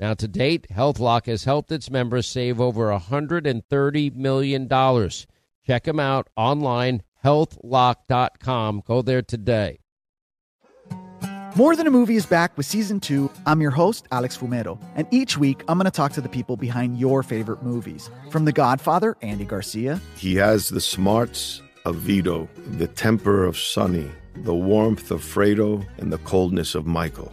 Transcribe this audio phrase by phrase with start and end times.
[0.00, 4.68] Now, to date, HealthLock has helped its members save over $130 million.
[5.66, 8.82] Check them out online, healthlock.com.
[8.84, 9.78] Go there today.
[11.56, 13.30] More Than a Movie is back with season two.
[13.46, 16.56] I'm your host, Alex Fumero, and each week I'm going to talk to the people
[16.56, 18.10] behind your favorite movies.
[18.30, 20.00] From The Godfather, Andy Garcia.
[20.16, 26.12] He has the smarts of Vito, the temper of Sonny, the warmth of Fredo, and
[26.12, 27.32] the coldness of Michael.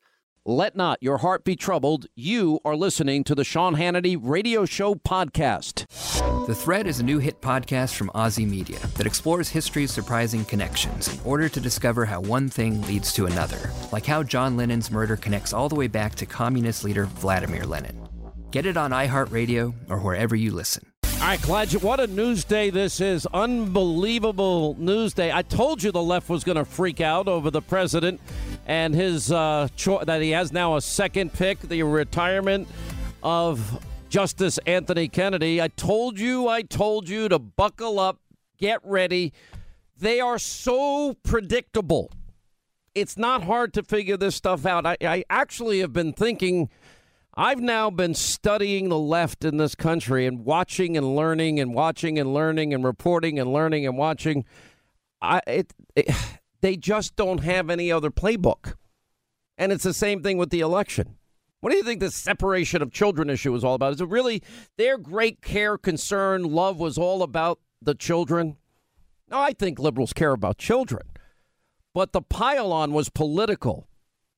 [0.45, 2.07] Let not your heart be troubled.
[2.15, 5.85] You are listening to the Sean Hannity Radio Show podcast.
[6.47, 11.13] The Thread is a new hit podcast from OZY Media that explores history's surprising connections
[11.13, 15.15] in order to discover how one thing leads to another, like how John Lennon's murder
[15.15, 18.01] connects all the way back to communist leader Vladimir Lenin.
[18.49, 20.90] Get it on iHeartRadio or wherever you listen.
[21.21, 21.71] All right, glad.
[21.83, 23.27] What a news day this is!
[23.27, 25.31] Unbelievable news day.
[25.31, 28.19] I told you the left was going to freak out over the president
[28.65, 29.67] and his uh,
[30.03, 32.67] that he has now a second pick, the retirement
[33.21, 35.61] of Justice Anthony Kennedy.
[35.61, 38.17] I told you, I told you to buckle up,
[38.57, 39.31] get ready.
[39.95, 42.09] They are so predictable.
[42.95, 44.87] It's not hard to figure this stuff out.
[44.87, 46.71] I, I actually have been thinking.
[47.35, 52.19] I've now been studying the left in this country and watching and learning and watching
[52.19, 54.43] and learning and reporting and learning and watching.
[55.21, 56.13] I it, it
[56.61, 58.73] they just don't have any other playbook.
[59.57, 61.17] And it's the same thing with the election.
[61.61, 63.93] What do you think the separation of children issue was all about?
[63.93, 64.41] Is it really
[64.77, 68.57] their great care, concern, love was all about the children?
[69.29, 71.03] No, I think liberals care about children.
[71.93, 73.87] But the pile-on was political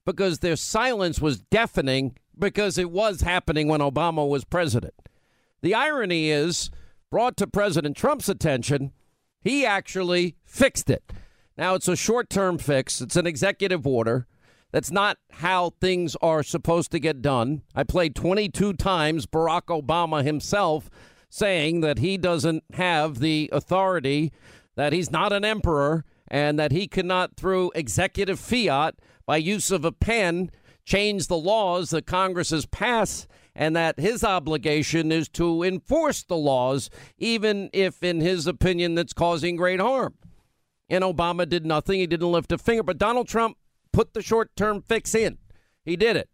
[0.06, 4.94] because their silence was deafening because it was happening when Obama was president.
[5.62, 6.70] The irony is,
[7.10, 8.92] brought to President Trump's attention,
[9.42, 11.14] he actually fixed it.
[11.58, 14.28] Now, it's a short term fix, it's an executive order.
[14.72, 17.62] That's not how things are supposed to get done.
[17.76, 20.90] I played 22 times Barack Obama himself
[21.30, 24.32] saying that he doesn't have the authority,
[24.76, 28.96] that he's not an emperor, and that he cannot, through executive fiat,
[29.28, 30.50] by use of a pen,
[30.86, 36.36] change the laws that Congress has passed, and that his obligation is to enforce the
[36.36, 40.16] laws, even if, in his opinion, that's causing great harm.
[40.90, 42.00] And Obama did nothing.
[42.00, 42.84] He didn't lift a finger.
[42.84, 43.58] But Donald Trump
[43.92, 45.38] put the short term fix in.
[45.86, 46.30] He did it.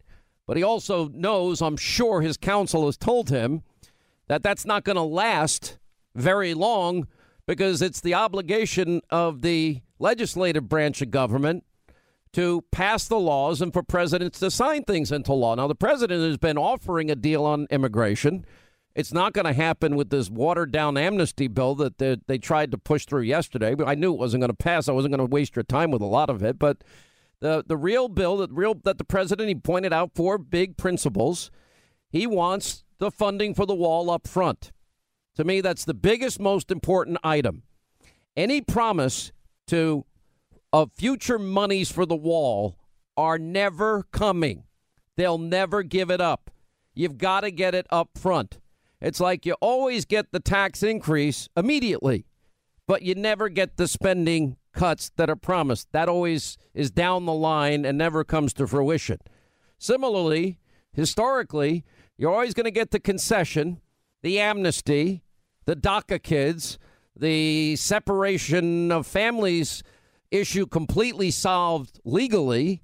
[0.47, 3.63] But he also knows, I'm sure his counsel has told him,
[4.27, 5.77] that that's not going to last
[6.15, 7.07] very long
[7.45, 11.63] because it's the obligation of the legislative branch of government
[12.33, 15.55] to pass the laws and for presidents to sign things into law.
[15.55, 18.45] Now, the president has been offering a deal on immigration.
[18.95, 22.71] It's not going to happen with this watered down amnesty bill that they, they tried
[22.71, 23.75] to push through yesterday.
[23.85, 24.87] I knew it wasn't going to pass.
[24.87, 26.59] I wasn't going to waste your time with a lot of it.
[26.59, 26.83] But
[27.39, 31.51] the, the real bill that real that the president he pointed out four big principles.
[32.11, 34.71] He wants the funding for the wall up front.
[35.35, 37.63] To me, that's the biggest, most important item.
[38.35, 39.31] Any promise
[39.67, 40.05] to
[40.71, 42.77] of future monies for the wall
[43.17, 44.63] are never coming.
[45.15, 46.51] They'll never give it up.
[46.93, 48.59] You've got to get it up front.
[49.01, 52.25] It's like you always get the tax increase immediately,
[52.87, 55.91] but you never get the spending cuts that are promised.
[55.91, 59.19] That always is down the line and never comes to fruition.
[59.77, 60.59] Similarly,
[60.91, 61.85] historically,
[62.17, 63.79] you're always going to get the concession,
[64.21, 65.23] the amnesty,
[65.65, 66.77] the DACA kids,
[67.15, 69.83] the separation of families
[70.31, 72.81] issue completely solved legally,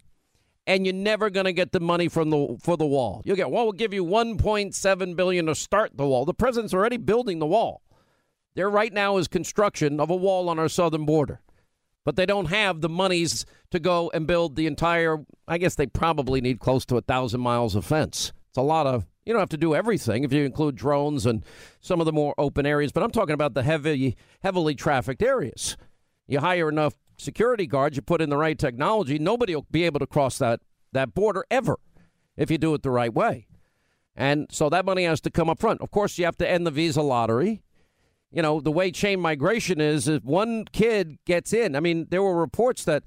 [0.67, 3.21] and you're never going to get the money from the for the wall.
[3.25, 6.25] You'll get, well, we'll give you 1.7 billion to start the wall.
[6.25, 7.81] The president's already building the wall.
[8.55, 11.41] There right now is construction of a wall on our southern border.
[12.05, 15.87] But they don't have the monies to go and build the entire I guess they
[15.87, 18.31] probably need close to a thousand miles of fence.
[18.49, 21.43] It's a lot of you don't have to do everything if you include drones and
[21.81, 25.77] some of the more open areas, but I'm talking about the heavy heavily trafficked areas.
[26.27, 29.99] You hire enough security guards, you put in the right technology, nobody will be able
[29.99, 31.77] to cross that, that border ever
[32.37, 33.47] if you do it the right way.
[34.15, 35.81] And so that money has to come up front.
[35.81, 37.61] Of course, you have to end the visa lottery.
[38.31, 42.23] You know, the way chain migration is, if one kid gets in, I mean, there
[42.23, 43.03] were reports that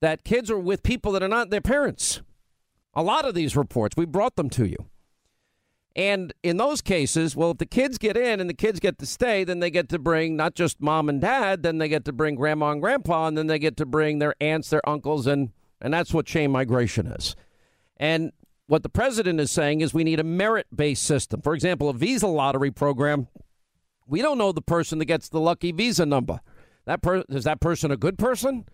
[0.00, 2.22] that kids are with people that are not their parents.
[2.94, 4.86] A lot of these reports, we brought them to you.
[5.98, 9.06] And in those cases, well, if the kids get in and the kids get to
[9.06, 12.12] stay, then they get to bring not just mom and dad, then they get to
[12.12, 15.50] bring grandma and grandpa, and then they get to bring their aunts, their uncles, and
[15.80, 17.34] and that's what chain migration is.
[17.96, 18.30] And
[18.68, 21.42] what the president is saying is we need a merit-based system.
[21.42, 23.26] For example, a visa lottery program.
[24.06, 26.38] We don't know the person that gets the lucky visa number.
[26.84, 28.66] That per- is that person a good person?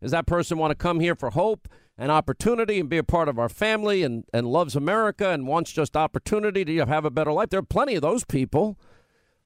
[0.00, 1.68] Does that person want to come here for hope
[2.00, 5.70] and opportunity and be a part of our family and, and loves America and wants
[5.70, 7.50] just opportunity to have a better life?
[7.50, 8.76] There are plenty of those people.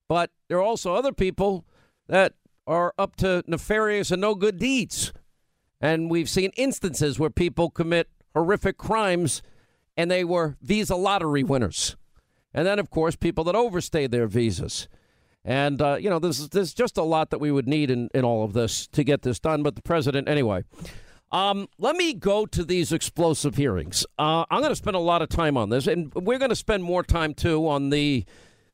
[0.09, 1.65] But there are also other people
[2.09, 2.35] that
[2.67, 5.13] are up to nefarious and no good deeds.
[5.81, 9.43] And we've seen instances where people commit horrific crimes
[9.97, 11.97] and they were visa lottery winners.
[12.53, 14.89] And then, of course, people that overstay their visas.
[15.45, 18.25] And, uh, you know, there's, there's just a lot that we would need in, in
[18.25, 19.63] all of this to get this done.
[19.63, 20.65] But the president, anyway.
[21.35, 24.07] Um, let me go to these explosive hearings.
[24.21, 26.55] Uh, I'm going to spend a lot of time on this, and we're going to
[26.57, 28.25] spend more time, too, on the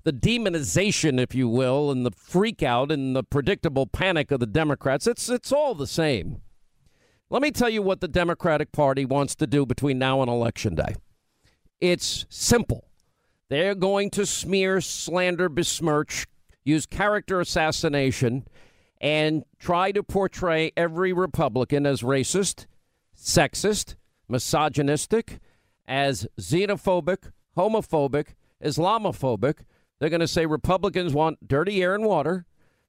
[0.03, 4.47] the demonization, if you will, and the freak out and the predictable panic of the
[4.47, 5.07] Democrats.
[5.07, 6.43] It's it's all the same.
[7.31, 10.75] Let me tell you what the Democratic Party wants to do between now and election
[10.75, 10.97] day.
[11.81, 12.91] It's simple.
[13.49, 16.27] They're going to smear, slander, besmirch,
[16.63, 18.47] use character assassination,
[19.01, 22.67] and try to portray every Republican as racist,
[23.17, 23.95] sexist,
[24.29, 25.41] misogynistic,
[25.87, 29.61] as xenophobic, homophobic, Islamophobic.
[29.99, 32.47] They're going to say Republicans want dirty air and water,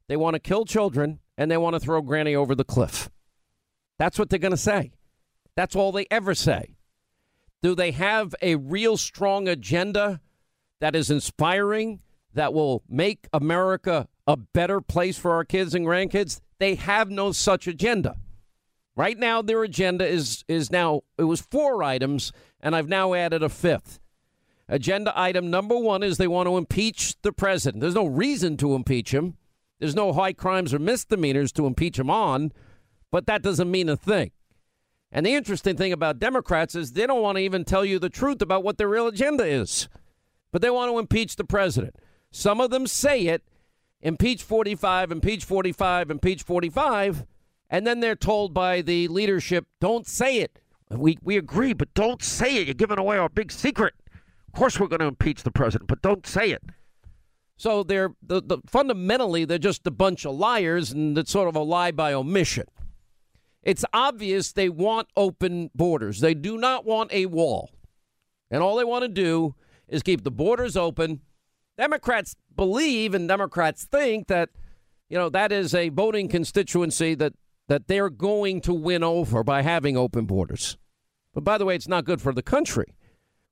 [0.07, 3.09] they want to kill children, and they want to throw Granny over the cliff.
[3.97, 4.91] That's what they're going to say.
[5.55, 6.75] That's all they ever say.
[7.61, 10.21] Do they have a real strong agenda
[10.79, 11.99] that is inspiring,
[12.33, 16.39] that will make America a better place for our kids and grandkids?
[16.57, 18.15] They have no such agenda.
[18.95, 22.31] Right now, their agenda is is now it was four items,
[22.61, 23.99] and I've now added a fifth.
[24.69, 27.81] Agenda item number one is they want to impeach the president.
[27.81, 29.35] There's no reason to impeach him.
[29.79, 32.53] There's no high crimes or misdemeanors to impeach him on,
[33.11, 34.31] but that doesn't mean a thing.
[35.11, 38.09] And the interesting thing about Democrats is they don't want to even tell you the
[38.09, 39.89] truth about what their real agenda is,
[40.53, 41.95] but they want to impeach the president.
[42.31, 43.43] Some of them say it,
[44.01, 47.25] impeach 45, impeach 45, impeach 45,
[47.69, 50.59] and then they're told by the leadership, don't say it.
[50.89, 52.67] We, we agree, but don't say it.
[52.67, 53.93] You're giving away our big secret.
[54.47, 56.63] Of course, we're going to impeach the president, but don't say it.
[57.55, 61.55] So they're the, the, fundamentally they're just a bunch of liars, and it's sort of
[61.55, 62.65] a lie by omission.
[63.61, 66.19] It's obvious they want open borders.
[66.19, 67.69] They do not want a wall,
[68.49, 69.53] and all they want to do
[69.87, 71.21] is keep the borders open.
[71.81, 74.49] Democrats believe and Democrats think that
[75.09, 77.33] you know that is a voting constituency that
[77.69, 80.77] that they're going to win over by having open borders.
[81.33, 82.93] But by the way, it's not good for the country.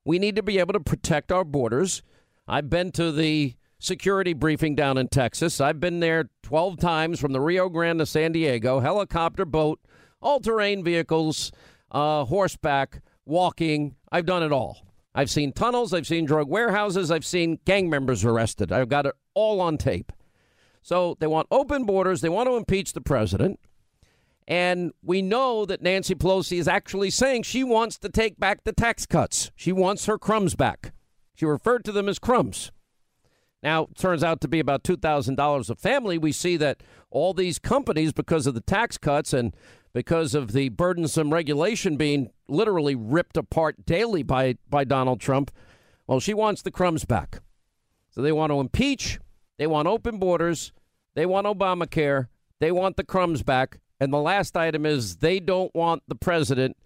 [0.04, 2.04] We need to be able to protect our borders.
[2.46, 5.60] I've been to the security briefing down in Texas.
[5.60, 9.80] I've been there 12 times from the Rio Grande to San Diego, helicopter, boat,
[10.22, 11.50] all terrain vehicles,
[11.90, 13.96] uh, horseback, walking.
[14.12, 14.89] I've done it all.
[15.14, 18.70] I've seen tunnels, I've seen drug warehouses, I've seen gang members arrested.
[18.70, 20.12] I've got it all on tape.
[20.82, 23.58] So they want open borders, they want to impeach the president.
[24.46, 28.72] And we know that Nancy Pelosi is actually saying she wants to take back the
[28.72, 29.50] tax cuts.
[29.54, 30.92] She wants her crumbs back.
[31.34, 32.72] She referred to them as crumbs.
[33.62, 36.18] Now, it turns out to be about $2,000 a family.
[36.18, 39.54] We see that all these companies, because of the tax cuts and
[39.92, 45.50] because of the burdensome regulation being literally ripped apart daily by, by Donald Trump,
[46.06, 47.40] well, she wants the crumbs back.
[48.10, 49.20] So they want to impeach,
[49.58, 50.72] they want open borders,
[51.14, 52.28] they want Obamacare,
[52.58, 53.78] they want the crumbs back.
[54.00, 56.76] And the last item is they don't want the president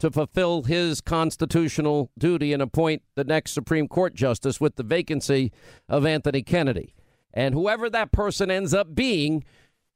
[0.00, 5.52] to fulfill his constitutional duty and appoint the next Supreme Court justice with the vacancy
[5.88, 6.94] of Anthony Kennedy.
[7.32, 9.44] And whoever that person ends up being,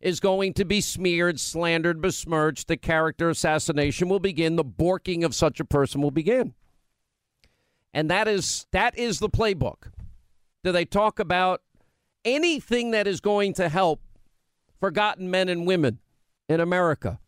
[0.01, 2.69] is going to be smeared, slandered, besmirched.
[2.69, 4.57] The character assassination will begin.
[4.57, 6.55] The borking of such a person will begin.
[7.93, 9.91] And that is that is the playbook.
[10.63, 11.63] Do they talk about
[12.25, 14.01] anything that is going to help
[14.81, 15.99] forgotten men and women
[16.49, 17.19] in America?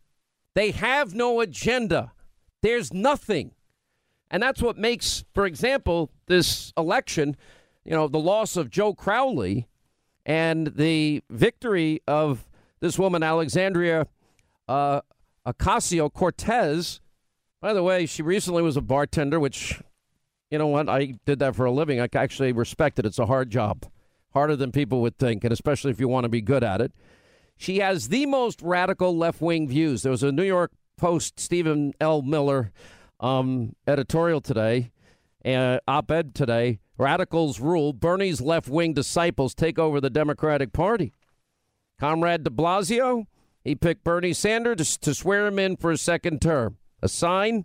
[0.53, 2.11] They have no agenda.
[2.61, 3.51] There's nothing.
[4.29, 7.35] And that's what makes, for example, this election,
[7.83, 9.67] you know, the loss of Joe Crowley
[10.25, 12.47] and the victory of
[12.81, 14.07] this woman, Alexandria
[14.67, 15.01] uh,
[15.47, 16.99] Ocasio Cortez.
[17.61, 19.81] By the way, she recently was a bartender, which,
[20.49, 22.01] you know what, I did that for a living.
[22.01, 23.05] I actually respect it.
[23.05, 23.85] It's a hard job,
[24.33, 26.91] harder than people would think, and especially if you want to be good at it.
[27.55, 30.01] She has the most radical left wing views.
[30.01, 32.23] There was a New York Post, Stephen L.
[32.23, 32.71] Miller
[33.19, 34.91] um, editorial today,
[35.45, 36.79] uh, op ed today.
[36.97, 37.93] Radicals rule.
[37.93, 41.13] Bernie's left wing disciples take over the Democratic Party.
[42.01, 43.27] Comrade de Blasio,
[43.63, 46.77] he picked Bernie Sanders to swear him in for a second term.
[47.03, 47.63] A sign,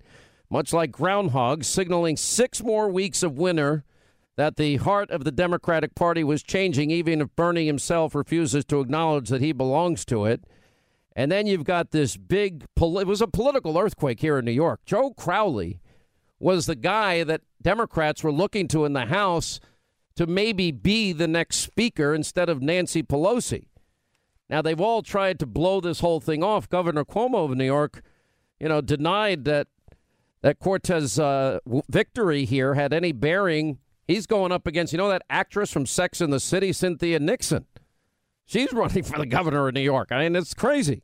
[0.50, 3.82] much like groundhogs, signaling six more weeks of winter
[4.36, 8.80] that the heart of the Democratic Party was changing, even if Bernie himself refuses to
[8.80, 10.44] acknowledge that he belongs to it.
[11.16, 14.80] And then you've got this big, it was a political earthquake here in New York.
[14.84, 15.80] Joe Crowley
[16.38, 19.60] was the guy that Democrats were looking to in the House
[20.14, 23.68] to maybe be the next speaker instead of Nancy Pelosi.
[24.48, 26.68] Now, they've all tried to blow this whole thing off.
[26.68, 28.02] Governor Cuomo of New York,
[28.60, 29.68] you know, denied that
[30.42, 33.78] that Cortez uh, victory here had any bearing.
[34.06, 37.66] He's going up against, you know, that actress from Sex in the City, Cynthia Nixon.
[38.44, 40.12] She's running for the governor of New York.
[40.12, 41.02] I mean, it's crazy.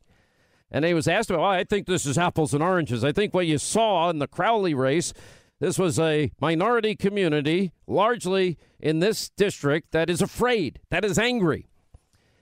[0.71, 3.03] And he was asked about, well, I think this is apples and oranges.
[3.03, 5.13] I think what you saw in the Crowley race,
[5.59, 11.67] this was a minority community, largely in this district, that is afraid, that is angry.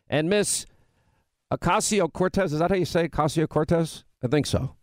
[0.07, 0.65] And Miss
[1.51, 4.05] Ocasio Cortez, is that how you say Ocasio Cortez?
[4.23, 4.75] I think so.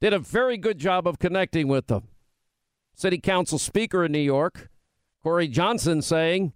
[0.00, 2.08] Did a very good job of connecting with them.
[2.94, 4.70] City Council Speaker in New York,
[5.22, 6.52] Corey Johnson, saying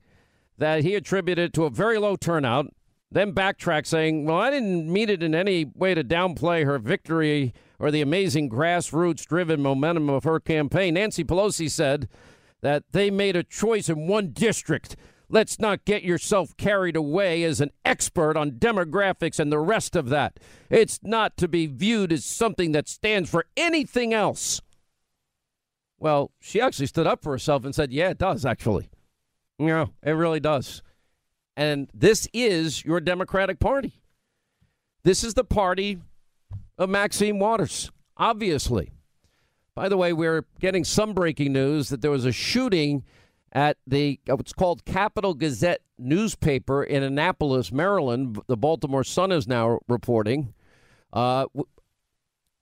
[0.58, 2.66] that he attributed to a very low turnout,
[3.10, 7.54] then backtrack saying, Well, I didn't mean it in any way to downplay her victory
[7.78, 10.94] or the amazing grassroots driven momentum of her campaign.
[10.94, 12.08] Nancy Pelosi said
[12.60, 14.96] that they made a choice in one district
[15.30, 20.08] Let's not get yourself carried away as an expert on demographics and the rest of
[20.08, 20.40] that.
[20.70, 24.62] It's not to be viewed as something that stands for anything else.
[25.98, 28.88] Well, she actually stood up for herself and said, Yeah, it does, actually.
[29.58, 30.82] Yeah, it really does.
[31.56, 34.00] And this is your Democratic Party.
[35.02, 35.98] This is the party
[36.78, 38.92] of Maxine Waters, obviously.
[39.74, 43.04] By the way, we're getting some breaking news that there was a shooting
[43.52, 48.40] at the what's called Capital Gazette newspaper in Annapolis, Maryland.
[48.46, 50.54] The Baltimore Sun is now reporting.
[51.12, 51.46] Uh,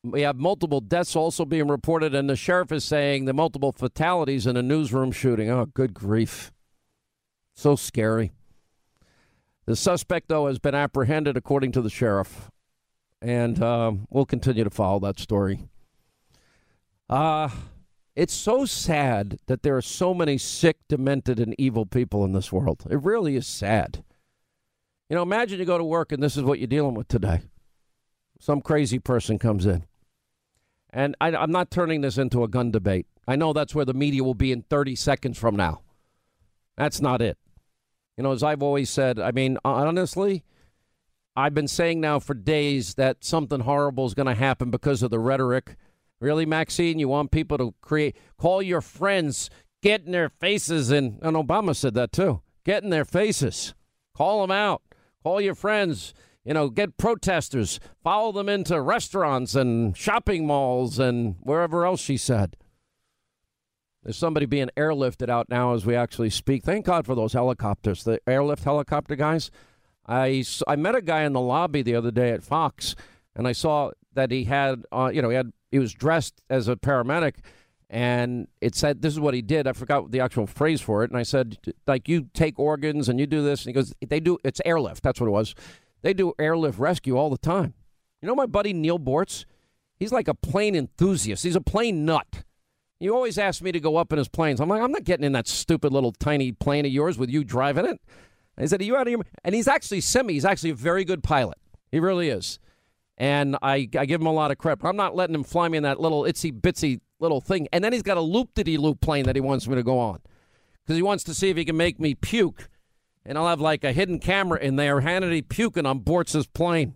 [0.02, 4.46] we have multiple deaths also being reported, and the sheriff is saying the multiple fatalities
[4.46, 5.50] in a newsroom shooting.
[5.50, 6.52] Oh, good grief.
[7.54, 8.32] So scary.
[9.64, 12.50] The suspect, though, has been apprehended, according to the sheriff,
[13.20, 15.68] and uh, we'll continue to follow that story.
[17.10, 17.48] Uh,
[18.16, 22.50] it's so sad that there are so many sick, demented, and evil people in this
[22.50, 22.86] world.
[22.90, 24.02] It really is sad.
[25.10, 27.42] You know, imagine you go to work and this is what you're dealing with today.
[28.40, 29.84] Some crazy person comes in.
[30.90, 33.06] And I, am not turning this into a gun debate.
[33.28, 35.82] I know that's where the media will be in 30 seconds from now.
[36.76, 37.36] That's not it.
[38.16, 40.42] You know, as I've always said, I mean, honestly,
[41.36, 45.10] I've been saying now for days that something horrible is going to happen because of
[45.10, 45.76] the rhetoric
[46.20, 46.98] Really, Maxine?
[46.98, 49.50] You want people to create, call your friends,
[49.82, 52.40] get in their faces, and, and Obama said that too.
[52.64, 53.74] Get in their faces,
[54.14, 54.82] call them out,
[55.22, 61.36] call your friends, you know, get protesters, follow them into restaurants and shopping malls and
[61.40, 62.56] wherever else she said.
[64.02, 66.62] There's somebody being airlifted out now as we actually speak.
[66.62, 69.50] Thank God for those helicopters, the airlift helicopter guys.
[70.06, 72.94] I, I met a guy in the lobby the other day at Fox,
[73.34, 76.68] and I saw that he had, uh, you know, he had he was dressed as
[76.68, 77.34] a paramedic,
[77.90, 79.66] and it said this is what he did.
[79.66, 83.20] I forgot the actual phrase for it, and I said like you take organs and
[83.20, 85.02] you do this, and he goes they do it's airlift.
[85.02, 85.54] That's what it was.
[86.00, 87.74] They do airlift rescue all the time.
[88.22, 89.44] You know my buddy Neil Boortz?
[89.98, 91.42] He's like a plane enthusiast.
[91.42, 92.44] He's a plane nut.
[92.98, 94.60] You always ask me to go up in his planes.
[94.60, 97.44] I'm like, I'm not getting in that stupid little tiny plane of yours with you
[97.44, 98.00] driving it.
[98.58, 99.18] He said, Are you out of here?
[99.44, 100.32] And he's actually semi.
[100.32, 101.58] He's actually a very good pilot.
[101.92, 102.58] He really is
[103.18, 104.84] and I, I give him a lot of credit.
[104.84, 107.68] I'm not letting him fly me in that little itsy bitsy little thing.
[107.72, 109.98] And then he's got a loop diddy loop plane that he wants me to go
[109.98, 110.20] on
[110.82, 112.68] because he wants to see if he can make me puke
[113.26, 116.94] and I'll have like a hidden camera in there, Hannity puking on Boortz's plane.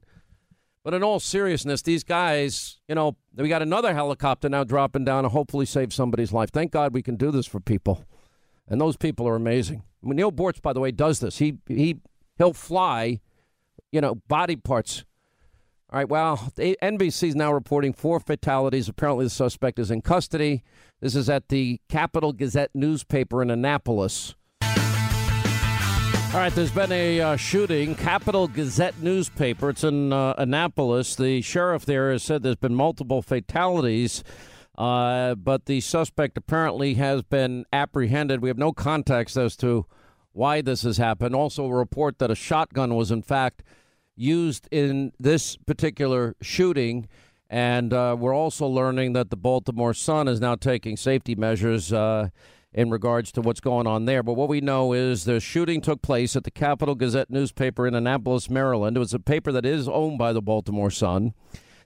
[0.85, 5.25] But in all seriousness, these guys, you know, we got another helicopter now dropping down
[5.25, 6.51] to hopefully save somebody's life.
[6.51, 8.05] Thank God we can do this for people.
[8.67, 9.83] And those people are amazing.
[10.03, 11.39] I mean, Neil Boortz, by the way, does this.
[11.39, 11.99] He he
[12.39, 13.21] he'll fly,
[13.91, 15.05] you know, body parts.
[15.93, 16.09] All right.
[16.09, 18.89] Well, NBC is now reporting four fatalities.
[18.89, 20.63] Apparently, the suspect is in custody.
[21.01, 24.37] This is at the Capital Gazette newspaper in Annapolis.
[24.63, 27.97] All right, there's been a uh, shooting.
[27.97, 29.71] Capital Gazette newspaper.
[29.71, 31.17] It's in uh, Annapolis.
[31.17, 34.23] The sheriff there has said there's been multiple fatalities,
[34.79, 38.43] uh, but the suspect apparently has been apprehended.
[38.43, 39.87] We have no context as to
[40.31, 41.35] why this has happened.
[41.35, 43.65] Also, a report that a shotgun was in fact
[44.21, 47.09] used in this particular shooting.
[47.49, 52.29] And uh, we're also learning that the Baltimore Sun is now taking safety measures uh,
[52.73, 54.23] in regards to what's going on there.
[54.23, 57.95] But what we know is the shooting took place at the Capital Gazette newspaper in
[57.95, 58.97] Annapolis, Maryland.
[58.97, 61.35] It was a paper that is owned by the Baltimore Sun.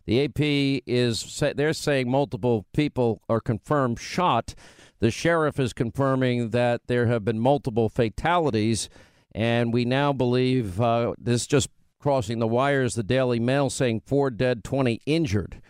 [0.06, 4.54] The AP is they're saying multiple people are confirmed shot.
[5.00, 8.90] The sheriff is confirming that there have been multiple fatalities,
[9.34, 11.70] and we now believe uh, this just
[12.04, 12.96] crossing the wires.
[12.96, 15.62] The Daily Mail saying four dead, twenty injured.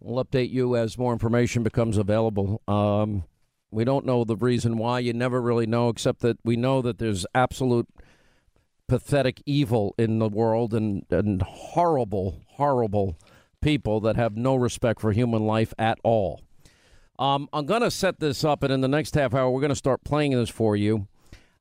[0.00, 2.62] We'll update you as more information becomes available.
[2.66, 3.24] Um,
[3.70, 5.00] we don't know the reason why.
[5.00, 7.86] You never really know, except that we know that there's absolute
[8.86, 13.18] pathetic evil in the world and, and horrible, horrible
[13.60, 16.40] people that have no respect for human life at all.
[17.18, 19.68] Um, I'm going to set this up, and in the next half hour, we're going
[19.68, 21.08] to start playing this for you.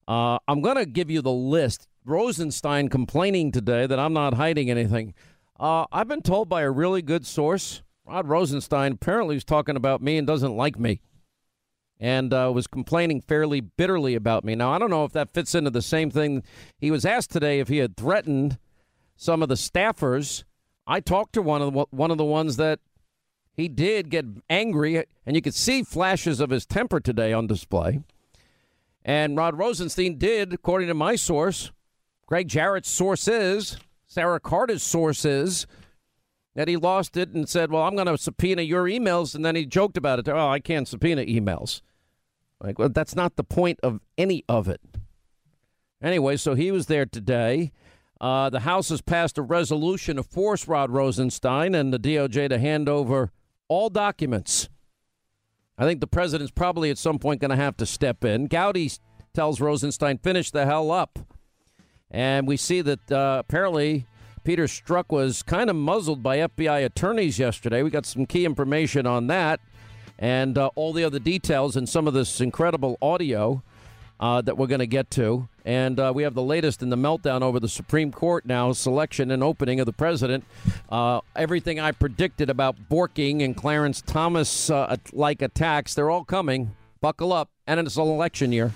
[0.07, 1.89] Uh, I'm going to give you the list.
[2.07, 5.13] Rosenstein complaining today that I'm not hiding anything.
[5.59, 10.01] Uh, I've been told by a really good source, Rod Rosenstein apparently is talking about
[10.01, 11.01] me and doesn't like me
[11.99, 14.55] and uh, was complaining fairly bitterly about me.
[14.55, 16.43] Now, I don't know if that fits into the same thing.
[16.77, 18.57] He was asked today if he had threatened
[19.15, 20.43] some of the staffers.
[20.85, 22.79] I talked to one of the, one of the ones that
[23.51, 28.01] he did get angry, and you could see flashes of his temper today on display.
[29.03, 31.71] And Rod Rosenstein did, according to my source,
[32.27, 35.65] Gregg Jarrett's sources, Sara Carter's sources,
[36.55, 39.33] that he lost it and said, Well, I'm going to subpoena your emails.
[39.33, 40.27] And then he joked about it.
[40.27, 41.81] Oh, I can't subpoena emails.
[42.61, 44.81] Like, well, that's not the point of any of it.
[46.01, 47.71] Anyway, so he was there today.
[48.19, 52.59] Uh, the House has passed a resolution to force Rod Rosenstein and the DOJ to
[52.59, 53.31] hand over
[53.67, 54.69] all documents.
[55.77, 58.47] I think the president's probably at some point going to have to step in.
[58.47, 58.91] Gowdy
[59.33, 61.19] tells Rosenstein, finish the hell up.
[62.09, 64.05] And we see that uh, apparently
[64.43, 67.83] Peter Strzok was kind of muzzled by FBI attorneys yesterday.
[67.83, 69.59] We got some key information on that
[70.19, 73.61] and uh, all the other details and some of this incredible audio
[74.19, 75.47] uh, that we're going to get to.
[75.65, 79.31] And uh, we have the latest in the meltdown over the Supreme Court now, selection
[79.31, 80.45] and opening of the president.
[80.89, 86.75] Uh, everything I predicted about Borking and Clarence Thomas uh, like attacks, they're all coming.
[87.01, 87.49] Buckle up.
[87.67, 88.71] And it's an election year.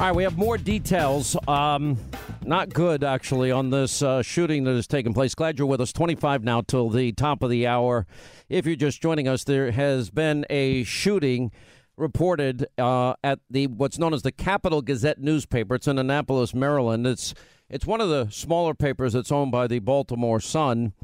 [0.00, 1.36] All right, we have more details.
[1.46, 1.98] Um,
[2.42, 5.34] not good, actually, on this uh, shooting that has taken place.
[5.34, 5.92] Glad you're with us.
[5.92, 8.06] 25 now till the top of the hour.
[8.48, 11.52] If you're just joining us, there has been a shooting
[11.98, 15.74] reported uh, at the what's known as the Capital Gazette newspaper.
[15.74, 17.06] It's in Annapolis, Maryland.
[17.06, 17.34] It's
[17.68, 20.94] it's one of the smaller papers that's owned by the Baltimore Sun.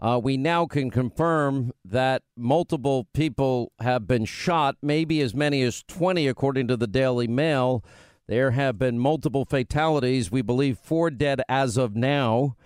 [0.00, 5.82] Uh, we now can confirm that multiple people have been shot, maybe as many as
[5.88, 7.84] 20, according to the Daily Mail.
[8.28, 10.30] There have been multiple fatalities.
[10.30, 12.56] We believe four dead as of now.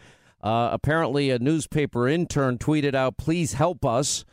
[0.43, 4.25] Uh, apparently, a newspaper intern tweeted out, Please help us.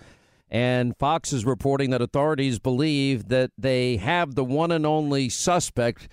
[0.49, 6.07] And Fox is reporting that authorities believe that they have the one and only suspect.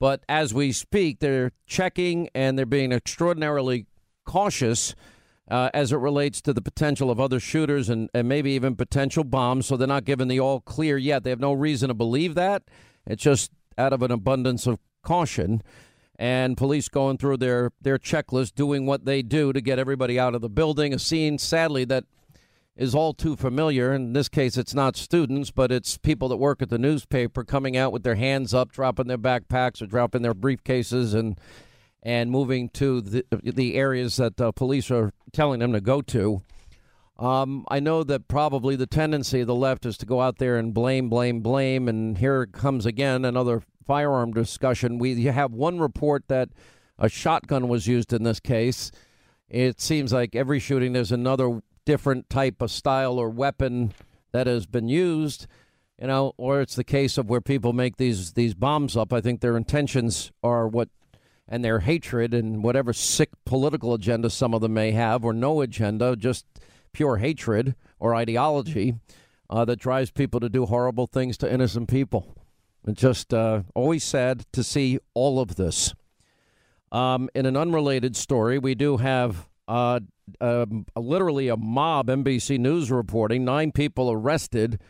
[0.00, 3.86] But as we speak, they're checking and they're being extraordinarily
[4.24, 4.94] cautious
[5.50, 9.24] uh, as it relates to the potential of other shooters and, and maybe even potential
[9.24, 9.66] bombs.
[9.66, 11.22] So they're not given the all clear yet.
[11.22, 12.62] They have no reason to believe that.
[13.06, 15.62] It's just out of an abundance of caution
[16.16, 20.34] and police going through their their checklist doing what they do to get everybody out
[20.34, 22.04] of the building a scene sadly that
[22.76, 23.92] is all too familiar.
[23.92, 27.76] In this case it's not students but it's people that work at the newspaper coming
[27.76, 31.38] out with their hands up dropping their backpacks or dropping their briefcases and
[32.02, 36.42] and moving to the the areas that uh, police are telling them to go to
[37.18, 40.56] um, I know that probably the tendency of the left is to go out there
[40.56, 44.98] and blame, blame, blame, and here comes again another firearm discussion.
[44.98, 46.48] We have one report that
[46.98, 48.90] a shotgun was used in this case.
[49.48, 53.92] It seems like every shooting there's another different type of style or weapon
[54.32, 55.46] that has been used.
[56.00, 59.12] You know, or it's the case of where people make these these bombs up.
[59.12, 60.88] I think their intentions are what
[61.46, 65.60] and their hatred and whatever sick political agenda some of them may have, or no
[65.60, 66.46] agenda, just
[66.94, 68.94] pure hatred or ideology
[69.50, 72.34] uh, that drives people to do horrible things to innocent people.
[72.86, 75.94] It's just uh, always sad to see all of this.
[76.92, 80.00] Um, in an unrelated story, we do have uh,
[80.40, 82.08] um, literally a mob.
[82.08, 84.80] NBC News reporting nine people arrested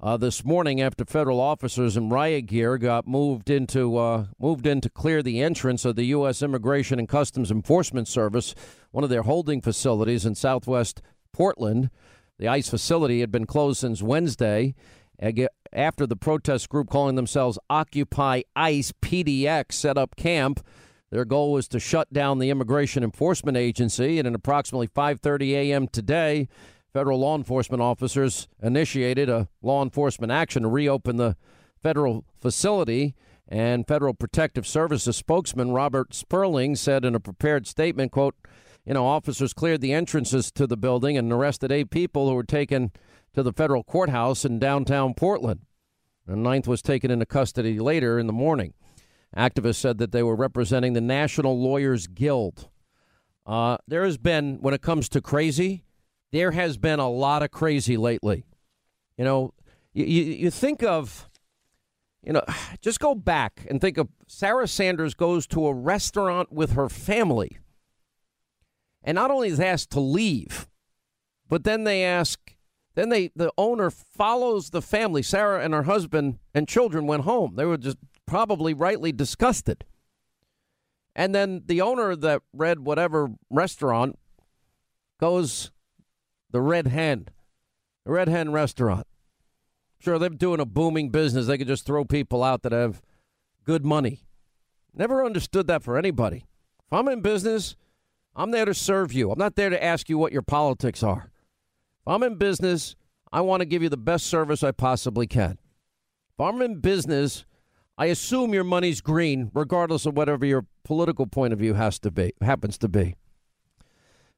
[0.00, 4.80] uh, this morning after federal officers in riot gear got moved into uh, moved in
[4.82, 6.42] to clear the entrance of the U.S.
[6.42, 8.54] Immigration and Customs Enforcement Service,
[8.90, 11.00] one of their holding facilities in Southwest
[11.36, 11.90] Portland.
[12.38, 14.74] The ICE facility had been closed since Wednesday
[15.18, 20.64] eh, after the protest group calling themselves Occupy ICE PDX set up camp.
[21.10, 25.88] Their goal was to shut down the Immigration Enforcement Agency, and at approximately 5:30 a.m.
[25.88, 26.48] today,
[26.94, 31.36] federal law enforcement officers initiated a law enforcement action to reopen the
[31.82, 33.14] federal facility.
[33.48, 38.34] And Federal Protective Services spokesman Robert Sperling said in a prepared statement, quote,
[38.86, 42.44] you know, officers cleared the entrances to the building and arrested eight people who were
[42.44, 42.92] taken
[43.34, 45.60] to the federal courthouse in downtown Portland.
[46.26, 48.74] The ninth was taken into custody later in the morning.
[49.36, 52.68] Activists said that they were representing the National Lawyers Guild.
[53.44, 55.84] Uh, there has been, when it comes to crazy,
[56.30, 58.46] there has been a lot of crazy lately.
[59.18, 59.52] You know,
[59.92, 61.28] you, you think of,
[62.22, 62.42] you know,
[62.80, 67.58] just go back and think of Sarah Sanders goes to a restaurant with her family
[69.06, 70.66] and not only is asked to leave,
[71.48, 72.56] but then they ask,
[72.96, 75.22] then they the owner follows the family.
[75.22, 77.54] Sarah and her husband and children went home.
[77.54, 79.84] They were just probably rightly disgusted.
[81.14, 84.18] And then the owner of that red whatever restaurant
[85.18, 85.70] goes
[86.50, 87.28] the Red Hen,
[88.04, 89.06] the Red Hen restaurant.
[89.98, 91.46] Sure, they're doing a booming business.
[91.46, 93.00] They could just throw people out that have
[93.64, 94.24] good money.
[94.92, 96.46] Never understood that for anybody.
[96.86, 97.76] If I'm in business,
[98.36, 99.30] I'm there to serve you.
[99.30, 101.30] I'm not there to ask you what your politics are.
[102.00, 102.94] If I'm in business,
[103.32, 105.58] I want to give you the best service I possibly can.
[106.34, 107.46] If I'm in business,
[107.96, 112.10] I assume your money's green, regardless of whatever your political point of view has to
[112.10, 113.16] be happens to be.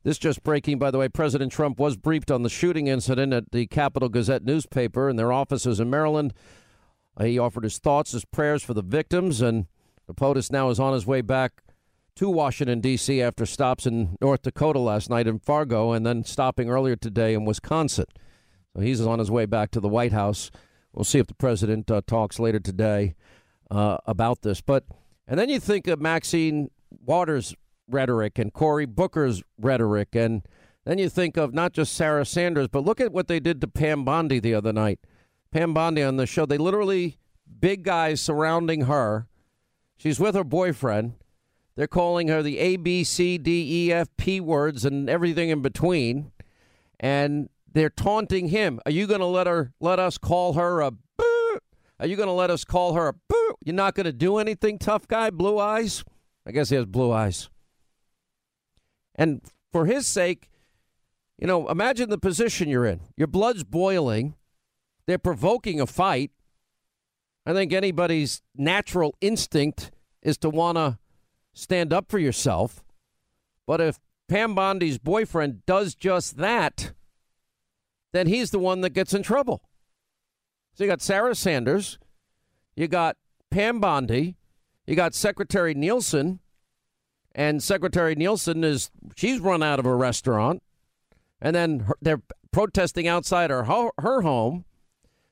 [0.04, 1.08] This just breaking, by the way.
[1.08, 5.32] President Trump was briefed on the shooting incident at the Capital Gazette newspaper and their
[5.32, 6.32] offices in Maryland.
[7.20, 9.66] He offered his thoughts, his prayers for the victims, and
[10.06, 11.64] the POTUS now is on his way back
[12.18, 13.22] to Washington, D.C.
[13.22, 17.44] after stops in North Dakota last night in Fargo and then stopping earlier today in
[17.44, 18.07] Wisconsin.
[18.74, 20.50] So he's on his way back to the White House.
[20.92, 23.14] We'll see if the president uh, talks later today
[23.70, 24.61] uh, about this.
[24.61, 24.85] But
[25.28, 27.54] and then you think of Maxine Waters'
[27.88, 30.16] rhetoric and Cory Booker's rhetoric.
[30.16, 30.42] And
[30.85, 33.68] then you think of not just Sarah Sanders, but look at what they did to
[33.68, 34.98] Pam Bondi the other night.
[35.52, 37.18] Pam Bondi on the show, they literally,
[37.61, 39.28] big guys surrounding her.
[39.96, 41.14] She's with her boyfriend.
[41.78, 45.62] They're calling her the A, B, C, D, E, F, P words and everything in
[45.62, 46.32] between.
[46.98, 48.80] And they're taunting him.
[48.84, 51.58] Are you going to let her let us call her a boo?
[52.00, 53.54] Are you going to let us call her a boo?
[53.64, 56.02] You're not going to do anything, tough guy, blue eyes?
[56.44, 57.48] I guess he has blue eyes.
[59.14, 60.50] And for his sake,
[61.38, 63.02] you know, imagine the position you're in.
[63.16, 64.34] Your blood's boiling.
[65.06, 66.32] They're provoking a fight.
[67.46, 70.98] I think anybody's natural instinct is to want to
[71.54, 72.82] stand up for yourself.
[73.66, 76.92] But if Pam Bondi's boyfriend does just that,
[78.12, 79.62] then he's the one that gets in trouble.
[80.74, 81.98] So you got Sarah Sanders,
[82.76, 83.16] you got
[83.50, 84.37] Pam Bondi,
[84.87, 86.40] you got Secretary Nielsen,
[87.34, 90.62] and Secretary Nielsen is she's run out of a restaurant,
[91.40, 93.64] and then her, they're protesting outside her
[93.98, 94.64] her home,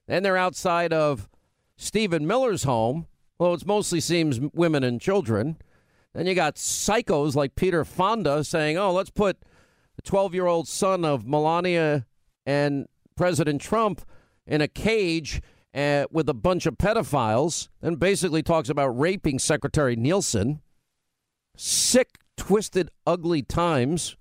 [0.09, 1.29] and they're outside of
[1.77, 3.07] Stephen Miller's home.
[3.39, 5.57] Well, it mostly seems women and children.
[6.17, 9.39] Then you got psychos like Peter Fonda saying, "Oh, let's put
[9.97, 12.07] the 12-year-old son of Melania
[12.47, 14.03] and President Trump
[14.47, 15.41] in a cage."
[15.75, 20.63] Uh, with a bunch of pedophiles, and basically talks about raping Secretary Nielsen
[21.57, 24.17] sick, twisted, ugly times.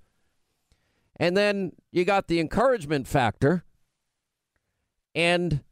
[1.17, 3.63] And then you got the encouragement factor.
[5.13, 5.63] And,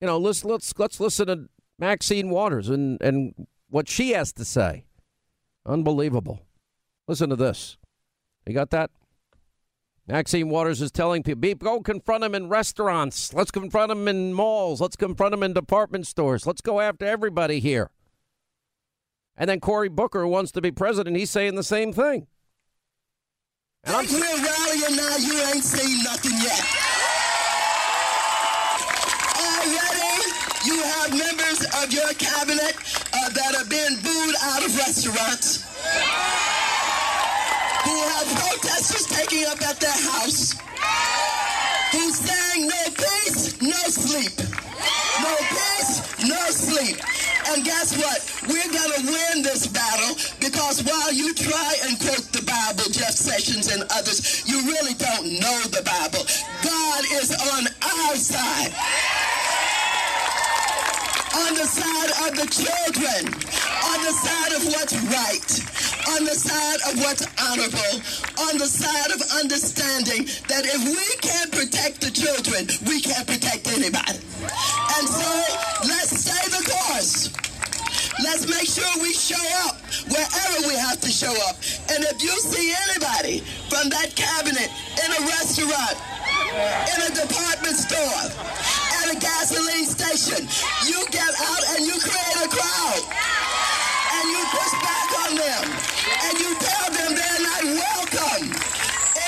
[0.00, 4.44] you know, let's let's let's listen to Maxine Waters and, and what she has to
[4.44, 4.84] say.
[5.68, 6.40] Unbelievable.
[7.06, 7.76] Listen to this.
[8.46, 8.90] You got that?
[10.06, 13.34] Maxine Waters is telling people, go confront them in restaurants.
[13.34, 14.80] Let's confront them in malls.
[14.80, 16.46] Let's confront them in department stores.
[16.46, 17.90] Let's go after everybody here.
[19.36, 21.16] And then Cory Booker wants to be president.
[21.16, 22.26] He's saying the same thing.
[23.84, 25.16] And I'm here rallying now.
[25.18, 26.64] You ain't seen nothing yet.
[29.36, 29.78] Already,
[30.88, 32.67] have members of your cabinet
[33.58, 35.66] are being booed out of restaurants,
[37.82, 40.54] who have protesters taking up at their house,
[41.90, 44.38] who's saying no peace, no sleep.
[45.18, 47.02] No peace, no sleep.
[47.50, 48.22] And guess what?
[48.46, 53.10] We're going to win this battle because while you try and quote the Bible, Jeff
[53.10, 56.22] Sessions and others, you really don't know the Bible.
[56.62, 59.47] God is on our side.
[61.38, 63.22] On the side of the children,
[63.84, 65.50] on the side of what's right,
[66.16, 68.02] on the side of what's honorable,
[68.48, 73.68] on the side of understanding that if we can't protect the children, we can't protect
[73.68, 74.18] anybody.
[74.98, 75.30] And so
[75.86, 77.47] let's stay the course.
[78.22, 79.78] Let's make sure we show up
[80.10, 81.54] wherever we have to show up.
[81.90, 84.66] And if you see anybody from that cabinet
[84.98, 85.94] in a restaurant,
[86.50, 88.26] in a department store,
[88.98, 90.50] at a gasoline station,
[90.90, 93.02] you get out and you create a crowd.
[94.18, 95.64] And you push back on them.
[96.26, 98.50] And you tell them they're not welcome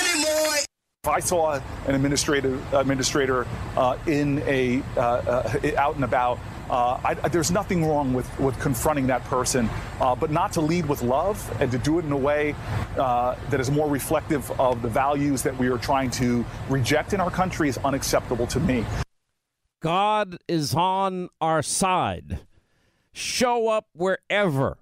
[0.02, 0.56] anymore.
[1.04, 7.00] If I saw an administrator administrator uh, in a uh, uh, out and about, uh,
[7.04, 9.68] I, there's nothing wrong with, with confronting that person,
[10.00, 12.54] uh, but not to lead with love and to do it in a way
[12.96, 17.20] uh, that is more reflective of the values that we are trying to reject in
[17.20, 18.84] our country is unacceptable to me.
[19.82, 22.40] God is on our side.
[23.12, 24.78] Show up wherever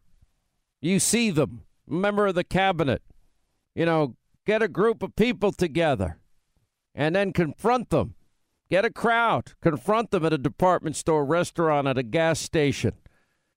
[0.80, 1.62] you see them.
[1.86, 3.02] Member of the cabinet.
[3.74, 6.18] You know, get a group of people together
[6.94, 8.14] and then confront them.
[8.70, 12.92] Get a crowd, confront them at a department store, restaurant, at a gas station.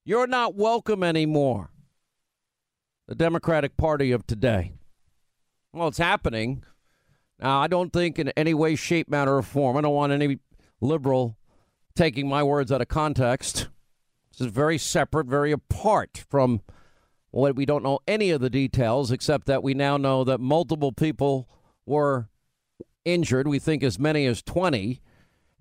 [0.05, 1.71] You're not welcome anymore.
[3.07, 4.71] The Democratic Party of today.
[5.73, 6.63] Well, it's happening.
[7.39, 10.39] Now, I don't think in any way, shape, manner, or form, I don't want any
[10.79, 11.37] liberal
[11.95, 13.67] taking my words out of context.
[14.31, 16.61] This is very separate, very apart from
[17.31, 20.93] what we don't know any of the details, except that we now know that multiple
[20.93, 21.49] people
[21.85, 22.29] were
[23.05, 23.47] injured.
[23.47, 25.01] We think as many as 20.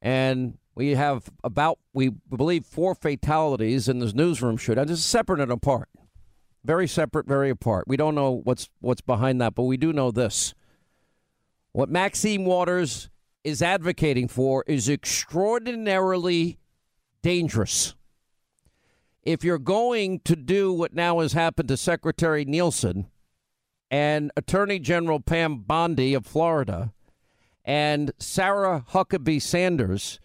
[0.02, 4.86] And we have about, we believe, four fatalities in this newsroom shootout.
[4.86, 5.88] This is separate and apart.
[6.64, 7.86] Very separate, very apart.
[7.86, 10.54] We don't know what's what's behind that, but we do know this.
[11.72, 13.08] What Maxine Waters
[13.44, 16.58] is advocating for is extraordinarily
[17.22, 17.94] dangerous.
[19.22, 23.06] If you're going to do what now has happened to Secretary Nielsen
[23.90, 26.92] and Attorney General Pam Bondi of Florida
[27.64, 30.18] and Sarah Huckabee Sanders,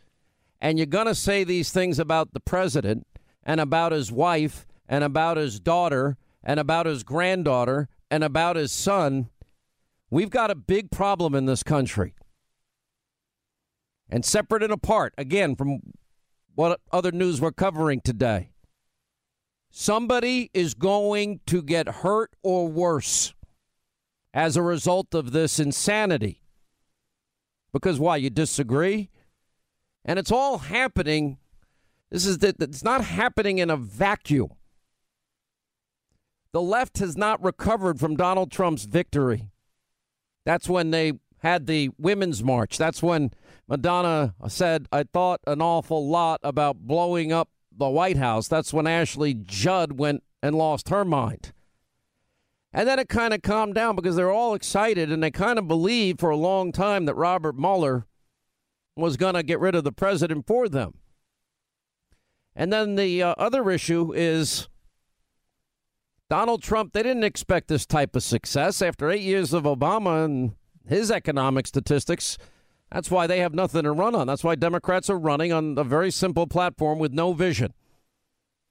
[0.60, 3.06] and you're going to say these things about the president
[3.44, 8.72] and about his wife and about his daughter and about his granddaughter and about his
[8.72, 9.30] son,
[10.10, 12.16] we've got a big problem in this country.
[14.10, 15.82] And separate and apart, again, from
[16.54, 18.52] what other news we're covering today.
[19.70, 23.34] Somebody is going to get hurt or worse
[24.34, 26.45] as a result of this insanity.
[27.76, 28.16] Because why?
[28.16, 29.10] You disagree?
[30.06, 31.40] And it's all happening.
[32.10, 34.52] This is that it's not happening in a vacuum.
[36.54, 39.50] The left has not recovered from Donald Trump's victory.
[40.46, 42.78] That's when they had the women's march.
[42.78, 43.32] That's when
[43.68, 48.48] Madonna said, I thought an awful lot about blowing up the White House.
[48.48, 51.52] That's when Ashley Judd went and lost her mind.
[52.76, 55.66] And then it kind of calmed down because they're all excited and they kind of
[55.66, 58.06] believed for a long time that Robert Mueller
[58.98, 60.96] was going to get rid of the president for them.
[62.54, 64.68] And then the uh, other issue is
[66.30, 70.56] Donald Trump, they didn't expect this type of success after eight years of Obama and
[70.86, 72.38] his economic statistics.
[72.92, 74.28] That's why they have nothing to run on.
[74.28, 77.74] That's why Democrats are running on a very simple platform with no vision.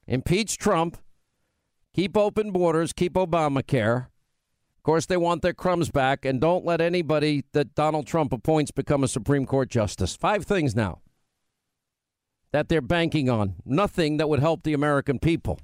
[0.06, 0.98] Impeach Trump,
[1.94, 4.06] keep open borders, keep Obamacare.
[4.76, 8.70] Of course, they want their crumbs back, and don't let anybody that Donald Trump appoints
[8.70, 10.14] become a Supreme Court justice.
[10.14, 11.00] Five things now
[12.52, 13.56] that they're banking on.
[13.64, 15.58] Nothing that would help the American people.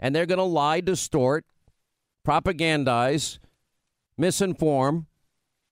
[0.00, 1.44] And they're going to lie, distort,
[2.26, 3.38] propagandize,
[4.20, 5.06] misinform,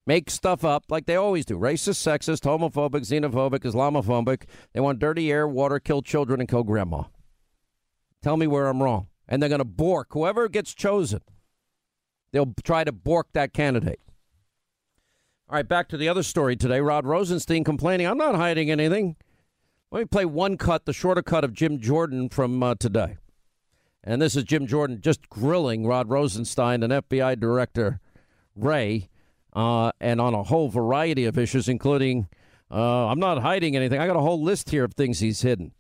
[0.07, 4.45] make stuff up like they always do racist, sexist, homophobic, xenophobic, Islamophobic.
[4.73, 7.05] They want dirty air, water, kill children, and kill grandma.
[8.23, 9.09] Tell me where I'm wrong.
[9.29, 11.21] And they're going to bork whoever gets chosen.
[12.33, 14.01] They'll try to bork that candidate.
[15.49, 16.81] All right, back to the other story today.
[16.81, 19.17] Rod Rosenstein complaining, I'm not hiding anything.
[19.91, 23.19] Let me play one cut, the shorter cut of Jim Jordan from uh, today.
[24.03, 28.01] And this is Jim Jordan just grilling Rod Rosenstein and FBI Director
[28.57, 29.11] Wray,
[29.53, 32.29] uh, and on a whole variety of issues, including
[32.71, 34.01] uh, I'm not hiding anything.
[34.01, 35.73] I got a whole list here of things he's hidden.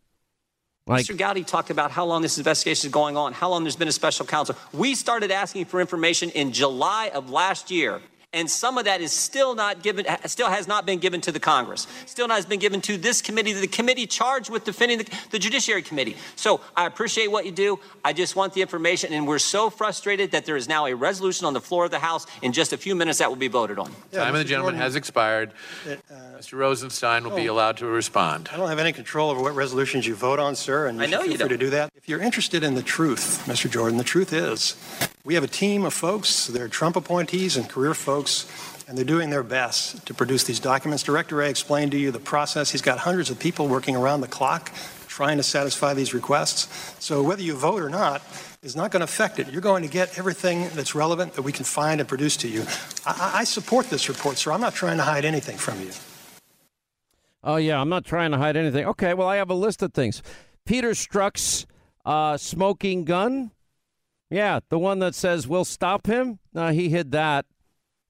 [0.87, 1.17] Like, Mr.
[1.17, 3.93] Gowdy talked about how long this investigation is going on, how long there's been a
[3.93, 4.57] special counsel.
[4.73, 9.13] We started asking for information in July of last year and some of that is
[9.13, 12.59] still not given still has not been given to the congress still not has been
[12.59, 16.17] given to this committee the committee charged with defending the, the, judiciary committee.
[16.37, 17.81] So i appreciate what you do.
[18.05, 21.47] I just want the information and we're so frustrated that there is now a resolution
[21.47, 23.79] on the floor of the house in just a few minutes that will be voted
[23.79, 23.91] on.
[24.13, 25.53] Yeah, time of the gentleman has expired.
[25.89, 25.97] Uh,
[26.39, 26.59] mr.
[26.59, 28.49] Rosenstein will be allowed to respond.
[28.53, 31.07] I don't have any control over what resolutions you vote on sir and you i
[31.07, 31.91] know feel you free to do that.
[31.97, 33.71] If you're interested in the truth mr.
[33.71, 34.77] Jordan the truth is
[35.25, 36.47] we have a team of folks.
[36.49, 38.22] They're trump appointees and career folks
[38.89, 41.03] and they're doing their best to produce these documents.
[41.03, 42.71] Director Wray explained to you the process.
[42.71, 44.71] He's got hundreds of people working around the clock
[45.09, 46.69] trying to satisfy these requests.
[46.99, 48.23] So whether you vote or not
[48.63, 49.51] is not going to affect it.
[49.51, 52.65] You're going to get everything that's relevant that we can find and produce to you.
[53.05, 54.53] I, I support this report, sir.
[54.53, 55.91] I'm not trying to hide anything from you.
[57.45, 58.87] Oh, yeah, I'm not trying to hide anything.
[58.87, 60.23] Okay, well, I have a list of things.
[60.65, 61.67] Peter Strzok's
[62.05, 63.51] uh, smoking gun.
[64.31, 66.39] Yeah, the one that says we'll stop him.
[66.55, 67.47] No, he hid that.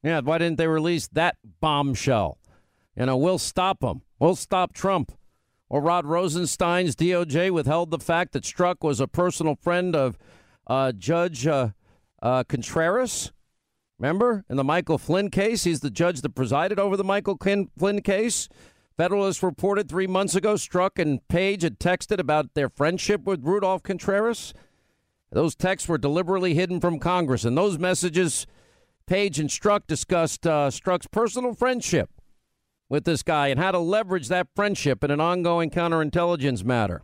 [0.03, 2.39] Yeah, why didn't they release that bombshell?
[2.97, 4.03] You know, we'll stop them.
[4.19, 5.13] We'll stop Trump.
[5.69, 10.19] Or Rod Rosenstein's DOJ withheld the fact that Strzok was a personal friend of
[10.67, 11.69] uh, Judge uh,
[12.21, 13.33] uh, Contreras.
[13.99, 15.65] Remember in the Michael Flynn case?
[15.65, 17.39] He's the judge that presided over the Michael
[17.79, 18.49] Flynn case.
[18.97, 23.83] Federalist reported three months ago Strzok and Page had texted about their friendship with Rudolph
[23.83, 24.53] Contreras.
[25.31, 28.47] Those texts were deliberately hidden from Congress, and those messages
[29.13, 32.09] Page and Strzok discussed uh, Strzok's personal friendship
[32.89, 37.03] with this guy and how to leverage that friendship in an ongoing counterintelligence matter.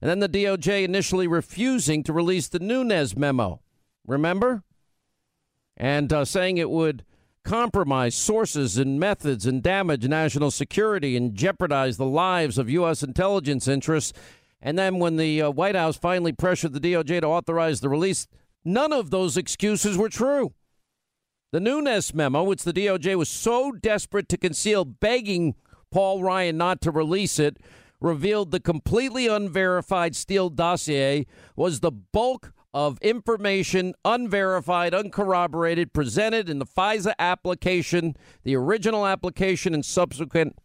[0.00, 3.60] And then the DOJ initially refusing to release the Nunes memo.
[4.04, 4.64] Remember?
[5.76, 7.04] And uh, saying it would
[7.44, 13.04] compromise sources and methods and damage national security and jeopardize the lives of U.S.
[13.04, 14.12] intelligence interests.
[14.60, 18.26] And then when the uh, White House finally pressured the DOJ to authorize the release,
[18.64, 20.54] none of those excuses were true.
[21.52, 25.56] The Nunes memo, which the DOJ was so desperate to conceal, begging
[25.90, 27.56] Paul Ryan not to release it,
[28.00, 36.60] revealed the completely unverified Steele dossier was the bulk of information, unverified, uncorroborated, presented in
[36.60, 40.56] the FISA application, the original application, and subsequent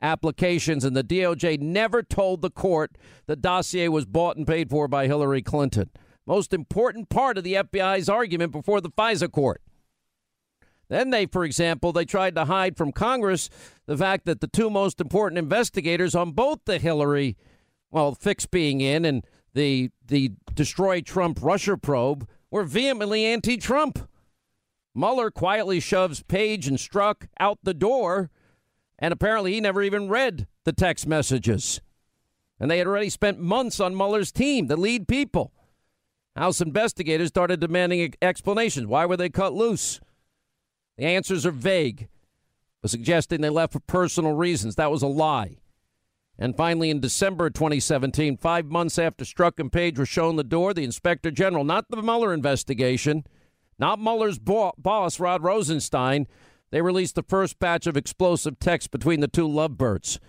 [0.00, 0.84] applications.
[0.84, 2.92] And the DOJ never told the court
[3.26, 5.90] the dossier was bought and paid for by Hillary Clinton.
[6.26, 9.60] Most important part of the FBI's argument before the FISA court.
[10.88, 13.50] Then they, for example, they tried to hide from Congress
[13.86, 17.36] the fact that the two most important investigators on both the Hillary,
[17.90, 19.24] well, fix being in and
[19.54, 24.08] the the destroy Trump Russia probe were vehemently anti-Trump.
[24.94, 28.30] Mueller quietly shoves Page and Strzok out the door,
[28.98, 31.80] and apparently he never even read the text messages.
[32.58, 35.52] And they had already spent months on Mueller's team, the lead people.
[36.34, 38.86] House investigators started demanding explanations.
[38.86, 40.00] Why were they cut loose?
[40.98, 42.08] The answers are vague,
[42.84, 44.74] suggesting they left for personal reasons.
[44.74, 45.58] That was a lie.
[46.36, 50.74] And finally, in December 2017, five months after Strzok and Page were shown the door,
[50.74, 53.24] the inspector general, not the Mueller investigation,
[53.78, 56.26] not Mueller's bo- boss, Rod Rosenstein,
[56.70, 60.20] they released the first batch of explosive texts between the two lovebirds.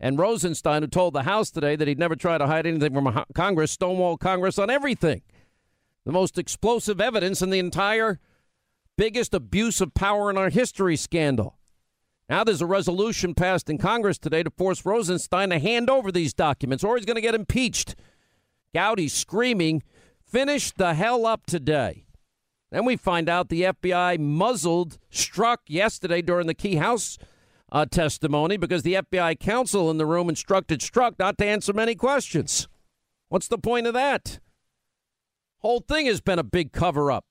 [0.00, 3.24] And Rosenstein, who told the House today that he'd never try to hide anything from
[3.34, 5.22] Congress, stonewalled Congress on everything.
[6.04, 8.18] The most explosive evidence in the entire
[8.96, 11.58] biggest abuse of power in our history scandal.
[12.28, 16.32] Now there's a resolution passed in Congress today to force Rosenstein to hand over these
[16.32, 17.94] documents, or he's going to get impeached.
[18.74, 19.82] Gowdy screaming,
[20.24, 22.06] finish the hell up today.
[22.70, 27.18] Then we find out the FBI muzzled Strzok yesterday during the key House
[27.70, 31.94] uh, testimony because the FBI counsel in the room instructed Strzok not to answer many
[31.94, 32.68] questions.
[33.28, 34.40] What's the point of that?
[35.58, 37.26] Whole thing has been a big cover up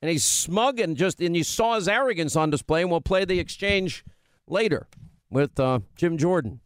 [0.00, 2.82] and he's smug and just and you saw his arrogance on display.
[2.82, 4.04] And we'll play the exchange
[4.46, 4.86] later
[5.30, 6.60] with uh, Jim Jordan.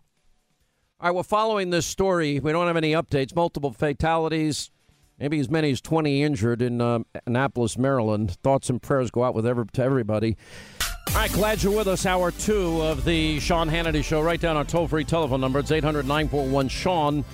[1.01, 3.35] All right, well, following this story, we don't have any updates.
[3.35, 4.71] Multiple fatalities,
[5.19, 8.37] maybe as many as 20 injured in uh, Annapolis, Maryland.
[8.45, 10.37] Thoughts and prayers go out with to everybody.
[11.09, 12.07] All right, glad you're with us.
[12.07, 14.21] Hour two of the Sean Hannity Show.
[14.23, 15.59] Write down our toll free telephone number.
[15.59, 17.25] It's 800 941 Sean.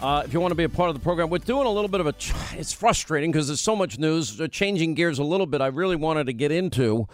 [0.00, 1.88] Uh, if you want to be a part of the program, we're doing a little
[1.88, 2.14] bit of a.
[2.52, 4.40] It's frustrating because there's so much news.
[4.50, 7.08] Changing gears a little bit, I really wanted to get into,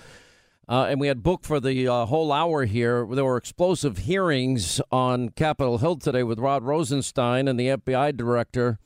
[0.68, 3.06] uh, and we had booked for the uh, whole hour here.
[3.08, 8.80] There were explosive hearings on Capitol Hill today with Rod Rosenstein and the FBI director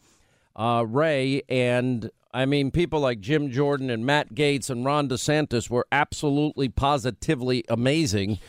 [0.55, 5.71] uh, Wray, and I mean people like Jim Jordan and Matt Gaetz and Ron DeSantis
[5.71, 8.41] were absolutely positively amazing.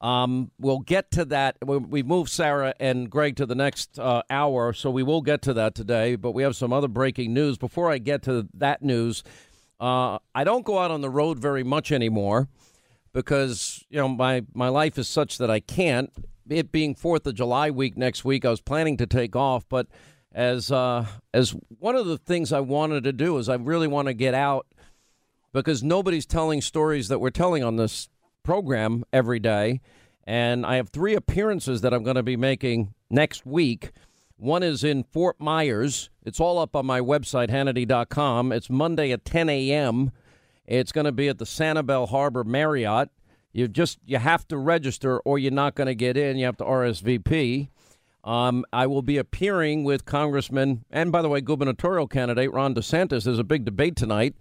[0.00, 1.56] Um, we'll get to that.
[1.62, 5.54] We, moved Sara and Gregg to the next uh, hour, so we will get to
[5.54, 6.16] that today.
[6.16, 7.58] But we have some other breaking news.
[7.58, 9.22] Before I get to that news,
[9.78, 12.48] uh, I don't go out on the road very much anymore
[13.12, 16.10] because you know my my life is such that I can't.
[16.48, 19.86] It being Fourth of July week next week, I was planning to take off, but
[20.32, 24.06] as uh, as one of the things I wanted to do is I really want
[24.08, 24.66] to get out
[25.52, 28.08] because nobody's telling stories that we're telling on this
[28.42, 29.80] program every day,
[30.24, 33.92] and I have three appearances that I'm going to be making next week.
[34.36, 36.08] One is in Fort Myers.
[36.24, 38.52] It's all up on my website, Hannity.com.
[38.52, 40.12] It's Monday at 10 a.m.
[40.66, 43.10] It's going to be at the Sanibel Harbor Marriott.
[43.52, 46.38] You just you have to register, or you're not going to get in.
[46.38, 47.68] You have to RSVP.
[48.22, 53.24] Um, I will be appearing with Congressman and, by the way, gubernatorial candidate Ron DeSantis.
[53.24, 54.34] There's a big debate tonight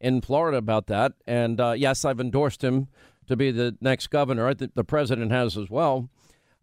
[0.00, 2.88] in Florida about that, and uh, yes, I've endorsed him
[3.26, 4.46] to be the next governor.
[4.46, 6.08] I think the president has as well.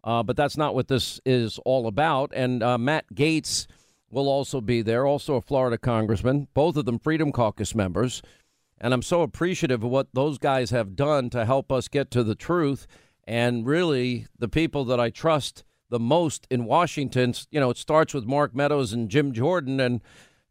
[0.04, 2.32] Uh, but that's not what this is all about.
[2.34, 3.66] And uh, Matt Gaetz
[4.10, 8.20] will also be there, also a Florida congressman, both of them Freedom Caucus members.
[8.80, 12.24] And I'm so appreciative of what those guys have done to help us get to
[12.24, 12.86] the truth.
[13.24, 18.12] And really, the people that I trust the most in Washington, you know, it starts
[18.12, 19.78] with Mark Meadows and Jim Jordan.
[19.78, 20.00] And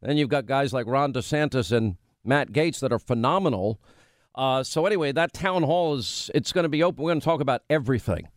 [0.00, 3.78] then you've got guys like Ron DeSantis and Matt Gaetz that are phenomenal.
[4.34, 7.02] Uh, so anyway, that town hall is it's going to be open.
[7.02, 8.28] We're going to talk about everything,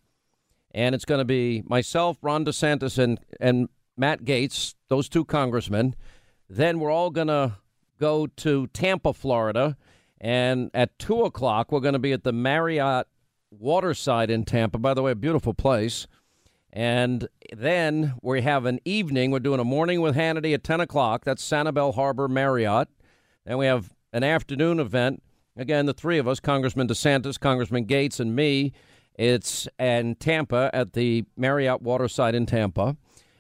[0.72, 5.96] and it's going to be myself, Ron DeSantis, and and Matt Gaetz, those two congressmen.
[6.50, 7.58] Then we're all going to
[8.00, 9.78] go to Tampa, Florida,
[10.20, 13.08] and at two o'clock we're going to be at the Marriott
[13.52, 14.78] Waterside in Tampa.
[14.78, 16.08] By the way, a beautiful place.
[16.74, 19.32] And then we have an evening.
[19.32, 21.24] We're doing a morning with Hannity at 10 o'clock.
[21.24, 22.90] That's Sanibel Harbor Marriott.
[23.46, 25.24] Then we have an afternoon event
[25.58, 28.74] Again, the three of us, Congressman DeSantis, Congressman Gaetz, and me.
[29.14, 32.98] It's in Tampa at the Marriott Waterside in Tampa.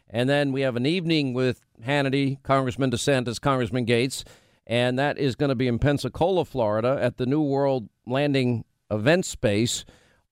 [0.09, 4.23] And then we have an evening with Hannity, Congressman DeSantis, Congressman Gaetz,
[4.65, 9.25] and that is going to be in Pensacola, Florida at the New World Landing event
[9.25, 9.83] space.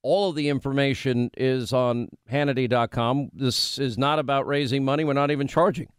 [0.03, 3.31] All of the information is on Hannity.com.
[3.33, 5.03] This is not about raising money.
[5.03, 5.89] We're not even charging.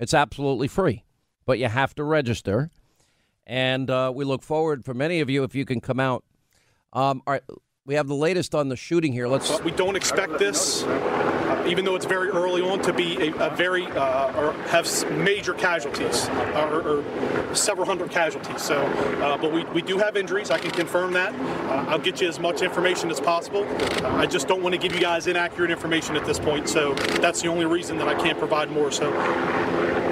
[0.00, 1.04] It's absolutely free,
[1.44, 2.70] but you have to register
[3.46, 6.24] and uh, we look forward for many of you if you can come out.
[6.92, 7.42] Um, all right,
[7.86, 9.28] we have the latest on the shooting here.
[9.28, 9.60] Let's.
[9.60, 13.54] we don't expect this, uh, even though it's very early on, to be a, a
[13.54, 14.88] very uh, or have
[15.18, 18.62] major casualties uh, or, or, several hundred casualties.
[18.62, 20.50] So, uh, but we, we do have injuries.
[20.50, 21.34] I can confirm that.
[21.34, 23.66] Uh, I'll get you as much information as possible.
[24.04, 26.68] I just don't want to give you guys inaccurate information at this point.
[26.68, 28.90] So that's the only reason that I can't provide more.
[28.90, 29.12] So.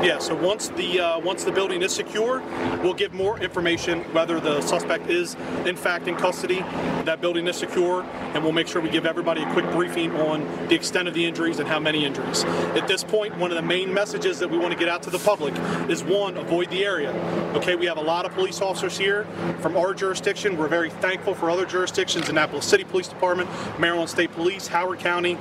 [0.02, 2.42] Yeah, so once the uh, once the building is secure,
[2.82, 6.58] we'll give more information whether the suspect is in fact in custody,
[7.04, 8.02] that building is secure,
[8.34, 11.24] and we'll make sure we give everybody a quick briefing on the extent of the
[11.24, 12.42] injuries and how many injuries.
[12.74, 15.10] At this point, one of the main messages that we want to get out to
[15.10, 15.54] the public
[15.88, 17.12] is one, avoid the area.
[17.54, 19.24] Okay, we have a lot of police officers here
[19.60, 20.56] from our jurisdiction.
[20.56, 23.48] We're very thankful for other jurisdictions, Annapolis City Police Department,
[23.78, 25.36] Maryland State Police, Howard County,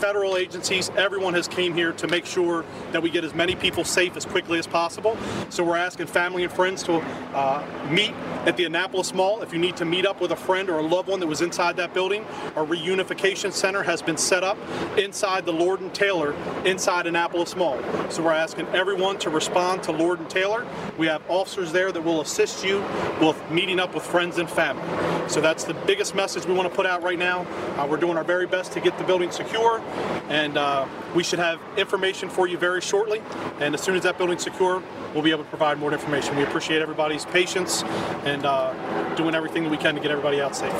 [0.00, 0.90] federal agencies.
[0.96, 4.16] Everyone has came here to make sure that we get as many people safe safe
[4.16, 5.14] as quickly as possible.
[5.50, 6.94] So we're asking family and friends to
[7.34, 8.14] uh, meet
[8.46, 9.42] at the Annapolis Mall.
[9.42, 11.42] If you need to meet up with a friend or a loved one that was
[11.42, 12.24] inside that building,
[12.56, 14.56] a reunification center has been set up
[14.96, 16.32] inside the Lord and Taylor
[16.64, 17.78] inside Annapolis Mall.
[18.08, 20.66] So we're asking everyone to respond to Lord and Taylor.
[20.96, 22.82] We have officers there that will assist you
[23.20, 24.82] with meeting up with friends and family.
[25.28, 27.42] So that's the biggest message we want to put out right now.
[27.76, 29.80] Uh, we're doing our very best to get the building secure,
[30.28, 33.22] and uh, we should have information for you very shortly.
[33.60, 34.82] And as soon as that building's secure,
[35.14, 36.36] we'll be able to provide more information.
[36.36, 37.82] We appreciate everybody's patience
[38.24, 40.72] and uh, doing everything that we can to get everybody out safe.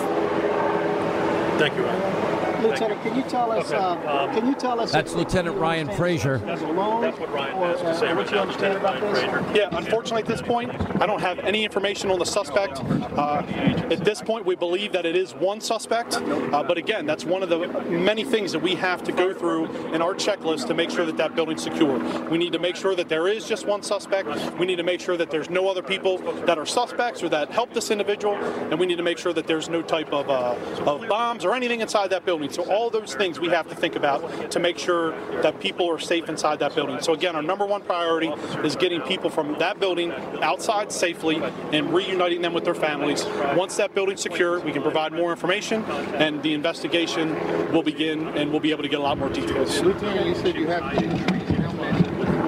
[1.58, 2.19] Thank you, Ryan.
[2.62, 3.70] Lieutenant, can you tell us?
[3.70, 4.92] Uh, um, can you tell us?
[4.92, 6.44] That's Lieutenant Ryan Frashure.
[6.44, 8.14] That's, that's what Ryan has to say.
[8.14, 9.56] What you understand about this?
[9.56, 12.80] Yeah, unfortunately, at this point, I don't have any information on the suspect.
[12.80, 13.42] Uh,
[13.90, 17.42] at this point, we believe that it is one suspect, uh, but again, that's one
[17.42, 17.58] of the
[17.88, 21.16] many things that we have to go through in our checklist to make sure that
[21.16, 21.98] that building's secure.
[22.28, 24.28] We need to make sure that there is just one suspect.
[24.58, 27.50] We need to make sure that there's no other people that are suspects or that
[27.50, 30.56] help this individual, and we need to make sure that there's no type of, uh,
[30.90, 32.49] of bombs or anything inside that building.
[32.50, 35.98] So all those things we have to think about to make sure that people are
[35.98, 37.00] safe inside that building.
[37.00, 38.28] So again, our number one priority
[38.64, 41.36] is getting people from that building outside safely
[41.72, 43.24] and reuniting them with their families.
[43.56, 47.34] Once that building's secure, we can provide more information and the investigation
[47.72, 49.80] will begin and we'll be able to get a lot more details.
[49.80, 51.59] Lieutenant, you said you have?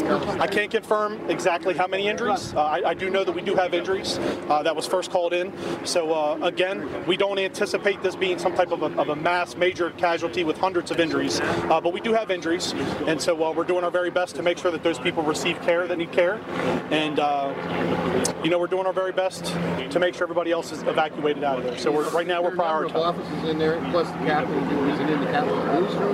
[0.08, 2.54] I can't confirm exactly how many injuries.
[2.54, 4.18] Uh, I, I, do know that we do have injuries.
[4.48, 5.52] Uh, that was first called in.
[5.86, 9.56] So uh, again, we don't anticipate this being some type of a, of a mass
[9.56, 12.72] major casualty with hundreds of injuries, uh, but we do have injuries,
[13.06, 15.60] and so uh, we're doing our very best to make sure that those people receive
[15.62, 16.40] care that need care,
[16.90, 17.18] and
[18.44, 19.44] you know we're doing our very best
[19.90, 21.78] to make sure everybody else is evacuated out of there.
[21.78, 22.94] So right now we're prioritizing.
[22.94, 24.58] offices in there, plus the captain.
[24.90, 26.12] Is it in the Capital newsroom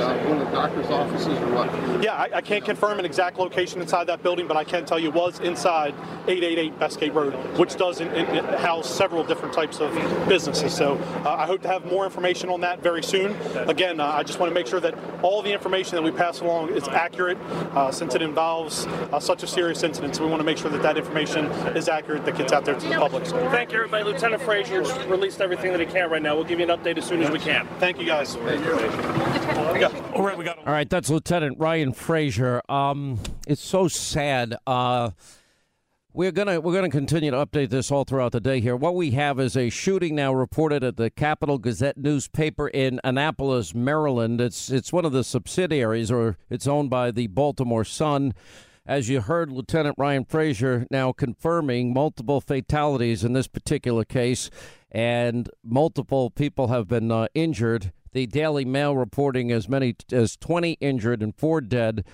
[0.00, 2.02] or, or one of the doctor's offices or what?
[2.02, 4.98] Yeah, I, I, can't confirm an exact location inside that building, but I can tell
[4.98, 5.94] you was inside
[6.28, 9.92] 888 Bestgate Road, which does in, in, house several different types of
[10.28, 10.74] businesses.
[10.74, 10.94] So
[11.24, 13.34] uh, I hope to have more information on that very soon.
[13.68, 16.40] Again, uh, I just want to make sure that all the information that we pass
[16.40, 17.38] along is accurate
[17.74, 20.16] uh, since it involves uh, such a serious incident.
[20.16, 21.46] So we want to make sure that that information
[21.76, 23.26] is accurate that gets out there to the public.
[23.26, 23.38] So.
[23.50, 24.04] Thank you, everybody.
[24.04, 26.34] Lieutenant Frashure released everything that he can right now.
[26.34, 27.66] We'll give you an update as soon as we can.
[27.78, 28.36] Thank you, guys.
[30.14, 30.58] All right, we got.
[30.58, 32.60] All right, that's Lieutenant Ryan Frashure.
[32.70, 34.56] Um, it's so sad.
[34.66, 35.10] Uh,
[36.12, 38.76] we're gonna we're gonna continue to update this all throughout the day here.
[38.76, 43.74] What we have is a shooting now reported at the Capital Gazette newspaper in Annapolis,
[43.74, 44.40] Maryland.
[44.40, 48.34] It's it's one of the subsidiaries, or it's owned by the Baltimore Sun.
[48.84, 54.50] As you heard, Lieutenant Ryan Frashure now confirming multiple fatalities in this particular case,
[54.90, 60.72] and multiple people have been uh, injured the Daily Mail reporting as many as 20
[60.80, 62.04] injured and four dead.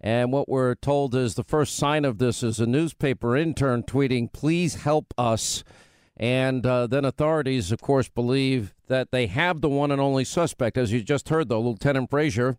[0.00, 4.32] And what we're told is the first sign of this is a newspaper intern tweeting,
[4.32, 5.64] please help us.
[6.16, 10.78] And uh, then authorities, of course, believe that they have the one and only suspect.
[10.78, 12.56] As you just heard, though, Lieutenant Frashure,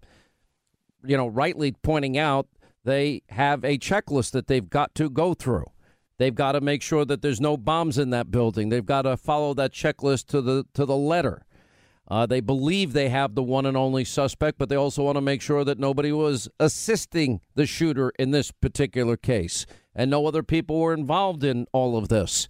[1.03, 2.47] you know, rightly pointing out,
[2.83, 5.65] they have a checklist that they've got to go through.
[6.17, 8.69] They've got to make sure that there's no bombs in that building.
[8.69, 11.45] They've got to follow that checklist to the to the letter.
[12.09, 15.21] Uh, they believe they have the one and only suspect, but they also want to
[15.21, 19.65] make sure that nobody was assisting the shooter in this particular case
[19.97, 22.47] and no other people were involved in all of this.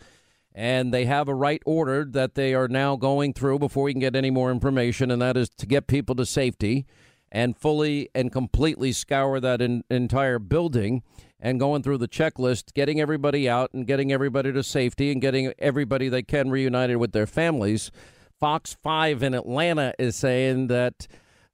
[0.54, 4.02] And they have a right order that they are now going through before we can
[4.02, 6.86] get any more information, and that is to get people to safety
[7.32, 11.04] and fully and completely scour that in, entire building
[11.40, 15.54] and going through the checklist, getting everybody out and getting everybody to safety and getting
[15.60, 17.92] everybody they can reunited with their families.
[18.40, 21.08] Fox 5 in Atlanta is saying that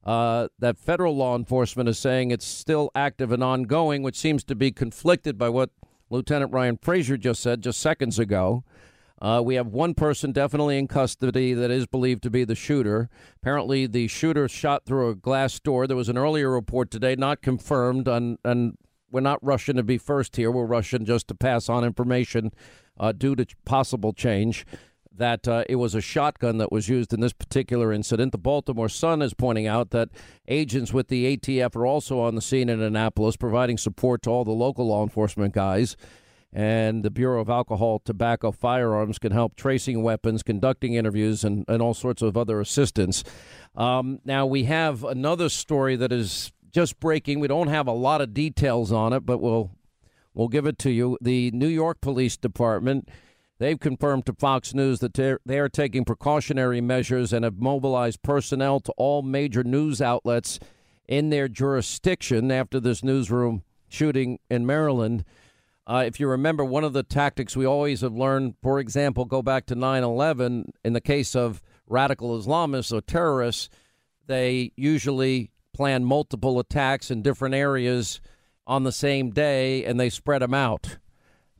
[0.04, 4.54] uh, that federal law enforcement is saying it's still active and ongoing, which seems to
[4.54, 5.70] be conflicted by what
[6.10, 8.64] Lieutenant Ryan Frashure just said just seconds ago.
[9.22, 13.08] Uh, we have one person definitely in custody that is believed to be the shooter.
[13.40, 15.86] Apparently, the shooter shot through a glass door.
[15.86, 18.76] There was an earlier report today, not confirmed, and, and
[19.10, 20.50] we're not rushing to be first here.
[20.50, 22.52] We're rushing just to pass on information
[22.98, 24.66] uh, due to possible change
[25.16, 28.32] that uh, it was a shotgun that was used in this particular incident.
[28.32, 30.10] The Baltimore Sun is pointing out that
[30.48, 34.44] agents with the ATF are also on the scene in Annapolis, providing support to all
[34.44, 35.96] the local law enforcement guys.
[36.52, 41.82] And the Bureau of Alcohol, Tobacco, Firearms can help tracing weapons, conducting interviews, and, and
[41.82, 43.24] all sorts of other assistance.
[43.74, 47.40] Um, now, we have another story that is just breaking.
[47.40, 49.72] We don't have a lot of details on it, but we'll,
[50.32, 51.18] we'll give it to you.
[51.20, 53.08] The New York Police Department
[53.58, 58.80] They've confirmed to Fox News that they are taking precautionary measures and have mobilized personnel
[58.80, 60.58] to all major news outlets
[61.06, 65.24] in their jurisdiction after this newsroom shooting in Maryland.
[65.86, 69.42] Uh, if you remember, one of the tactics we always have learned, for example, go
[69.42, 73.68] back to 9 11, in the case of radical Islamists or terrorists,
[74.26, 78.20] they usually plan multiple attacks in different areas
[78.66, 80.96] on the same day and they spread them out.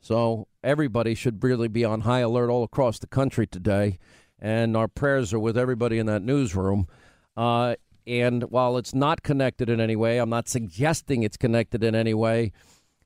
[0.05, 3.97] So everybody should really be on high alert all across the country today.
[4.37, 6.87] And our prayers are with everybody in that newsroom.
[7.35, 11.95] Uh, and while it's not connected in any way, I'm not suggesting it's connected in
[11.95, 12.51] any way.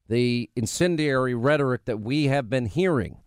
[0.10, 3.20] The incendiary rhetoric that we have been hearing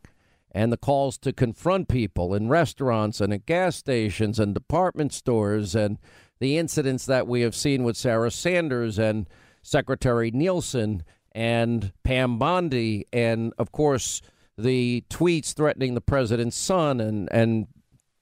[0.51, 5.75] and the calls to confront people in restaurants and at gas stations and department stores
[5.75, 5.97] and
[6.41, 9.27] the incidents that we have seen with Sarah Sanders and
[9.63, 14.23] Secretary Nielsen and Pam Bondi, and of course
[14.59, 17.67] the tweets threatening the president's son and and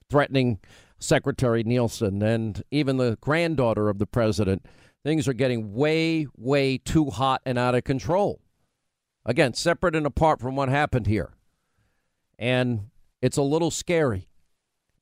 [0.09, 0.59] threatening
[0.99, 4.65] Secretary Nielsen and even the granddaughter of the president.
[5.03, 8.39] Things are getting way, way too hot and out of control.
[9.25, 11.33] Again, separate and apart from what happened here.
[12.37, 12.89] And
[13.21, 14.27] it's a little scary.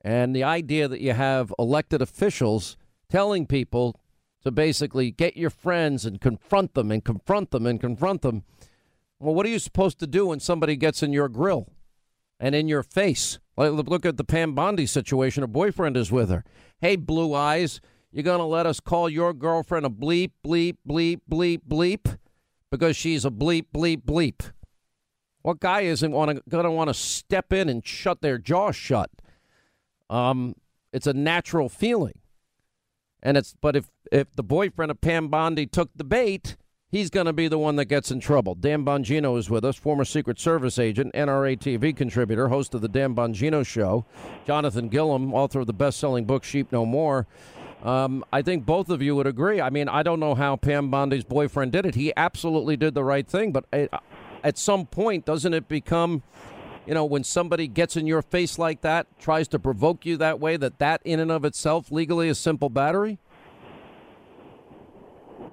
[0.02, 2.78] And the idea that you have elected officials
[3.10, 4.00] telling people
[4.44, 8.44] to basically get your friends and confront them and confront them and confront them.
[9.20, 11.68] Well, what are you supposed to do when somebody gets in your grill
[12.40, 13.40] and in your face?
[13.58, 15.44] look at the Pam Bondi situation.
[15.44, 16.46] Her boyfriend is with her.
[16.80, 17.82] Hey, blue eyes,
[18.12, 22.18] you're going to let us call your girlfriend a bleep, bleep, bleep, bleep, bleep?
[22.72, 24.52] because she's a bleep, bleep, bleep.
[25.42, 29.10] What guy isn't going to want to step in and shut their jaw shut?
[30.10, 30.56] Um,
[30.92, 32.20] it's a natural feeling,
[33.22, 33.56] and it's.
[33.60, 36.58] But if if the boyfriend of Pam Bondi took the bait,
[36.90, 38.56] he's going to be the one that gets in trouble.
[38.56, 42.88] Dan Bongino is with us, former Secret Service agent, NRA TV contributor, host of the
[42.88, 44.06] Dan Bongino Show.
[44.46, 47.28] Jonathan Gilliam, author of the best-selling book Sheep No More.
[47.84, 49.62] Um, I think both of you would agree.
[49.62, 51.96] I mean, I don't know how Pam Bondi's boyfriend did it.
[51.96, 53.66] He absolutely did the right thing, but
[54.44, 56.24] at some point, doesn't it become,
[56.86, 60.40] you know, when somebody gets in your face like that, tries to provoke you that
[60.40, 63.20] way, that that in and of itself legally is simple battery?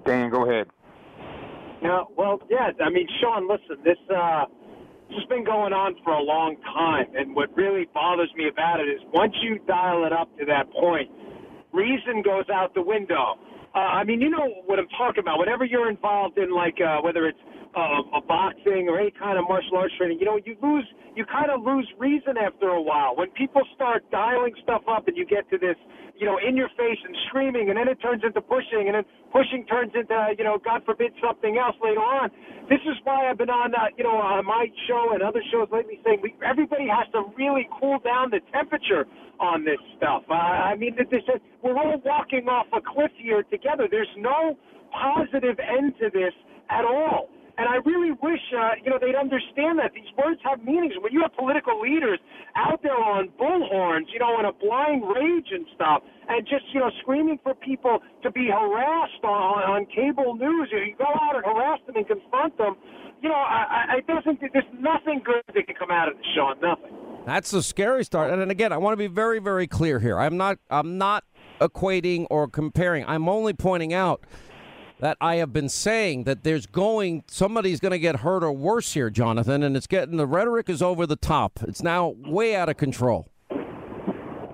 [0.05, 0.69] Dan, go ahead.
[1.83, 2.71] Yeah, well, yeah.
[2.85, 4.47] I mean, Sean, listen, this uh,
[5.09, 8.81] this has been going on for a long time, and what really bothers me about
[8.81, 11.11] it is once you dial it up to that point,
[11.73, 13.39] reason goes out the window.
[13.75, 15.39] Uh, I mean, you know what I'm talking about.
[15.39, 17.39] Whatever you're involved in, like, uh, whether it's
[17.77, 21.25] uh, a boxing or any kind of martial arts training, you know, you lose, you
[21.29, 23.15] kind of lose reason after a while.
[23.15, 25.77] When people start dialing stuff up and you get to this,
[26.17, 29.05] you know, in your face and screaming, and then it turns into pushing, and then
[29.31, 32.31] pushing turns into, you know, God forbid something else later on.
[32.73, 35.69] This is why I've been on, uh, you know, on my show and other shows
[35.71, 39.05] lately saying we, everybody has to really cool down the temperature
[39.39, 40.25] on this stuff.
[40.31, 41.21] Uh, I mean, this is,
[41.63, 43.87] we're all walking off a cliff here together.
[43.91, 44.57] There's no
[44.89, 46.33] positive end to this
[46.71, 47.29] at all.
[47.59, 50.93] And I really wish, uh, you know, they'd understand that these words have meanings.
[51.01, 52.21] When you have political leaders
[52.55, 56.81] out there on bullhorns, you know, in a blind rage and stuff, and just, you
[56.81, 61.45] know, screaming for people to be harassed on, on cable news, you go out and
[61.45, 62.77] harass them and confront them,
[63.23, 66.27] you know, I, I doesn't, think there's nothing good that can come out of this,
[66.35, 66.93] Sean, nothing.
[67.25, 68.31] That's a scary start.
[68.33, 70.19] And again, I want to be very, very clear here.
[70.19, 71.25] I'm not, I'm not
[71.61, 73.05] equating or comparing.
[73.07, 74.23] I'm only pointing out
[74.99, 78.95] that I have been saying that there's going somebody's going to get hurt or worse
[78.95, 81.61] here, Jonathan, and it's getting the rhetoric is over the top.
[81.63, 83.29] It's now way out of control.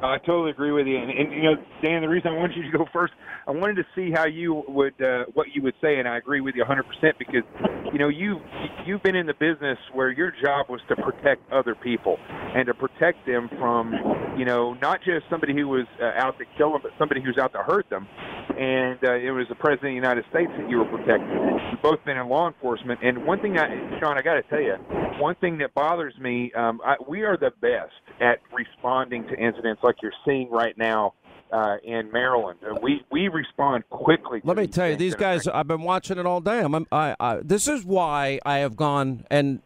[0.03, 2.71] I totally agree with you, and, and you know, Dan, the reason I wanted you
[2.71, 3.13] to go first,
[3.47, 6.41] I wanted to see how you would uh, what you would say, and I agree
[6.41, 7.45] with you 100 percent because
[7.93, 8.41] you know you
[8.85, 12.75] you've been in the business where your job was to protect other people and to
[12.75, 13.95] protect them from
[14.37, 17.39] you know not just somebody who was uh, out to kill them, but somebody who's
[17.39, 18.09] out to hurt them,
[18.59, 21.31] and uh, it was the president of the United States that you were protecting.
[21.71, 24.61] We've both been in law enforcement, and one thing, I, Sean, I got to tell
[24.61, 24.75] you,
[25.19, 29.83] one thing that bothers me, um, I, we are the best at responding to incidents
[29.83, 31.15] like you're seeing right now
[31.53, 32.59] uh, in Maryland.
[32.65, 34.41] Uh, we we respond quickly.
[34.45, 35.47] Let me tell you, these guys.
[35.47, 36.61] I've been watching it all day.
[36.61, 39.61] I'm, I, I, this is why I have gone and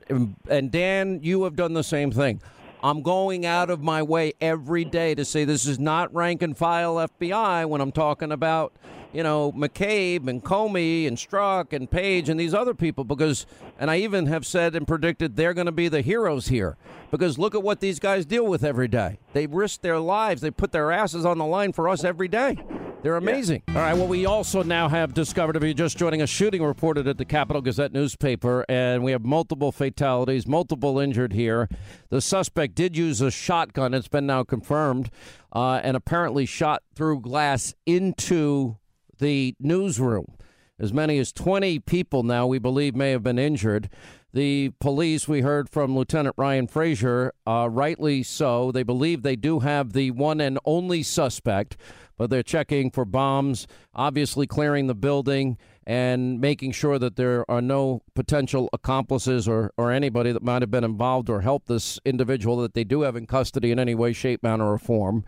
[0.48, 2.40] and Dan, you have done the same thing.
[2.82, 6.56] I'm going out of my way every day to say this is not rank and
[6.56, 8.74] file FBI when I'm talking about
[9.16, 13.46] you know, McCabe and Comey and Strzok and Page and these other people because,
[13.78, 16.76] and I even have said and predicted they're going to be the heroes here
[17.10, 19.18] because look at what these guys deal with every day.
[19.32, 22.62] They risk their lives, they put their asses on the line for us every day.
[23.02, 23.62] They're amazing.
[23.68, 23.74] Yeah.
[23.74, 23.94] All right.
[23.94, 27.24] Well, we also now have discovered, if you're just joining a shooting reported at the
[27.24, 31.68] Capital Gazette newspaper, and we have multiple fatalities, multiple injured here.
[32.08, 33.94] The suspect did use a shotgun.
[33.94, 35.10] It's been now confirmed,
[35.52, 38.76] uh, and apparently shot through glass into
[39.18, 40.36] the newsroom.
[40.78, 43.88] As many as 20 people now, we believe, may have been injured.
[44.34, 48.70] The police, we heard from Lieutenant Ryan Frashure, uh, rightly so.
[48.70, 51.78] They believe they do have the one and only suspect,
[52.18, 55.56] but they're checking for bombs, obviously clearing the building
[55.86, 60.70] and making sure that there are no potential accomplices or, or anybody that might have
[60.70, 64.12] been involved or helped this individual that they do have in custody in any way,
[64.12, 65.24] shape, manner, or form.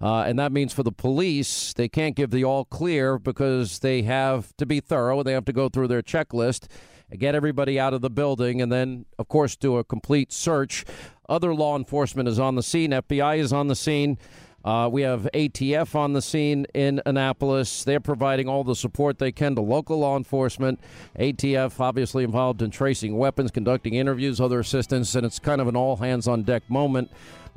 [0.00, 4.02] Uh, and that means for the police, they can't give the all clear because they
[4.02, 5.22] have to be thorough.
[5.22, 6.68] They have to go through their checklist,
[7.18, 10.84] get everybody out of the building, and then, of course, do a complete search.
[11.28, 14.18] Other law enforcement is on the scene, FBI is on the scene.
[14.62, 17.82] Uh, we have ATF on the scene in Annapolis.
[17.82, 20.80] They're providing all the support they can to local law enforcement.
[21.18, 25.76] ATF obviously involved in tracing weapons, conducting interviews, other assistance, and it's kind of an
[25.76, 27.10] all hands on deck moment.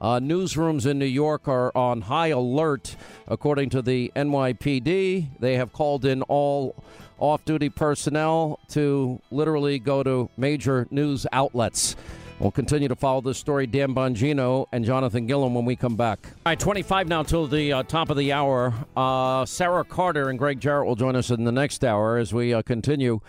[0.04, 5.30] Uh, newsrooms in New York are on high alert, according to the NYPD.
[5.40, 6.84] They have called in all
[7.20, 11.96] off duty personnel to literally go to major news outlets.
[12.38, 13.66] We'll continue to follow this story.
[13.66, 16.20] Dan Bongino and Jonathan Gilliam when we come back.
[16.46, 18.74] All right, 25 now till the uh, top of the hour.
[18.98, 22.54] Uh, Sara Carter and Gregg Jarrett will join us in the next hour as we
[22.54, 23.22] uh, continue.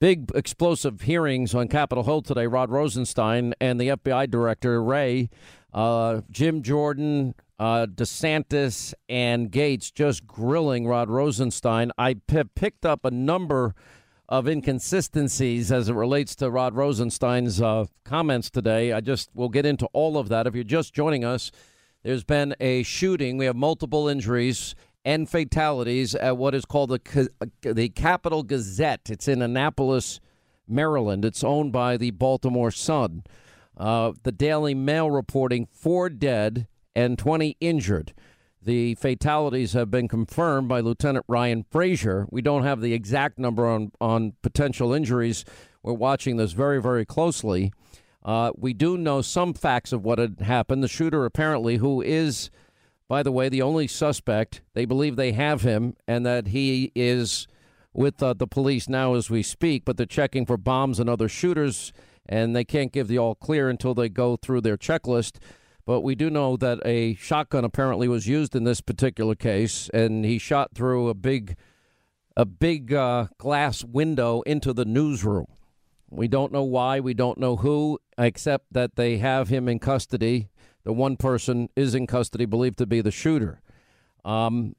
[0.00, 2.46] Big explosive hearings on Capitol Hill today.
[2.46, 5.28] Rod Rosenstein and the FBI director, Wray,
[5.72, 11.92] uh, Jim Jordan, uh, DeSantis, and Gaetz just grilling Rod Rosenstein.
[11.96, 13.74] I p- picked up a number
[14.28, 18.92] of inconsistencies as it relates to Rod Rosenstein's uh, comments today.
[18.92, 20.46] I just will get into all of that.
[20.46, 21.50] If you're just joining us,
[22.02, 23.36] there's been a shooting.
[23.36, 27.28] We have multiple injuries and fatalities at what is called the
[27.62, 29.10] the Capital Gazette.
[29.10, 30.20] It's in Annapolis,
[30.66, 31.24] Maryland.
[31.24, 33.24] It's owned by the Baltimore Sun.
[33.82, 38.14] Uh, the Daily Mail reporting four dead and 20 injured.
[38.62, 42.28] The fatalities have been confirmed by Lieutenant Ryan Frashure.
[42.30, 45.44] We don't have the exact number on, on potential injuries.
[45.82, 47.72] We're watching this very, very closely.
[48.24, 50.84] Uh, we do know some facts of what had happened.
[50.84, 52.50] The shooter, apparently, who is,
[53.08, 57.48] by the way, the only suspect, they believe they have him and that he is
[57.92, 61.28] with uh, the police now as we speak, but they're checking for bombs and other
[61.28, 61.92] shooters,
[62.26, 65.38] and they can't give the all clear until they go through their checklist.
[65.84, 70.24] But we do know that a shotgun apparently was used in this particular case, and
[70.24, 71.56] he shot through a big,
[72.36, 75.46] a big uh, glass window into the newsroom.
[76.08, 77.00] We don't know why.
[77.00, 80.50] We don't know who, except that they have him in custody.
[80.84, 83.60] The one person is in custody, believed to be the shooter.
[84.24, 84.76] Um,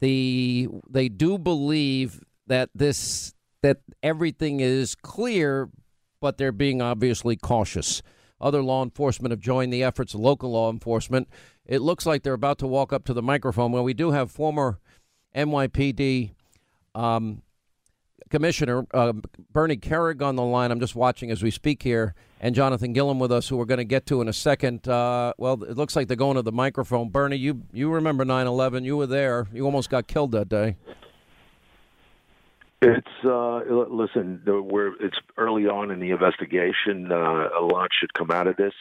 [0.00, 5.68] the they do believe that this that everything is clear,
[6.20, 8.02] but they're being obviously cautious.
[8.40, 11.28] Other law enforcement have joined the efforts of local law enforcement.
[11.66, 13.72] It looks like they're about to walk up to the microphone.
[13.72, 14.78] Well, we do have former
[15.34, 16.30] NYPD
[16.94, 17.42] um,
[18.30, 19.14] Commissioner uh,
[19.52, 20.70] Bernie Kerik on the line.
[20.70, 23.78] I'm just watching as we speak here, and Jonathan Gilliam with us, who we're going
[23.78, 24.86] to get to in a second.
[24.86, 27.08] Uh, well, it looks like they're going to the microphone.
[27.08, 28.84] Bernie, you you remember 9/11?
[28.84, 29.46] You were there.
[29.52, 30.76] You almost got killed that day.
[32.80, 34.40] It's uh, listen.
[34.46, 37.10] We're it's early on in the investigation.
[37.10, 38.72] Uh, a lot should come out of this.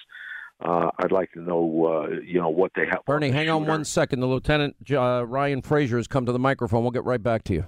[0.64, 3.06] Uh, I'd like to know, uh, you know, what they have.
[3.06, 4.20] Bernie, on hang on one second.
[4.20, 6.84] The Lieutenant uh, Ryan Frashure has come to the microphone.
[6.84, 7.66] We'll get right back to you.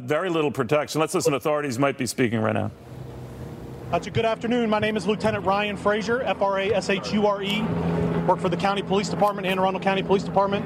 [0.00, 1.00] Very little protection.
[1.00, 1.32] Let's listen.
[1.32, 2.70] Authorities might be speaking right now.
[3.90, 4.68] That's a good afternoon.
[4.68, 7.62] My name is Lieutenant Ryan Frashure, F R A S H U R E
[8.26, 10.64] work for the County Police Department, Anne Arundel County Police Department.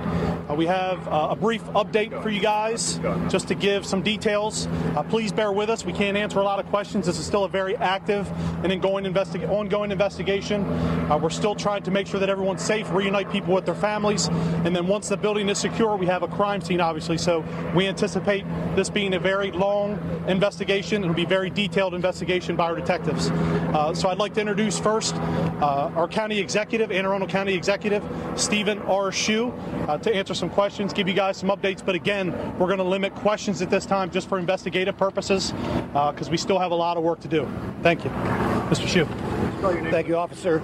[0.51, 2.99] Uh, we have uh, a brief update for you guys
[3.29, 4.67] just to give some details.
[4.95, 5.85] Uh, please bear with us.
[5.85, 7.07] We can't answer a lot of questions.
[7.07, 8.31] This is still a very active
[8.63, 10.65] and ongoing, investi- ongoing investigation.
[11.11, 14.29] Uh, we're still trying to make sure that everyone's safe, reunite people with their families,
[14.65, 17.19] and then once the building is secure, we have a crime scene, obviously.
[17.19, 17.45] So
[17.75, 18.45] we anticipate
[18.75, 19.99] this being a very long
[20.29, 21.03] investigation.
[21.03, 23.31] It'll be a very detailed investigation by our detectives.
[23.31, 28.03] Uh, so I'd like to introduce first uh, our county executive, Anne Arundel County Executive,
[28.37, 29.11] Steven R.
[29.11, 29.53] Schuh,
[29.89, 31.85] uh, to answer some questions, give you guys some updates.
[31.85, 36.29] But again, we're going to limit questions at this time just for investigative purposes because
[36.29, 37.49] uh, we still have a lot of work to do.
[37.83, 38.11] Thank you.
[38.11, 39.07] Mr.
[39.07, 39.91] Schuh.
[39.91, 40.63] Thank you, officer.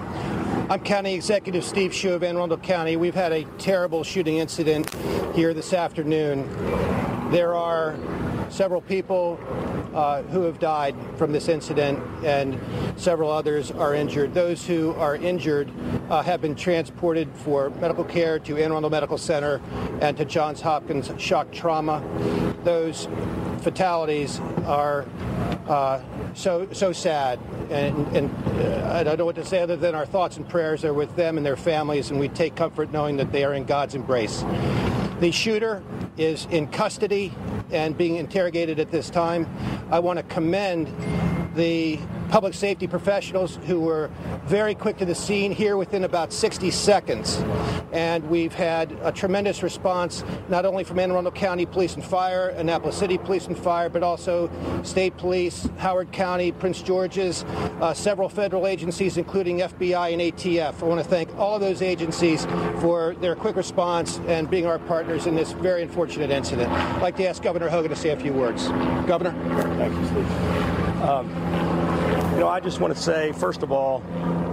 [0.69, 2.95] I'm County Executive Steve Schuh of Anne Arundel County.
[2.95, 4.93] We've had a terrible shooting incident
[5.35, 6.47] here this afternoon.
[7.31, 7.95] There are
[8.53, 9.39] several people
[9.95, 12.59] uh, who have died from this incident, and
[12.95, 14.33] several others are injured.
[14.33, 15.71] Those who are injured
[16.09, 19.59] uh, have been transported for medical care to Anne Arundel Medical Center
[20.01, 22.03] and to Johns Hopkins Shock Trauma.
[22.63, 23.07] Those
[23.61, 25.05] fatalities are
[25.67, 26.01] uh,
[26.33, 27.39] so so sad,
[27.69, 28.29] and, and
[28.59, 31.15] uh, I don't know what to say other than our thoughts and prayers are with
[31.15, 34.43] them and their families, and we take comfort knowing that they are in God's embrace.
[35.19, 35.81] The shooter
[36.17, 37.33] is in custody
[37.71, 39.47] and being interrogated at this time.
[39.89, 40.87] I want to commend
[41.55, 41.99] the
[42.29, 44.09] public safety professionals who were
[44.45, 47.37] very quick to the scene here within about 60 seconds.
[47.91, 52.49] And we've had a tremendous response, not only from Anne Arundel County Police and Fire,
[52.49, 54.49] Annapolis City Police and Fire, but also
[54.83, 57.43] state police, Howard County, Prince George's,
[57.81, 60.81] uh, several federal agencies, including FBI and ATF.
[60.81, 62.45] I want to thank all of those agencies
[62.79, 66.71] for their quick response and being our partners in this very unfortunate incident.
[66.71, 68.67] I'd like to ask Governor Hogan to say a few words.
[69.07, 69.33] Governor?
[69.77, 70.62] Thank you, Steve.
[71.03, 71.27] Um,
[72.33, 73.97] you know, I just want to say, first of all,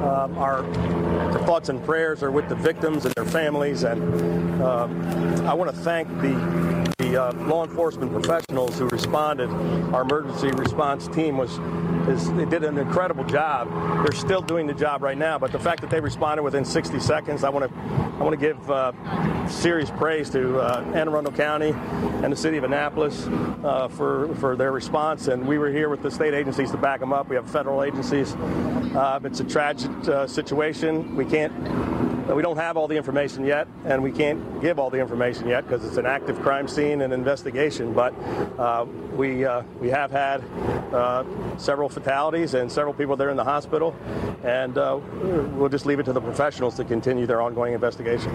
[0.05, 5.47] um, our, our, thoughts and prayers are with the victims and their families, and um,
[5.47, 9.49] I want to thank the uh, law enforcement professionals who responded.
[9.93, 11.59] Our emergency response team was
[12.09, 13.69] is they did an incredible job.
[14.03, 16.99] They're still doing the job right now, but the fact that they responded within 60
[17.01, 17.79] seconds, I want to
[18.21, 18.93] I want to give uh,
[19.49, 21.71] serious praise to uh, Anne Arundel County
[22.23, 25.29] and the city of Annapolis uh, for for their response.
[25.29, 27.29] And we were here with the state agencies to back them up.
[27.29, 28.35] We have federal agencies.
[28.35, 31.17] Uh, it's a tragic uh, situation.
[31.17, 31.53] We can't
[32.35, 35.65] we don't have all the information yet, and we can't give all the information yet
[35.67, 37.93] because it's an active crime scene and investigation.
[37.93, 38.15] But
[38.59, 40.43] uh, we uh, we have had
[40.93, 41.25] uh,
[41.59, 43.95] several fatalities and several people there in the hospital,
[44.45, 44.99] and uh,
[45.55, 48.31] we'll just leave it to the professionals to continue their ongoing investigation.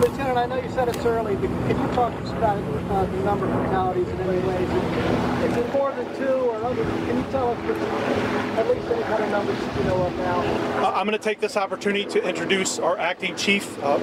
[0.00, 3.18] Lieutenant, I know you said it's early, but can you talk us about uh, the
[3.24, 5.50] number of fatalities in any ways?
[5.50, 6.84] Is it more than two or other?
[6.84, 8.66] Can you tell us Uh,
[10.94, 13.96] I'm going to take this opportunity to introduce our acting chief, uh,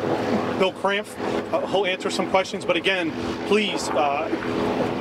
[0.58, 1.16] Bill Krampf.
[1.54, 3.12] Uh, he'll answer some questions, but again,
[3.48, 4.28] please, uh,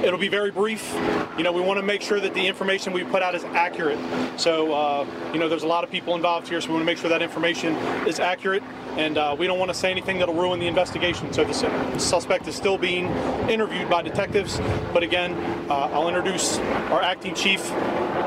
[0.04, 0.92] it'll be very brief.
[1.38, 3.98] You know, we want to make sure that the information we put out is accurate.
[4.38, 6.86] So, uh, you know, there's a lot of people involved here, so we want to
[6.86, 7.74] make sure that information
[8.06, 8.62] is accurate,
[8.98, 11.32] and we don't want to say anything that'll ruin the investigation.
[11.32, 13.06] So the suspect is still being
[13.48, 14.60] interviewed by detectives,
[14.92, 15.34] but again,
[15.70, 16.58] I'll introduce
[16.90, 17.70] our acting chief,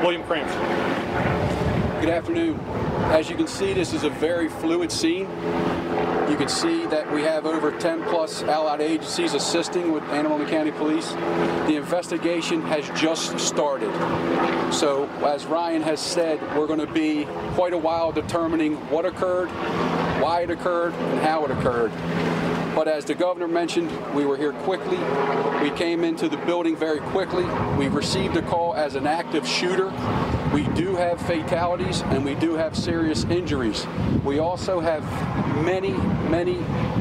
[0.02, 0.89] William Krampf.
[1.10, 2.60] Good afternoon.
[3.10, 5.28] As you can see, this is a very fluid scene.
[6.30, 10.70] You can see that we have over 10 plus allied agencies assisting with Anne County
[10.70, 11.10] Police.
[11.66, 13.92] The investigation has just started.
[14.72, 19.48] So, as Ryan has said, we're going to be quite a while determining what occurred,
[20.22, 21.90] why it occurred, and how it occurred.
[22.76, 24.98] But as the governor mentioned, we were here quickly.
[25.60, 27.44] We came into the building very quickly.
[27.76, 29.90] We received a call as an active shooter.
[30.52, 33.86] We do have fatalities and we do have serious injuries.
[34.24, 35.04] We also have
[35.64, 35.92] many,
[36.28, 36.58] many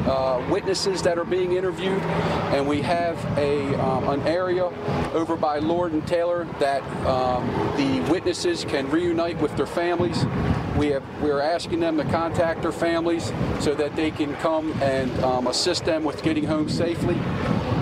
[0.07, 2.01] uh, witnesses that are being interviewed,
[2.53, 4.65] and we have a um, an area
[5.13, 10.25] over by Lord and Taylor that um, the witnesses can reunite with their families.
[10.77, 14.71] We have we are asking them to contact their families so that they can come
[14.81, 17.15] and um, assist them with getting home safely.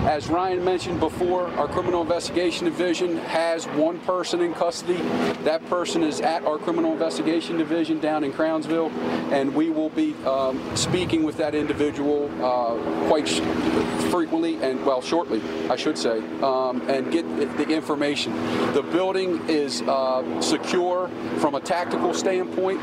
[0.08, 4.96] As Ryan mentioned before, our criminal investigation division has one person in custody.
[5.44, 8.88] That person is at our criminal investigation division down in Crownsville,
[9.30, 13.28] and we will be um, speaking with that individual uh, quite
[14.10, 17.26] frequently and well shortly, I should say, um, and get
[17.58, 18.32] the information.
[18.72, 22.80] The building is uh, secure from a tactical standpoint.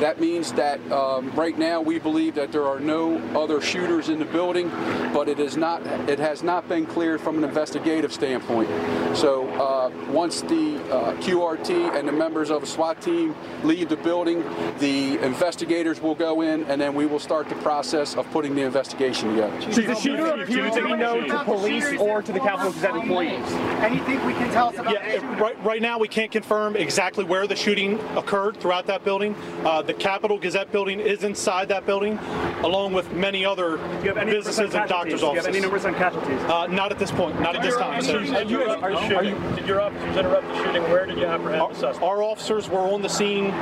[0.00, 4.18] That means that um, right now we believe that there are no other shooters in
[4.18, 4.70] the building,
[5.12, 5.86] but it is not.
[6.08, 8.68] It has not been cleared from an investigative standpoint.
[9.16, 13.96] So uh, once the uh, QRT and the members of a SWAT team leave the
[13.96, 14.42] building,
[14.78, 18.62] the investigators will go in, and then we will start the process of putting the
[18.62, 19.60] investigation together.
[19.60, 23.52] Does the shooter appear to be known to police or to the Capital Gazette employees?
[23.82, 27.46] Anything we can tell us about Yeah, right, right now we can't confirm exactly where
[27.46, 29.34] the shooting occurred throughout that building.
[29.64, 32.18] Uh, the Capital Gazette building is inside that building,
[32.62, 34.88] along with many other Do you have any numbers on businesses and casualties?
[34.88, 36.40] doctors' Do you have any numbers on casualties?
[36.52, 38.02] Uh, not at this point, not at this time.
[38.02, 38.18] sir.
[38.18, 40.82] Are you- are you- are you- Did your officers interrupt the shooting?
[40.90, 42.02] Where did you apprehend the suspect?
[42.02, 43.52] Our officers were on the scene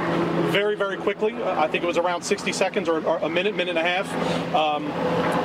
[0.50, 1.36] very, very quickly.
[1.44, 4.54] I think it was around 60 seconds or, or a minute, minute and a half.
[4.56, 4.86] Um,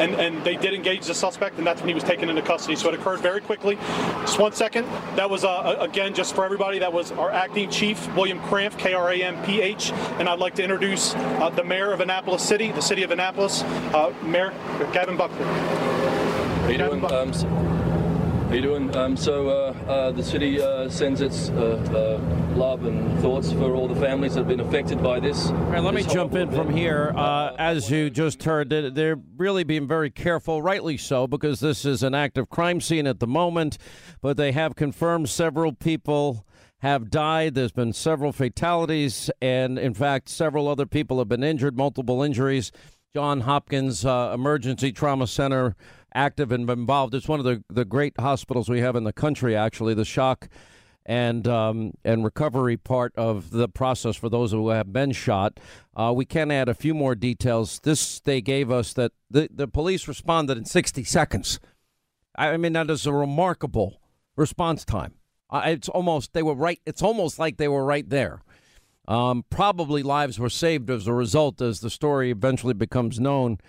[0.02, 2.76] and, and they did engage the suspect, and that's when he was taken into custody.
[2.76, 3.78] So it occurred very quickly.
[4.22, 4.88] Just one second.
[5.16, 8.94] That was, uh, again, just for everybody, that was our acting chief, William Krampf, K
[8.96, 9.92] R A M P H.
[10.18, 13.62] And I'd like to introduce uh, the mayor of Annapolis City, the city of Annapolis,
[13.94, 14.52] uh, Mayor
[14.94, 15.46] Gavin Buckley.
[16.66, 17.06] How you doing?
[17.12, 18.96] Um, so, how you doing?
[18.96, 23.76] Um, so uh, uh, the city uh, sends its uh, uh, love and thoughts for
[23.76, 25.50] all the families that have been affected by this.
[25.50, 27.14] All right, let me jump in horrible from here.
[27.16, 31.86] Uh, as you just heard, they- they're really being very careful, rightly so, because this
[31.86, 33.78] is an active crime scene at the moment.
[34.22, 36.48] But they have confirmed several people
[36.80, 37.54] have died.
[37.54, 42.72] There's been several fatalities, and in fact, several other people have been injured, multiple injuries.
[43.14, 45.76] John Hopkins uh, Emergency Trauma Center
[46.16, 47.14] active and involved.
[47.14, 49.94] It's one of the, the great hospitals we have in the country, actually.
[49.94, 50.50] The shock
[51.06, 55.60] and um, and recovery part of the process for those who have been shot.
[55.96, 57.80] Uh, we can add a few more details.
[57.84, 61.60] This they gave us that the, the police responded in 60 seconds.
[62.36, 64.02] I mean that is a remarkable
[64.36, 65.14] response time.
[65.50, 66.82] Uh, it's almost they were right.
[66.86, 68.42] It's almost like they were right there.
[69.08, 73.60] Um, probably lives were saved as a result, as the story eventually becomes known.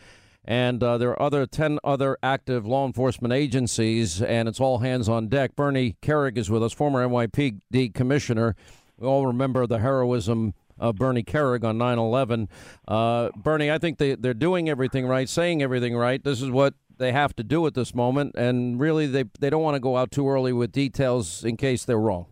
[0.47, 5.09] And uh, there are other 10 other active law enforcement agencies, and it's all hands
[5.09, 5.57] on deck.
[5.57, 8.55] Bernie Kerik is with us, former NYPD commissioner.
[8.99, 12.49] We all remember the heroism of Bernie Kerik on 9 11.
[12.87, 16.23] Uh, Bernie, I think they, they're doing everything right, saying everything right.
[16.23, 19.63] This is what they have to do at this moment, and really they, they don't
[19.63, 22.27] want to go out too early with details in case they're wrong.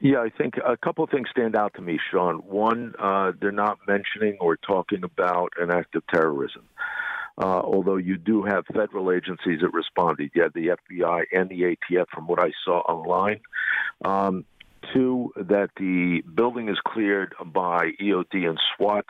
[0.00, 2.36] Yeah, I think a couple of things stand out to me, Sean.
[2.36, 6.62] One, uh, they're not mentioning or talking about an act of terrorism.
[7.38, 10.30] Uh, although you do have federal agencies that responded.
[10.34, 13.40] You had the FBI and the ATF, from what I saw online.
[14.04, 14.44] Um,
[14.92, 19.04] two, that the building is cleared by EOD and SWAT.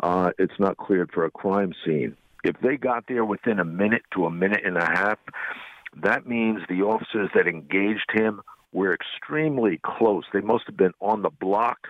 [0.00, 2.16] Uh, it's not cleared for a crime scene.
[2.44, 5.18] If they got there within a minute to a minute and a half,
[6.02, 8.40] that means the officers that engaged him
[8.72, 10.24] were extremely close.
[10.32, 11.88] They must have been on the block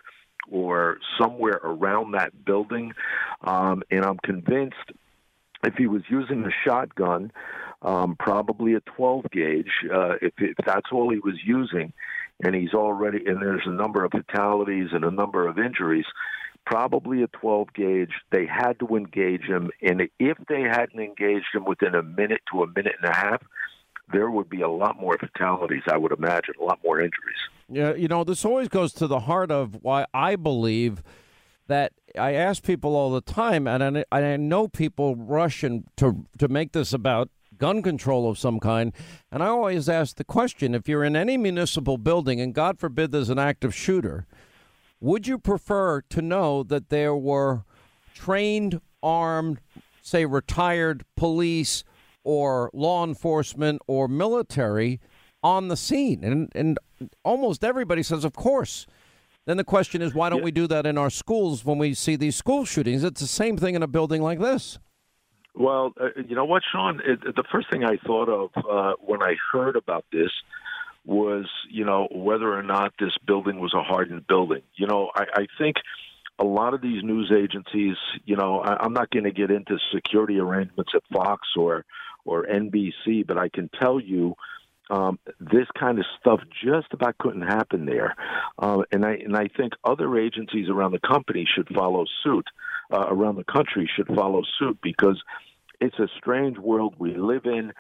[0.51, 2.95] or somewhere around that building.
[3.43, 4.93] Um, and I'm convinced
[5.67, 7.33] if he was using a shotgun,
[7.83, 11.93] um, probably a 12 gauge, uh, if, if that's all he was using,
[12.45, 16.07] and he's already, and there's a number of fatalities and a number of injuries,
[16.65, 18.13] probably a 12 gauge.
[18.31, 22.63] They had to engage him, and if they hadn't engaged him within a minute to
[22.63, 23.43] a minute and a half,
[24.13, 27.37] there would be a lot more fatalities, I would imagine, a lot more injuries.
[27.69, 31.03] Yeah, you know, this always goes to the heart of why I believe
[31.69, 36.27] that I ask people all the time, and I, I know people rush and to
[36.39, 38.93] to make this about gun control of some kind,
[39.33, 43.11] and I always ask the question: if you're in any municipal building, and God forbid
[43.11, 44.27] there's an active shooter,
[45.01, 47.65] would you prefer to know that there were
[48.15, 49.61] trained, armed,
[50.03, 51.85] say, retired police
[52.25, 55.01] or law enforcement or military
[55.43, 56.23] on the scene?
[56.25, 56.79] And and
[57.25, 58.87] almost everybody says, of course.
[59.47, 62.17] Then the question is, why don't we do that in our schools when we see
[62.17, 63.05] these school shootings?
[63.05, 64.79] It's the same thing in a building like this.
[65.55, 67.01] Well, uh, you know what, Sean?
[67.05, 70.31] It, the first thing I thought of uh, when I heard about this
[71.07, 74.63] was, you know, whether or not this building was a hardened building.
[74.75, 75.77] You know, I, I think
[76.39, 79.79] a lot of these news agencies, you know, I, I'm not going to get into
[79.95, 81.85] security arrangements at Fox or
[82.25, 84.35] or NBC, but I can tell you
[84.91, 88.15] um, this kind of stuff just about couldn't happen there.
[88.59, 92.47] Uh, and I and I think other agencies around the company should follow suit.
[92.93, 95.21] Uh, around the country should follow suit because
[95.81, 97.73] it's a strange world we live in.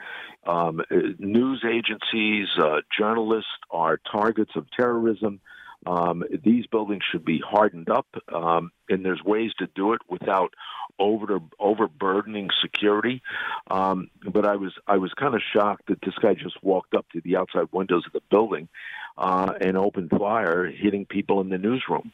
[0.46, 5.40] Um, uh, news agencies, uh, journalists are targets of terrorism.
[5.86, 10.52] Um, these buildings should be hardened up, um, and there's ways to do it without
[10.98, 13.22] over overburdening security.
[13.70, 17.06] Um, but I was I was kind of shocked that this guy just walked up
[17.12, 18.68] to the outside windows of the building
[19.16, 22.12] uh, and opened fire, hitting people in the newsroom.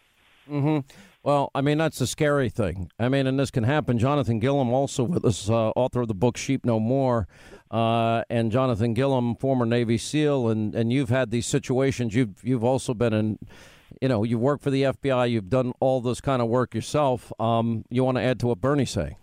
[0.51, 0.79] Mm-hmm.
[1.25, 2.91] Well, I mean that's a scary thing.
[2.99, 3.99] I mean, and this can happen.
[3.99, 7.29] Jonathan Gilliam, also with us, uh, author of the book "Sheep No More,"
[7.71, 12.15] uh, and Jonathan Gilliam, former Navy SEAL, and and you've had these situations.
[12.15, 13.39] You've you've also been in
[14.01, 17.33] you know, you work for the FBI, you've done all this kind of work yourself.
[17.39, 19.17] Um, you want to add to what Bernie's saying?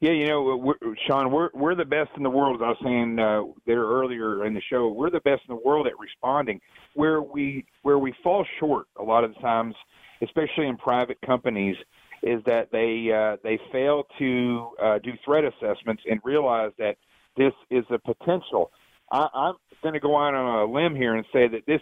[0.00, 0.74] Yeah, you know, we're,
[1.06, 2.56] Sean, we're we're the best in the world.
[2.56, 5.62] As I was saying uh, there earlier in the show, we're the best in the
[5.64, 6.60] world at responding.
[6.94, 9.76] Where we where we fall short a lot of the times,
[10.22, 11.76] especially in private companies,
[12.22, 16.96] is that they uh, they fail to uh, do threat assessments and realize that
[17.36, 18.70] this is a potential.
[19.10, 21.80] I, I'm going to go out on a limb here and say that this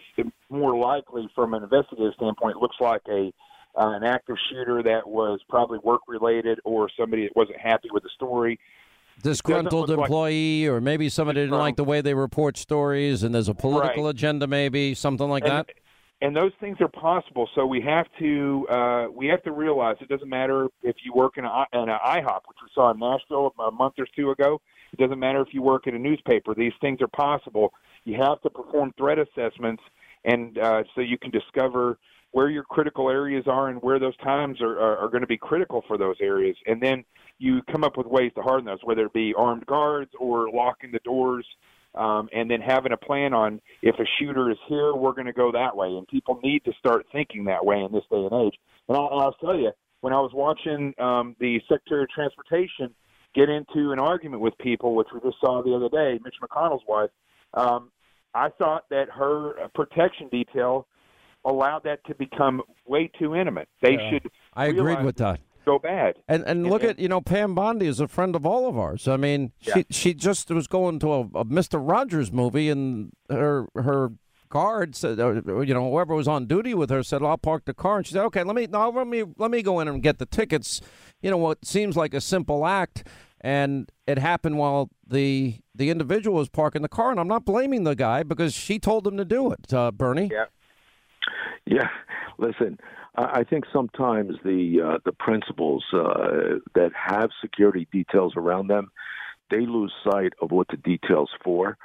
[0.48, 3.32] more likely, from an investigative standpoint, looks like a
[3.76, 8.02] uh, an active shooter that was probably work related or somebody that wasn't happy with
[8.02, 8.58] the story.
[9.22, 13.48] Disgruntled employee, like, or maybe somebody didn't like the way they report stories, and there's
[13.48, 14.14] a political right.
[14.14, 15.70] agenda, maybe something like and, that.
[16.22, 17.48] And those things are possible.
[17.54, 21.38] So we have to uh, we have to realize it doesn't matter if you work
[21.38, 24.60] in a in an IHOP, which we saw in Nashville a month or two ago.
[24.92, 26.54] It doesn't matter if you work at a newspaper.
[26.54, 27.72] These things are possible.
[28.04, 29.82] You have to perform threat assessments,
[30.24, 31.98] and uh, so you can discover
[32.32, 35.36] where your critical areas are and where those times are, are, are going to be
[35.36, 36.56] critical for those areas.
[36.66, 37.04] And then
[37.38, 40.92] you come up with ways to harden those, whether it be armed guards or locking
[40.92, 41.46] the doors.
[41.94, 45.32] Um, and then having a plan on if a shooter is here, we're going to
[45.32, 45.88] go that way.
[45.88, 48.54] And people need to start thinking that way in this day and age.
[48.88, 52.94] And I'll, I'll tell you, when I was watching um, the Secretary of Transportation
[53.34, 56.84] get into an argument with people, which we just saw the other day, Mitch McConnell's
[56.88, 57.10] wife,
[57.54, 57.90] um,
[58.34, 60.86] I thought that her protection detail
[61.44, 63.68] allowed that to become way too intimate.
[63.80, 64.10] They Yeah.
[64.10, 64.30] should.
[64.54, 65.40] I agreed with that.
[65.64, 66.16] Go bad.
[66.26, 69.06] And and look at you know Pam Bondi is a friend of all of ours.
[69.06, 69.74] I mean, Yeah.
[69.74, 74.12] she she just was going to a, a Mister Rogers movie, and her her
[74.48, 77.74] guard said, uh, you know, whoever was on duty with her said, "I'll park the
[77.74, 80.02] car," and she said, "Okay, let me no, let me let me go in and
[80.02, 80.80] get the tickets."
[81.22, 83.06] You know, what seems like a simple act,
[83.42, 87.84] and it happened while the the individual was parking the car, and I'm not blaming
[87.84, 89.72] the guy because she told him to do it.
[89.72, 90.30] Uh, Bernie.
[90.32, 90.46] Yeah.
[91.66, 91.88] Yeah,
[92.38, 92.78] listen.
[93.16, 98.90] I think sometimes the uh, the principals uh, that have security details around them,
[99.50, 101.76] they lose sight of what the details for.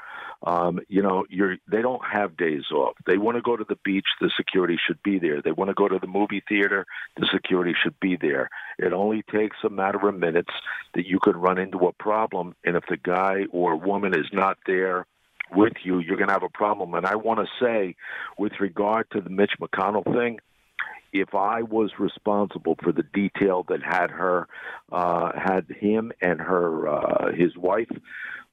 [0.43, 2.95] Um, you know, you're they don't have days off.
[3.07, 5.41] They want to go to the beach, the security should be there.
[5.41, 6.85] They want to go to the movie theater,
[7.17, 8.49] the security should be there.
[8.77, 10.51] It only takes a matter of minutes
[10.93, 14.57] that you could run into a problem, and if the guy or woman is not
[14.67, 15.07] there
[15.51, 16.93] with you, you're going to have a problem.
[16.93, 17.95] And I want to say,
[18.37, 20.39] with regard to the Mitch McConnell thing,
[21.21, 24.47] if I was responsible for the detail that had her,
[24.91, 27.91] uh, had him and her, uh, his wife,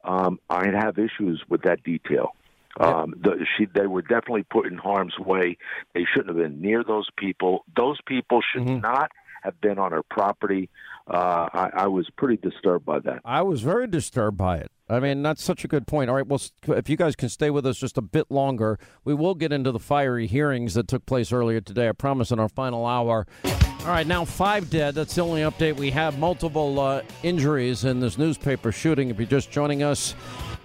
[0.04, 2.34] um, I'd have issues with that detail.
[2.80, 5.58] Um, the, she, they were definitely put in harm's way.
[5.94, 7.64] They shouldn't have been near those people.
[7.76, 10.70] Those people should not have been on her property.
[11.12, 13.20] Uh, I, I was pretty disturbed by that.
[13.24, 14.70] I was very disturbed by it.
[14.88, 16.10] I mean, that's such a good point.
[16.10, 19.14] All right, well, if you guys can stay with us just a bit longer, we
[19.14, 21.88] will get into the fiery hearings that took place earlier today.
[21.88, 23.26] I promise in our final hour.
[23.44, 24.94] All right, now five dead.
[24.94, 26.18] That's the only update we have.
[26.18, 29.10] Multiple uh, injuries in this newspaper shooting.
[29.10, 30.14] If you're just joining us,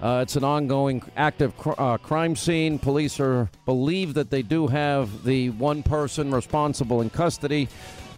[0.02, 2.78] uh, it's an ongoing active cr- uh, crime scene.
[2.78, 7.70] Police are believe that they do have the one person responsible in custody,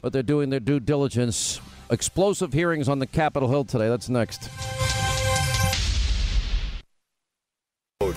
[0.02, 1.62] but they're doing their due diligence.
[1.92, 3.90] Explosive hearings on the Capitol Hill today.
[3.90, 4.50] That's next.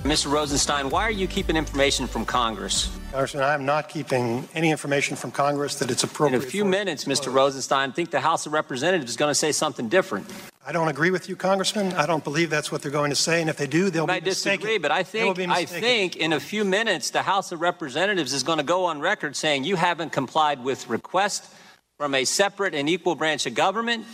[0.03, 0.31] Mr.
[0.31, 2.91] Rosenstein, why are you keeping information from Congress?
[3.13, 6.43] Congressman, I am not keeping any information from Congress that it's appropriate.
[6.43, 7.33] In a few minutes, Mr.
[7.33, 10.27] Rosenstein, I think the House of Representatives is going to say something different.
[10.67, 11.93] I don't agree with you, Congressman.
[11.93, 14.21] I don't believe that's what they're going to say, and if they do, they'll I
[14.21, 14.53] be mistaken.
[14.53, 18.33] I disagree, but I think I think in a few minutes the House of Representatives
[18.33, 21.55] is going to go on record saying you haven't complied with requests
[22.03, 24.05] from a separate and equal branch of government,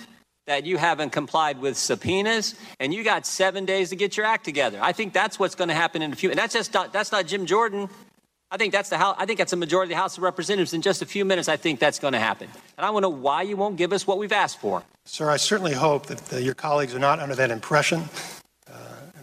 [0.47, 4.45] that you haven't complied with subpoenas, and you got seven days to get your act
[4.45, 4.78] together.
[4.82, 6.28] I think that's what's going to happen in a few.
[6.28, 7.89] And that's just not, that's not Jim Jordan.
[8.51, 9.16] I think that's the House.
[9.18, 10.74] I think that's a majority of the House of Representatives.
[10.74, 12.51] In just a few minutes, I think that's going to happen.
[12.76, 14.82] And I want to know why you won't give us what we've asked for.
[15.07, 18.05] Sir, I certainly hope that uh, your colleagues are not under that impression.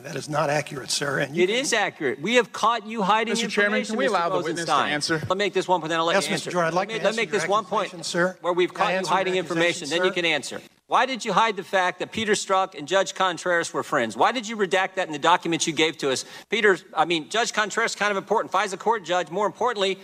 [0.06, 1.18] That is not accurate, sir.
[1.18, 2.22] And you It is accurate.
[2.22, 3.46] We have caught you hiding Mr.
[3.46, 3.50] information.
[3.50, 4.10] Chairman, can we Mr.
[4.10, 4.92] allow the witness to Rosenstein.
[4.94, 5.14] answer?
[5.16, 6.34] Let me make this one point, then I'll let Yes, you Mr.
[6.34, 6.52] answer.
[6.52, 8.38] Jordan, I'd like let me, to let answer me make your this one point, sir.
[8.42, 9.68] where we've Can I caught you answer your hiding information.
[9.86, 10.14] accusation, Then you sir?
[10.14, 10.62] can answer.
[10.86, 14.16] Why did you hide the fact that Peter Strzok and Judge Contreras were friends?
[14.16, 16.24] Why did you redact that in the documents you gave to us?
[16.52, 18.54] Peter, I mean, Judge Contreras kind of important.
[18.54, 19.32] FISA court judge.
[19.32, 19.98] More importantly,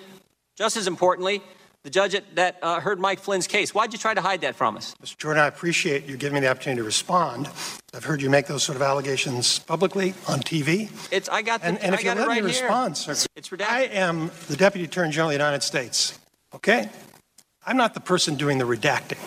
[0.58, 1.44] just as importantly,
[1.84, 3.74] the judge that, that uh, heard Mike Flynn's case.
[3.74, 4.94] Why'd you try to hide that from us?
[5.02, 5.18] Mr.
[5.18, 7.50] Jordan, I appreciate you giving me the opportunity to respond.
[7.94, 10.92] I've heard you make those sort of allegations publicly on TV.
[11.12, 12.98] It's I got the, And, and I if you got it let right me respond,
[12.98, 13.68] sir, It's redacted.
[13.70, 16.20] I am the Deputy Attorney General of the United States.
[16.54, 16.90] Okay?
[17.66, 19.20] I'm not the person doing the redacting.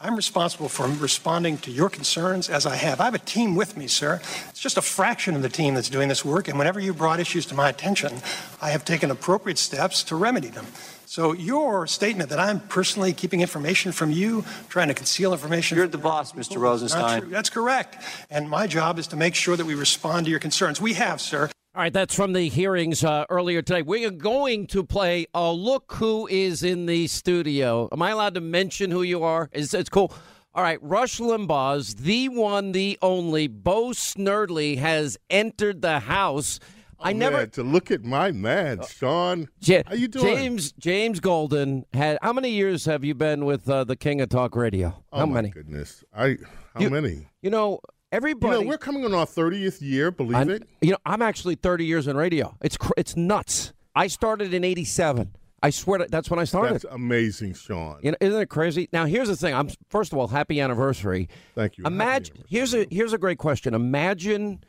[0.00, 3.00] I'm responsible for responding to your concerns as I have.
[3.00, 4.20] I have a team with me, sir.
[4.48, 7.18] It's just a fraction of the team that's doing this work, and whenever you brought
[7.18, 8.20] issues to my attention,
[8.62, 10.66] I have taken appropriate steps to remedy them.
[11.08, 15.78] So your statement that I'm personally keeping information from you, trying to conceal information.
[15.78, 16.58] You're the boss, Mr.
[16.58, 17.30] Rosenstein.
[17.30, 18.04] That's correct.
[18.28, 20.82] And my job is to make sure that we respond to your concerns.
[20.82, 21.48] We have, sir.
[21.74, 23.80] All right, that's from the hearings uh, earlier today.
[23.80, 27.88] We are going to play uh, Look Who Is in the Studio.
[27.90, 29.48] Am I allowed to mention who you are?
[29.52, 30.12] It's, it's cool.
[30.54, 36.60] All right, Rush Limbaugh's the one, the only, Bo Snerdley has entered the house.
[37.00, 37.36] I never.
[37.38, 39.48] Oh, to look at my man, Sean.
[39.60, 40.26] Ja- How you doing?
[40.36, 42.18] James James Golden had.
[42.22, 44.94] How many years have you been with uh, the King of Talk Radio?
[45.12, 45.50] Oh how my many?
[45.50, 46.02] goodness.
[46.14, 46.36] I
[46.74, 47.28] how You- many?
[47.42, 47.80] You know,
[48.10, 48.56] everybody.
[48.58, 50.68] You know, we're coming on our 30th year, believe I'm- it.
[50.80, 52.56] You know, I'm actually 30 years in radio.
[52.62, 53.72] It's cr- it's nuts.
[53.94, 55.34] I started in '87.
[55.60, 56.74] I swear to, that's when I started.
[56.74, 57.98] That's amazing, Sean.
[58.00, 58.88] You know, isn't it crazy?
[58.92, 59.54] Now, here's the thing.
[59.54, 61.28] I'm first of all, happy anniversary.
[61.56, 61.84] Thank you.
[61.84, 63.74] Imagine here's a here's a great question.
[63.74, 64.62] Imagine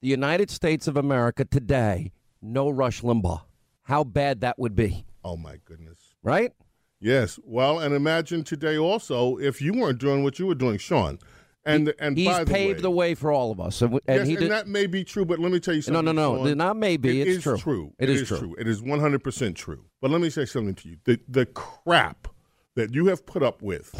[0.00, 3.42] the United States of America today, no Rush Limbaugh.
[3.82, 5.98] How bad that would be, Oh my goodness.
[6.22, 6.52] right?
[7.00, 7.38] Yes.
[7.44, 11.18] Well, and imagine today also if you weren't doing what you were doing, Sean.
[11.64, 14.20] And and He's by the paved way, the way for all of us, and, and
[14.20, 14.50] yes, he and did.
[14.50, 16.04] that may be true, but let me tell you something.
[16.06, 16.46] no, no.
[16.46, 16.56] Sean.
[16.56, 17.92] Not maybe, It it's is true.
[17.98, 18.38] It It is, is true.
[18.38, 18.54] true.
[18.58, 19.84] It is 100% true.
[20.00, 20.96] But let me say something to you.
[21.04, 22.28] The, the crap
[22.76, 23.90] that you have put up with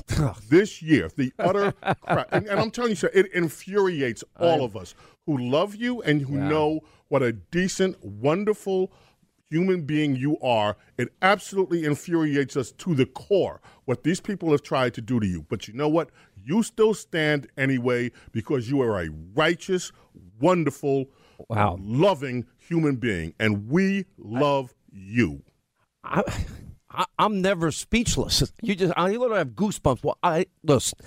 [0.49, 1.73] this year, the utter
[2.03, 4.95] crap, and, and I'm telling you, sir, it infuriates all of us
[5.31, 6.49] who love you and who Wow.
[6.49, 8.93] know what a decent, wonderful
[9.49, 10.77] human being you are.
[10.99, 15.27] It absolutely infuriates us to the core what these people have tried to do to
[15.27, 15.45] you.
[15.49, 16.11] But you know what?
[16.45, 19.93] You still stand anyway because you are a righteous,
[20.41, 21.07] wonderful,
[21.49, 21.79] Wow.
[21.81, 25.43] loving human being, and we love you.
[26.05, 26.23] I,
[26.91, 28.53] I, I'm never speechless.
[28.63, 30.05] You just, I literally have goosebumps.
[30.05, 30.99] Well, I listen,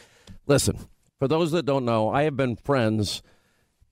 [0.48, 0.80] listen.
[1.20, 3.22] For those that don't know, I have been friends.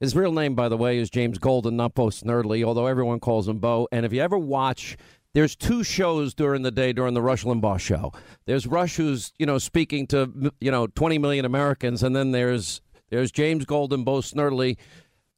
[0.01, 3.47] His real name, by the way, is James Golden, not Bo Snerdley, although everyone calls
[3.47, 3.87] him Bo.
[3.91, 4.97] And if you ever watch,
[5.35, 8.11] there's two shows during the day during the Rush Limbaugh show.
[8.47, 12.81] There's Rush who's you know speaking to you know 20 million Americans, and then there's
[13.11, 14.77] there's James Golden, Bo Snerdley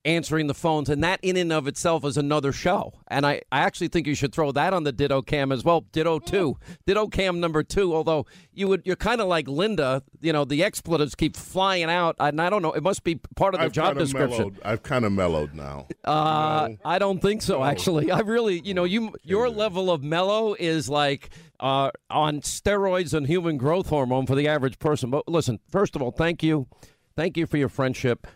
[0.06, 2.94] answering the phones, and that in and of itself is another show.
[3.08, 5.82] And I, I actually think you should throw that on the Ditto Cam as well.
[5.92, 7.94] Ditto two, Ditto Cam number two.
[7.94, 10.04] Although you would, you're kind of like Linda.
[10.22, 12.74] You know, the expletives keep flying out, and I don't know.
[12.74, 14.38] It must be part of the I've job description.
[14.38, 14.60] Mellowed.
[14.64, 15.88] I've kind of mellowed now.
[16.04, 16.78] Uh, No.
[16.86, 17.64] I don't think so.
[17.64, 23.14] Actually, I really, you know, you your level of mellow is like uh, on steroids
[23.14, 25.10] and human growth hormone for the average person.
[25.10, 26.68] But listen, first of all, thank you,
[27.16, 28.28] thank you for your friendship.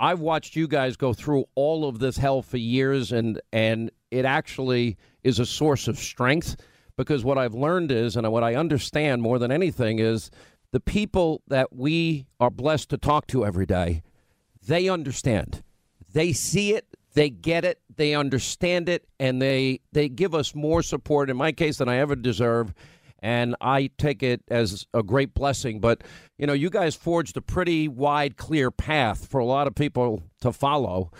[0.00, 4.24] I've watched you guys go through all of this hell for years, and and it
[4.24, 6.56] actually is a source of strength
[6.96, 10.30] because what I've learned is, and what I understand more than anything is,
[10.72, 14.02] the people that we are blessed to talk to every day,
[14.66, 15.62] they understand.
[16.12, 20.82] They see it, they get it, they understand it, and they they give us more
[20.82, 22.72] support in my case than I ever deserve.
[23.20, 25.80] And I take it as a great blessing.
[25.80, 26.02] But,
[26.38, 30.22] you know, you guys forged a pretty wide, clear path for a lot of people
[30.40, 31.10] to follow.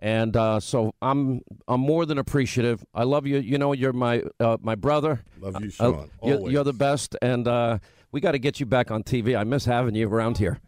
[0.00, 2.84] And uh, so I'm I'm more than appreciative.
[2.94, 3.38] I love you.
[3.38, 5.24] You know, you're my uh, my brother.
[5.40, 6.10] Love you, Uh, Sean.
[6.22, 7.78] you're, you're the best, and uh,
[8.12, 9.36] we got to get you back on TV.
[9.36, 10.60] I miss having you around here.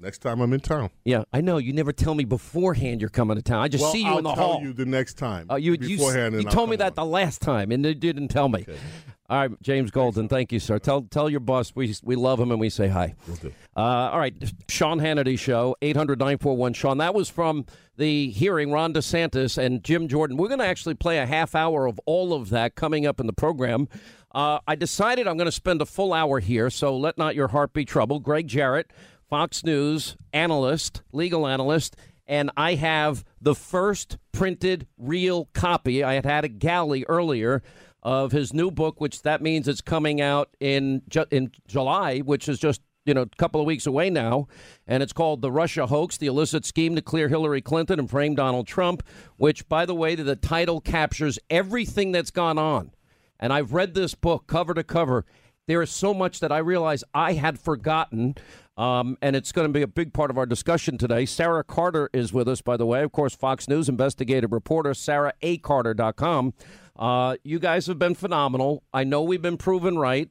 [0.00, 0.90] Next time I'm in town.
[1.04, 1.58] Yeah, I know.
[1.58, 3.62] You never tell me beforehand you're coming to town.
[3.62, 4.60] I just well, see you I'll in the tell hall.
[4.62, 5.48] you the next time.
[5.48, 6.32] Uh, you you, beforehand.
[6.34, 8.66] you and I'll told me come that the last time, and you didn't tell me.
[9.32, 10.78] All right, James Golden, thank you, sir.
[10.78, 13.14] Tell tell your boss we we love him and we say hi.
[13.74, 14.34] Uh, all right,
[14.68, 16.74] Sean Hannity show eight hundred nine four one.
[16.74, 17.64] Sean, that was from
[17.96, 18.70] the hearing.
[18.70, 20.36] Ron DeSantis and Jim Jordan.
[20.36, 23.26] We're going to actually play a half hour of all of that coming up in
[23.26, 23.88] the program.
[24.34, 27.48] Uh, I decided I'm going to spend a full hour here, so let not your
[27.48, 28.24] heart be troubled.
[28.24, 28.92] Gregg Jarrett,
[29.30, 31.96] Fox News analyst, legal analyst,
[32.26, 36.04] and I have the first printed real copy.
[36.04, 37.62] I had had a galley earlier
[38.02, 42.48] of his new book, which that means it's coming out in ju- in July, which
[42.48, 44.48] is just you know a couple of weeks away now,
[44.86, 48.34] and it's called "The Russia Hoax: The Illicit Scheme to Clear Hillary Clinton and Frame
[48.34, 49.02] Donald Trump,"
[49.36, 52.92] which, by the way, the title captures everything that's gone on.
[53.38, 55.24] And I've read this book cover to cover.
[55.68, 58.34] There is so much that I realize I had forgotten,
[58.76, 61.24] um, and it's going to be a big part of our discussion today.
[61.24, 63.02] Sara Carter is with us, by the way.
[63.02, 66.54] Of course, Fox News investigative reporter, SaraACarter.com.
[66.98, 68.82] Uh, you guys have been phenomenal.
[68.92, 70.30] I know we've been proven right.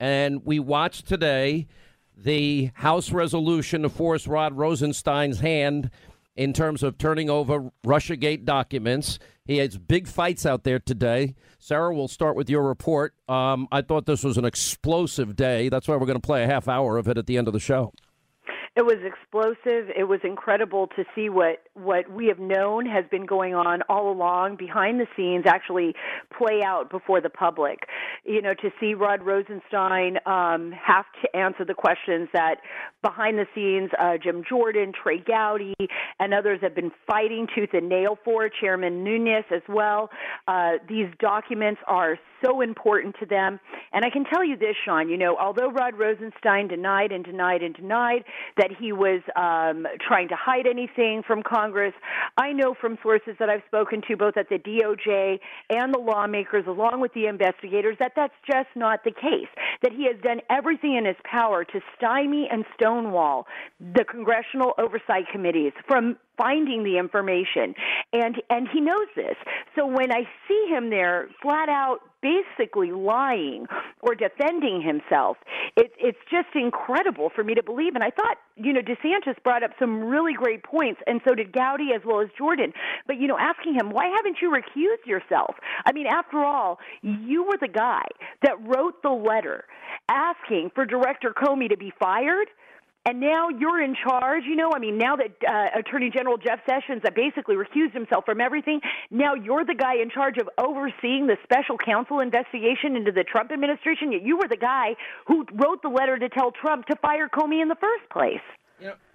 [0.00, 1.68] And we watched today
[2.16, 5.90] the House resolution to force Rod Rosenstein's hand
[6.34, 9.20] in terms of turning over Russiagate documents.
[9.44, 11.34] He has big fights out there today.
[11.64, 13.14] Sara, we'll start with your report.
[13.28, 15.68] Um, I thought this was an explosive day.
[15.68, 17.52] That's why we're going to play a half hour of it at the end of
[17.52, 17.92] the show.
[18.74, 19.90] It was explosive.
[19.94, 24.10] It was incredible to see what what we have known has been going on all
[24.10, 25.94] along behind the scenes actually
[26.36, 27.80] play out before the public.
[28.24, 32.56] You know, to see Rod Rosenstein um, have to answer the questions that
[33.02, 35.74] behind the scenes uh, Jim Jordan, Trey Gowdy,
[36.18, 38.48] and others have been fighting tooth and nail for.
[38.48, 40.08] Chairman Nunes as well.
[40.48, 43.60] Uh, these documents are so important to them.
[43.92, 45.08] And I can tell you this, Sean.
[45.08, 48.24] You know, although Rod Rosenstein denied and denied and denied
[48.62, 51.92] that he was um, trying to hide anything from Congress.
[52.40, 55.40] I know from sources that I've spoken to, both at the DOJ
[55.70, 59.50] and the lawmakers, along with the investigators, that that's just not the case.
[59.82, 63.48] That he has done everything in his power to stymie and stonewall
[63.80, 67.74] the congressional oversight committees from finding the information.
[68.12, 69.36] And and he knows this.
[69.76, 73.66] So when i see him there flat out basically lying
[74.00, 75.36] or defending himself
[75.76, 77.94] it's it's just incredible for me to believe.
[77.94, 81.52] And i thought you know desantis brought up some really great points and so did
[81.52, 82.72] gowdy as well as jordan.
[83.06, 85.56] But you know asking him why haven't you recused yourself?
[85.86, 88.04] I mean after all you were the guy
[88.42, 89.64] that wrote the letter
[90.08, 92.48] asking for director comey to be fired
[93.04, 94.44] and now you're in charge.
[94.46, 98.24] You know, I mean, now that uh, Attorney General Jeff Sessions that basically recused himself
[98.24, 98.80] from everything,
[99.10, 103.50] now you're the guy in charge of overseeing the special counsel investigation into the Trump
[103.52, 104.12] administration.
[104.12, 104.94] Yet you were the guy
[105.26, 108.42] who wrote the letter to tell Trump to fire Comey in the first place.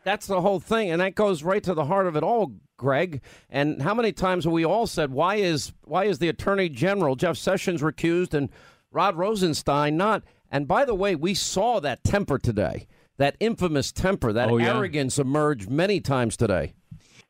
[0.03, 3.21] That's the whole thing, and that goes right to the heart of it all, Gregg.
[3.49, 7.17] And how many times have we all said, why is why is the Attorney General
[7.17, 8.49] Jeff Sessions recused and
[8.91, 10.23] Rod Rosenstein not?
[10.49, 12.87] And by the way, we saw that temper today,
[13.17, 14.75] that infamous temper, that Oh, yeah.
[14.75, 16.73] arrogance emerge many times today.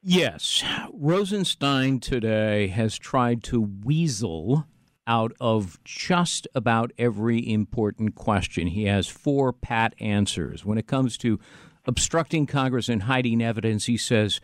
[0.03, 0.63] Yes.
[0.93, 4.65] Rosenstein today has tried to weasel
[5.05, 8.67] out of just about every important question.
[8.67, 10.65] He has four pat answers.
[10.65, 11.39] When it comes to
[11.85, 14.39] obstructing Congress and hiding evidence, he says,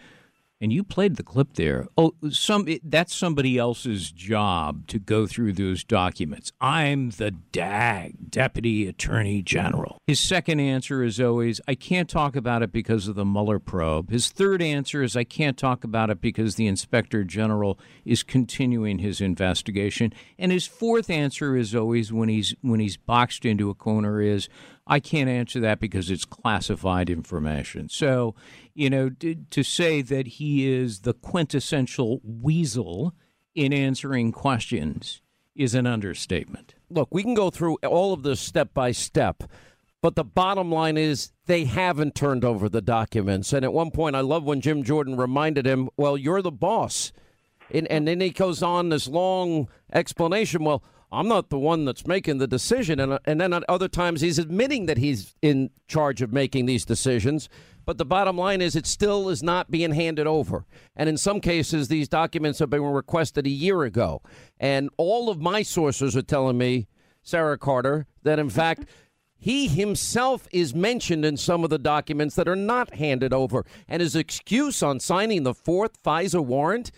[0.63, 1.89] and you played the clip there.
[1.97, 6.53] Oh, some it, that's somebody else's job to go through those documents.
[6.61, 9.97] I'm the DAG, Deputy Attorney General.
[10.07, 14.09] His second answer is always, I can't talk about it because of the Mueller probe.
[14.09, 18.99] His third answer is, I can't talk about it because the Inspector General is continuing
[18.99, 20.13] his investigation.
[20.39, 24.47] And his fourth answer is always, when he's when he's boxed into a corner, is,
[24.87, 27.89] I can't answer that because it's classified information.
[27.89, 28.35] So,
[28.75, 33.13] you know, to, to say that he is the quintessential weasel
[33.55, 35.21] in answering questions
[35.55, 36.73] is an understatement.
[36.89, 39.43] Look, we can go through all of this step by step,
[40.01, 43.53] but the bottom line is they haven't turned over the documents.
[43.53, 47.11] And at one point, I love when Jim Jordan reminded him, "Well, you're the boss,"
[47.71, 50.63] and, and then he goes on this long explanation.
[50.63, 50.83] Well.
[51.15, 52.99] I'm not the one that's making the decision.
[52.99, 56.85] And, and then at other times he's admitting that he's in charge of making these
[56.85, 57.49] decisions.
[57.85, 60.65] But the bottom line is it still is not being handed over.
[60.95, 64.21] And in some cases, these documents have been requested a year ago.
[64.59, 66.87] And all of my sources are telling me,
[67.21, 68.85] Sara Carter, that in fact,
[69.37, 73.65] he himself is mentioned in some of the documents that are not handed over.
[73.87, 76.91] And his excuse on signing the fourth FISA warrant.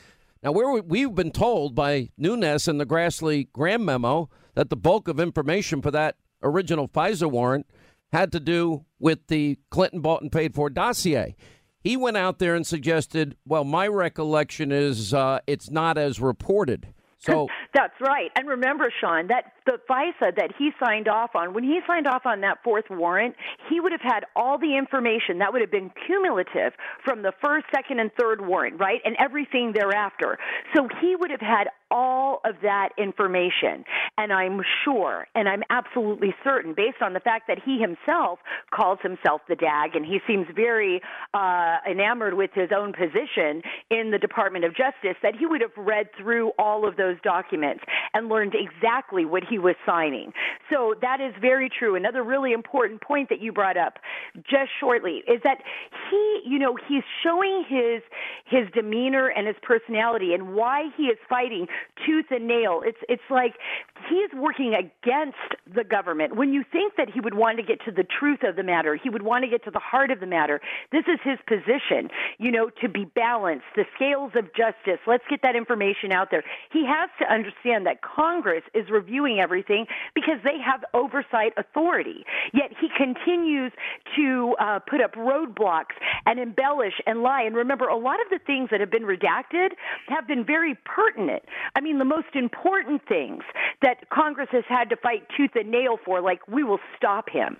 [0.44, 5.08] Now, we're, we've been told by Nunes and the Grassley Graham memo that the bulk
[5.08, 7.66] of information for that original FISA warrant
[8.12, 11.36] had to do with the Clinton bought and paid for dossier.
[11.80, 16.88] He went out there and suggested, well, my recollection is uh, it's not as reported.
[17.18, 18.32] So That's right.
[18.36, 22.26] And remember, Sean, that the FISA that he signed off on, when he signed off
[22.26, 23.36] on that fourth warrant,
[23.70, 26.74] he would have had all the information that would have been cumulative
[27.04, 29.02] from the first, second, and third warrant, right?
[29.06, 30.38] And everything thereafter.
[30.76, 33.86] So he would have had all of that information.
[34.18, 38.40] And I'm sure, and I'm absolutely certain, based on the fact that he himself
[38.72, 41.02] calls himself the DAG, and he seems very
[41.34, 45.76] uh, enamored with his own position in the Department of Justice, that he would have
[45.78, 47.84] read through all of those documents
[48.14, 50.34] and learned exactly what he was signing.
[50.72, 51.96] So that is very true.
[51.96, 54.00] Another really important point that you brought up
[54.44, 55.60] just shortly is that
[56.10, 58.02] he, you know, he's showing his
[58.46, 61.68] his demeanor and his personality and why he is fighting
[62.06, 62.82] tooth and nail.
[62.86, 63.56] It's it's like
[64.10, 65.38] he is working against
[65.74, 66.36] the government.
[66.36, 68.96] When you think that he would want to get to the truth of the matter,
[68.96, 70.62] he would want to get to the heart of the matter.
[70.92, 75.00] This is his position, you know, to be balanced, the scales of justice.
[75.08, 76.44] Let's get that information out there.
[76.72, 79.84] He has to understand that Congress is reviewing everything
[80.20, 82.20] because they have oversight authority.
[82.54, 83.72] Yet he continues
[84.18, 84.28] to
[84.60, 85.96] uh, put up roadblocks
[86.26, 87.44] and embellish and lie.
[87.48, 89.70] And remember, a lot of the things that have been redacted
[90.08, 91.44] have been very pertinent.
[91.76, 93.44] I mean, the most important things
[93.82, 97.52] that Congress has had to fight tooth and nail for, like we will stop him.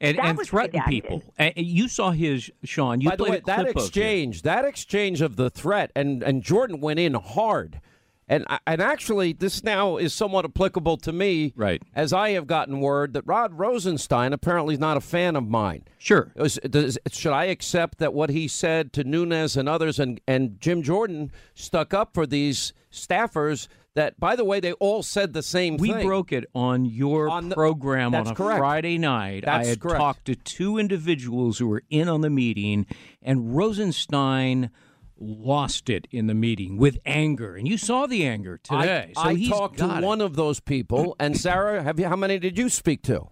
[0.00, 0.86] and, That and was threaten redacted.
[0.88, 1.22] people.
[1.38, 3.00] And you saw his Sean.
[3.00, 3.86] You By the way, that clip of it.
[3.86, 7.80] exchange, that exchange of the threat, and and Jordan went in hard,
[8.28, 11.80] and and actually, this now is somewhat applicable to me, right?
[11.94, 15.84] As I have gotten word that Rod Rosenstein apparently is not a fan of mine.
[15.98, 16.32] Sure.
[16.36, 20.60] Is- does- should I accept that what he said to Nunes and others, and and
[20.60, 23.68] Jim Jordan stuck up for these staffers?
[23.94, 25.98] That, by the way, they all said the same We thing.
[26.00, 28.58] We broke it on your On the- program on a correct.
[28.58, 29.44] Friday night.
[29.46, 29.98] That's I had correct.
[29.98, 32.84] talked to two individuals who were in on the meeting,
[33.22, 34.68] and Rosenstein
[35.18, 37.56] lost it in the meeting with anger.
[37.56, 39.12] And you saw the anger today.
[39.16, 40.02] I, so I he's talked to it.
[40.04, 42.06] one of those people, and Sara, have you?
[42.06, 43.28] How many did you speak to?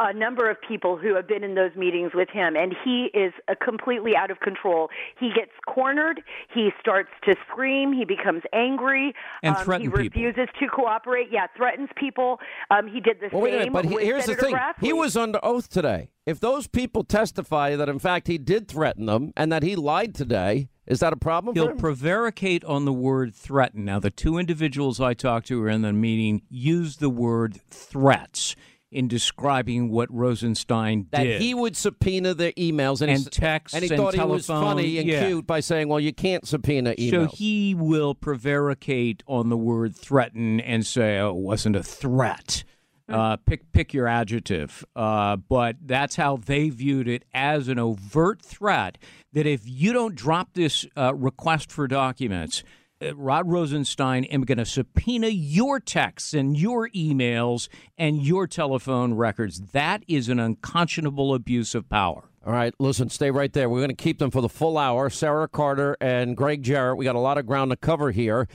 [0.00, 3.32] a number of people who have been in those meetings with him, and he is
[3.48, 4.88] uh, completely out of control.
[5.18, 6.20] He gets cornered.
[6.54, 7.92] He starts to scream.
[7.92, 9.12] He becomes angry.
[9.42, 10.22] And um, threaten He people.
[10.22, 11.30] refuses to cooperate.
[11.32, 12.38] Yeah, threatens people.
[12.70, 14.46] Um, he did the Well, wait a same minute, but he- with here's Senator the
[14.46, 14.74] thing: Grassley.
[14.86, 16.10] he was under oath today.
[16.26, 20.14] If those people testify that in fact he did threaten them and that he lied
[20.14, 21.54] today, is that a problem?
[21.54, 23.84] He'll prevaricate on the word threaten.
[23.84, 27.60] Now, the two individuals I talked to who were in the meeting used the word
[27.70, 28.56] threats
[28.90, 31.42] in describing what Rosenstein did that did.
[31.42, 34.98] he would subpoena their emails and, And texts and he and thought he was funny
[34.98, 35.26] and yeah.
[35.26, 39.94] cute by saying, "Well, you can't subpoena emails." So he will prevaricate on the word
[39.94, 42.64] threaten and say, "Oh, it wasn't a threat."
[43.08, 48.42] Uh, pick pick your adjective, uh, but that's how they viewed it as an overt
[48.42, 48.98] threat.
[49.32, 52.62] That if you don't drop this uh, request for documents,
[53.02, 59.14] uh, Rod Rosenstein am going to subpoena your texts and your emails and your telephone
[59.14, 59.60] records.
[59.72, 62.24] That is an unconscionable abuse of power.
[62.46, 63.68] All right, listen, stay right there.
[63.68, 65.10] We're going to keep them for the full hour.
[65.10, 66.96] Sara Carter and Gregg Jarrett.
[66.96, 68.48] We got a lot of ground to cover here.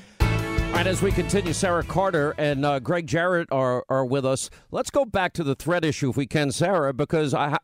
[0.74, 4.50] Right, as we continue, Sara Carter and uh, Gregg Jarrett are, are with us.
[4.72, 7.58] Let's go back to the threat issue if we can, Sara, because I,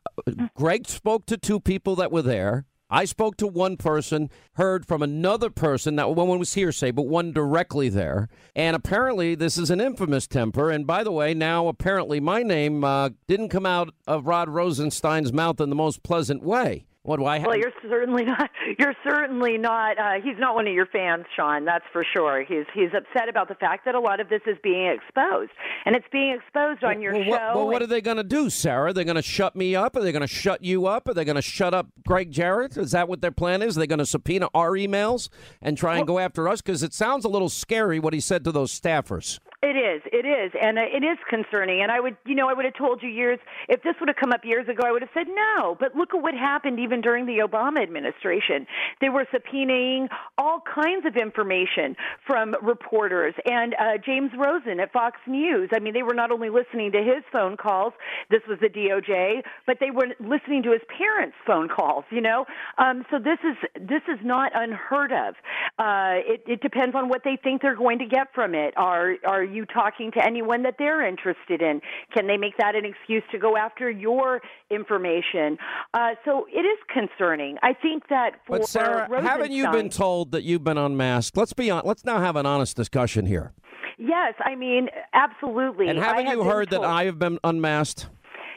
[0.54, 2.66] Gregg spoke to two people that were there.
[2.88, 7.32] I spoke to one person, heard from another person that one was hearsay, but one
[7.32, 8.30] directly there.
[8.56, 10.70] And apparently, this is an infamous temper.
[10.70, 15.34] And by the way, now apparently my name uh, didn't come out of Rod Rosenstein's
[15.34, 16.86] mouth in the most pleasant way.
[17.04, 17.48] What do I have?
[17.48, 18.50] Well, you're certainly not.
[18.78, 19.98] You're certainly not.
[19.98, 21.66] Uh, he's not one of your fans, Sean.
[21.66, 22.44] That's for sure.
[22.44, 25.52] He's he's upset about the fact that a lot of this is being exposed,
[25.86, 27.30] and it's being exposed on your well, show.
[27.30, 28.94] what, well, what are they going to do, Sara?
[28.94, 29.96] They're going to shut me up?
[29.96, 31.08] Are they going to shut you up?
[31.08, 32.78] Are they going to shut up Gregg Jarrett?
[32.78, 33.76] Is that what their plan is?
[33.76, 35.30] They're they going to subpoena our emails
[35.62, 36.62] and try and go after us?
[36.62, 39.40] Because it sounds a little scary what he said to those staffers.
[39.62, 40.02] It is.
[40.14, 41.82] It is, and uh, it is concerning.
[41.82, 44.16] And I would, you know, I would have told you years if this would have
[44.16, 45.76] come up years ago, I would have said no.
[45.78, 48.66] But look at what happened even during the Obama administration.
[49.02, 50.08] They were subpoenaing
[50.38, 55.70] all kinds of information from reporters and uh, James Rosen at Fox News.
[55.74, 57.92] I mean, they were not only listening to his phone calls.
[58.30, 62.06] This was the DOJ, but they were listening to his parents' phone calls.
[62.12, 62.46] You know,
[62.78, 65.36] um, so this is this is not unheard of.
[65.78, 68.74] Uh, it, it depends on what they think they're going to get from it.
[68.78, 71.82] Are are you talking to anyone that they're interested in?
[72.14, 75.58] Can they make that an excuse to go after your information?
[75.94, 77.58] Uh, so it is concerning.
[77.62, 81.38] I think that for But Sara, haven't you been told that you've been unmasked?
[81.38, 81.84] Let's be on.
[81.86, 83.54] Let's now have an honest discussion here.
[83.98, 85.90] Yes, I mean absolutely.
[85.90, 88.08] And haven't have you heard that I have been unmasked?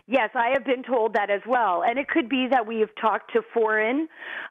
[0.09, 1.85] Yes, I have been told that as well.
[1.87, 4.09] And it could be that we have talked to foreign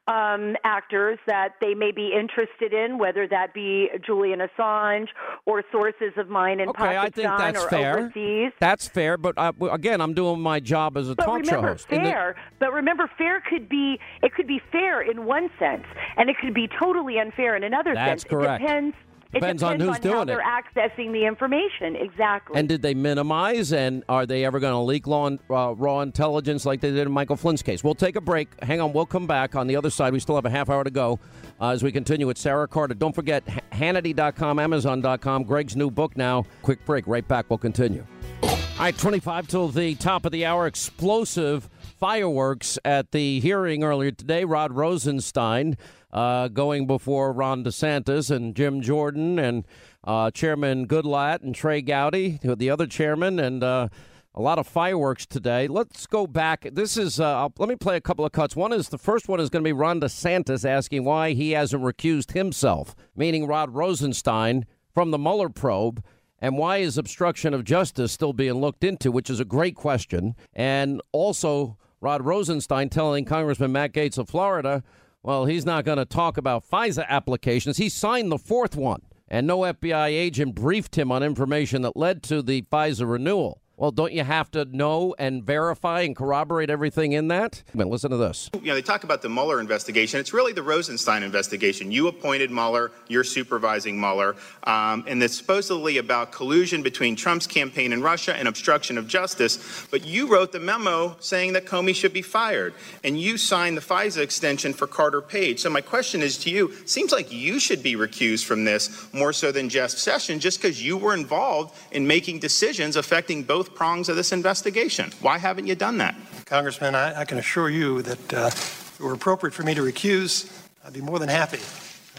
[0.08, 5.08] um, actors that they may be interested in, whether that be Julian Assange
[5.44, 7.98] or sources of mine in Okay, I think Pakistan that's or fair.
[7.98, 8.52] overseas.
[8.60, 11.86] That's fair, but uh, again, I'm doing my job as a But talk show host.
[11.90, 12.34] In the- fair.
[12.58, 15.84] But remember, fair could be it could be fair in one sense,
[16.16, 18.06] and it could be totally unfair in another sense.
[18.06, 18.30] That's sense.
[18.30, 18.62] correct.
[18.62, 18.96] It depends.
[19.32, 20.26] Depends it on who's how doing it.
[20.26, 21.96] they're accessing the information.
[21.96, 22.58] Exactly.
[22.58, 23.72] And did they minimize?
[23.72, 27.12] And are they ever going to leak law, uh, raw intelligence like they did in
[27.12, 27.82] Michael Flynn's case?
[27.82, 28.48] We'll take a break.
[28.62, 29.56] Hang on, we'll come back.
[29.56, 31.18] On the other side, we still have a half hour to go
[31.60, 32.94] uh, as we continue with Sara Carter.
[32.94, 36.44] Don't forget Hannity.com, Amazon.com, Gregg's new book now.
[36.62, 37.06] Quick break.
[37.06, 37.46] Right back.
[37.48, 38.04] We'll continue.
[38.42, 40.66] All right, 25 till the top of the hour.
[40.66, 41.68] Explosive
[41.98, 44.44] fireworks at the hearing earlier today.
[44.44, 45.76] Rod Rosenstein
[46.12, 49.64] uh, going before Ron DeSantis and Jim Jordan and
[50.04, 53.88] uh, Chairman Goodlatte and Trey Gowdy, the other chairman, and uh,
[54.34, 55.68] a lot of fireworks today.
[55.68, 56.66] Let's go back.
[56.72, 58.56] This is, uh, let me play a couple of cuts.
[58.56, 61.82] One is the first one is going to be Ron DeSantis asking why he hasn't
[61.82, 66.02] recused himself, meaning Rod Rosenstein from the Mueller probe.
[66.38, 70.34] And why is obstruction of justice still being looked into, which is a great question.
[70.52, 74.82] And also, Rod Rosenstein telling Congressman Matt Gaetz of Florida,
[75.22, 77.76] well, he's not going to talk about FISA applications.
[77.76, 82.22] He signed the fourth one, and no FBI agent briefed him on information that led
[82.24, 83.61] to the FISA renewal.
[83.82, 87.64] Well, don't you have to know and verify and corroborate everything in that?
[87.74, 88.48] I mean, listen to this.
[88.54, 90.20] You know, they talk about the Mueller investigation.
[90.20, 91.90] It's really the Rosenstein investigation.
[91.90, 97.92] You appointed Mueller, you're supervising Mueller, um, and it's supposedly about collusion between Trump's campaign
[97.92, 99.84] in Russia and obstruction of justice.
[99.90, 103.80] But you wrote the memo saying that Comey should be fired, and you signed the
[103.80, 105.58] FISA extension for Carter Page.
[105.58, 109.32] So my question is to you: Seems like you should be recused from this more
[109.32, 114.08] so than Jeff Sessions, just because you were involved in making decisions affecting both prongs
[114.08, 115.10] of this investigation.
[115.20, 116.14] Why haven't you done that?
[116.46, 119.82] Congressman, I, I can assure you that uh, if it were appropriate for me to
[119.82, 120.50] recuse,
[120.84, 121.60] I'd be more than happy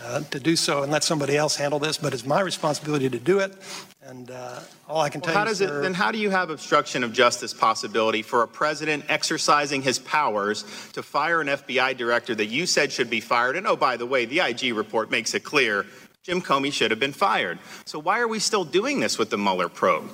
[0.01, 1.97] uh, to do so and let somebody else handle this.
[1.97, 3.53] But it's my responsibility to do it.
[4.05, 6.29] And uh, all I can Well, tell how you, does it, then how do you
[6.29, 11.95] have obstruction of justice possibility for a president exercising his powers to fire an FBI
[11.95, 13.55] director that you said should be fired?
[13.55, 15.85] And oh, by the way, the IG report makes it clear
[16.23, 17.59] Jim Comey should have been fired.
[17.85, 20.09] So why are we still doing this with the Mueller probe?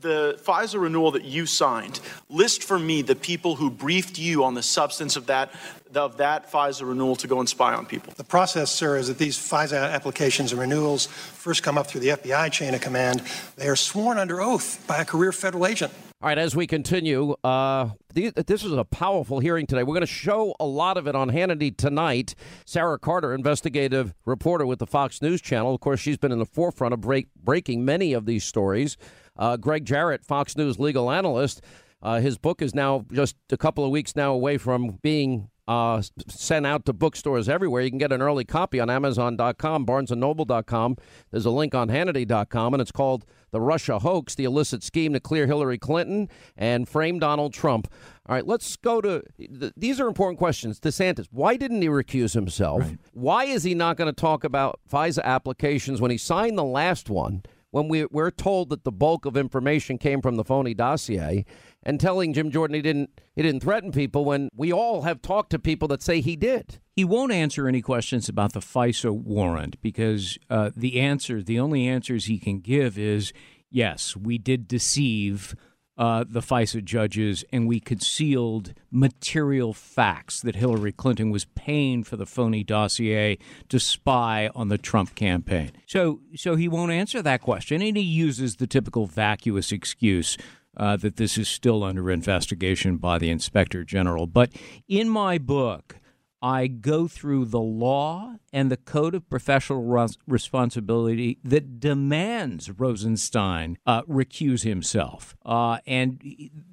[0.00, 4.54] The FISA renewal that you signed, list for me the people who briefed you on
[4.54, 5.50] the substance of that
[5.94, 8.12] of that FISA renewal to go and spy on people.
[8.16, 12.08] the process, sir, is that these FISA applications and renewals first come up through the
[12.08, 13.22] FBI chain of command.
[13.56, 15.92] They are sworn under oath by a career federal agent.
[16.20, 19.84] All right, as we continue, uh, th- this is a powerful hearing today.
[19.84, 22.34] We're going to show a lot of it on Hannity tonight.
[22.66, 25.74] Sara Carter, investigative reporter with the Fox News Channel.
[25.74, 28.96] Of course, she's been in the forefront of break- breaking many of these stories.
[29.38, 31.62] Uh, Gregg Jarrett, Fox News legal analyst.
[32.02, 36.00] Uh, his book is now just a couple of weeks now away from being uh,
[36.28, 37.82] sent out to bookstores everywhere.
[37.82, 40.96] You can get an early copy on Amazon.com, BarnesandNoble.com.
[41.30, 45.20] There's a link on Hannity.com, and it's called "The Russia Hoax: The Illicit Scheme to
[45.20, 47.92] Clear Hillary Clinton and Frame Donald Trump."
[48.26, 50.80] All right, let's go to th- these are important questions.
[50.80, 52.82] DeSantis, why didn't he recuse himself?
[53.12, 57.10] Why is he not going to talk about FISA applications when he signed the last
[57.10, 57.42] one?
[57.78, 61.44] When we, we're told that the bulk of information came from the phony dossier,
[61.84, 65.50] and telling Jim Jordan he didn't he didn't threaten people when we all have talked
[65.50, 66.80] to people that say he did.
[66.96, 71.86] He won't answer any questions about the FISA warrant because uh, the answer, the only
[71.86, 73.32] answers he can give is
[73.70, 75.54] yes, we did deceive
[75.98, 82.16] uh, the FISA judges and we concealed material facts that Hillary Clinton was paying for
[82.16, 83.36] the phony dossier
[83.68, 85.72] to spy on the Trump campaign.
[85.86, 90.38] So, so he won't answer that question, and he uses the typical vacuous excuse
[90.76, 94.26] uh, that this is still under investigation by the inspector general.
[94.26, 94.50] But
[94.86, 95.96] in my book,
[96.40, 103.78] I go through the law and the code of professional res- responsibility that demands Rosenstein
[103.86, 105.36] uh, recuse himself.
[105.44, 106.22] Uh, and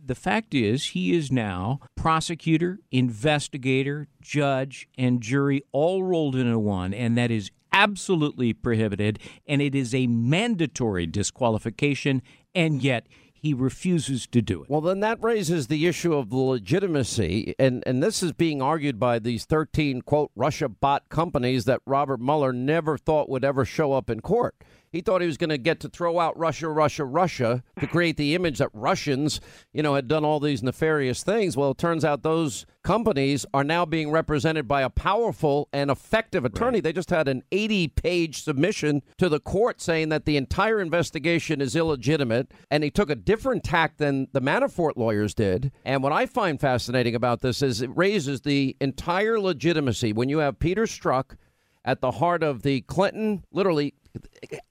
[0.06, 6.94] the fact is, he is now prosecutor, investigator, judge, and jury all rolled into one,
[6.94, 12.22] and that is absolutely prohibited, and it is a mandatory disqualification,
[12.54, 13.06] and yet
[13.46, 14.70] he refuses to do it.
[14.72, 19.00] Well, then that raises the issue of the legitimacy, and, and this is being argued
[19.00, 23.94] by these 13, quote, Russia bot companies that Robert Mueller never thought would ever show
[23.94, 24.56] up in court.
[24.96, 28.16] He thought he was going to get to throw out Russia, Russia, Russia to create
[28.16, 29.42] the image that Russians,
[29.74, 31.58] you know, had done all these nefarious things.
[31.58, 36.46] Well, it turns out those companies are now being represented by a powerful and effective
[36.46, 36.78] attorney.
[36.78, 36.84] Right.
[36.86, 41.60] They just had an 80 page submission to the court saying that the entire investigation
[41.60, 42.54] is illegitimate.
[42.72, 45.74] And he took a different tack than the Manafort lawyers did.
[45.84, 50.38] And what I find fascinating about this is it raises the entire legitimacy when you
[50.38, 51.36] have Peter Strzok
[51.84, 53.94] at the heart of the Clinton, literally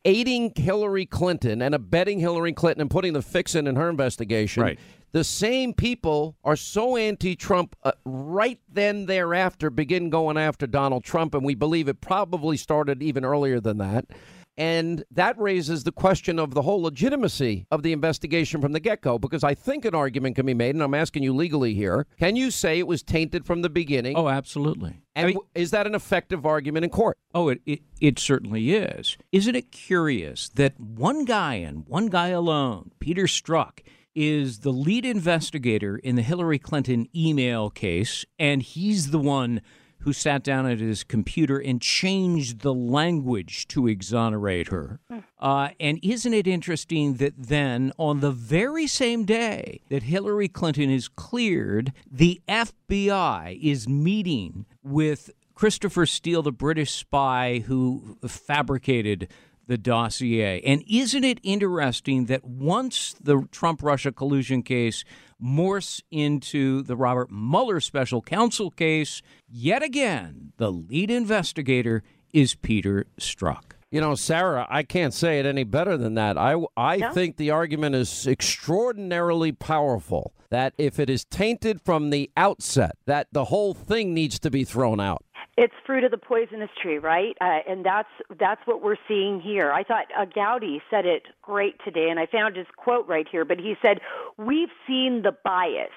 [0.04, 4.62] aiding Hillary Clinton and abetting Hillary Clinton and putting the fix in in her investigation.
[4.62, 4.78] Right.
[5.12, 7.76] The same people are so anti-Trump.
[7.84, 13.00] Uh, right then, thereafter, begin going after Donald Trump, and we believe it probably started
[13.00, 14.06] even earlier than that.
[14.56, 19.00] And that raises the question of the whole legitimacy of the investigation from the get
[19.00, 22.06] go, because I think an argument can be made, and I'm asking you legally here.
[22.18, 24.16] Can you say it was tainted from the beginning?
[24.16, 25.00] Oh, absolutely.
[25.16, 27.18] And I mean, is that an effective argument in court?
[27.34, 29.16] Oh, it, it, it certainly is.
[29.32, 33.80] Isn't it curious that one guy and one guy alone, Peter Strzok,
[34.14, 39.60] is the lead investigator in the Hillary Clinton email case, and he's the one
[40.04, 45.00] who sat down at his computer and changed the language to exonerate her.
[45.10, 45.18] Hmm.
[45.38, 50.90] Uh, and isn't it interesting that then, on the very same day that Hillary Clinton
[50.90, 59.28] is cleared, the FBI is meeting with Christopher Steele, the British spy who fabricated
[59.66, 60.60] the dossier.
[60.64, 65.04] And isn't it interesting that once the Trump Russia collusion case
[65.42, 73.06] morphs into the Robert Mueller special counsel case, yet again, the lead investigator is Peter
[73.20, 73.72] Strzok.
[73.90, 76.36] You know, Sara, I can't say it any better than that.
[76.36, 77.12] I, I no?
[77.12, 83.28] think the argument is extraordinarily powerful that if it is tainted from the outset, that
[83.30, 85.23] the whole thing needs to be thrown out.
[85.56, 87.36] It's fruit of the poisonous tree, right?
[87.40, 88.08] Uh, and that's
[88.38, 89.70] that's what we're seeing here.
[89.70, 93.44] I thought uh, Gowdy said it great today, and I found his quote right here.
[93.44, 94.00] But he said,
[94.36, 95.92] "We've seen the bias.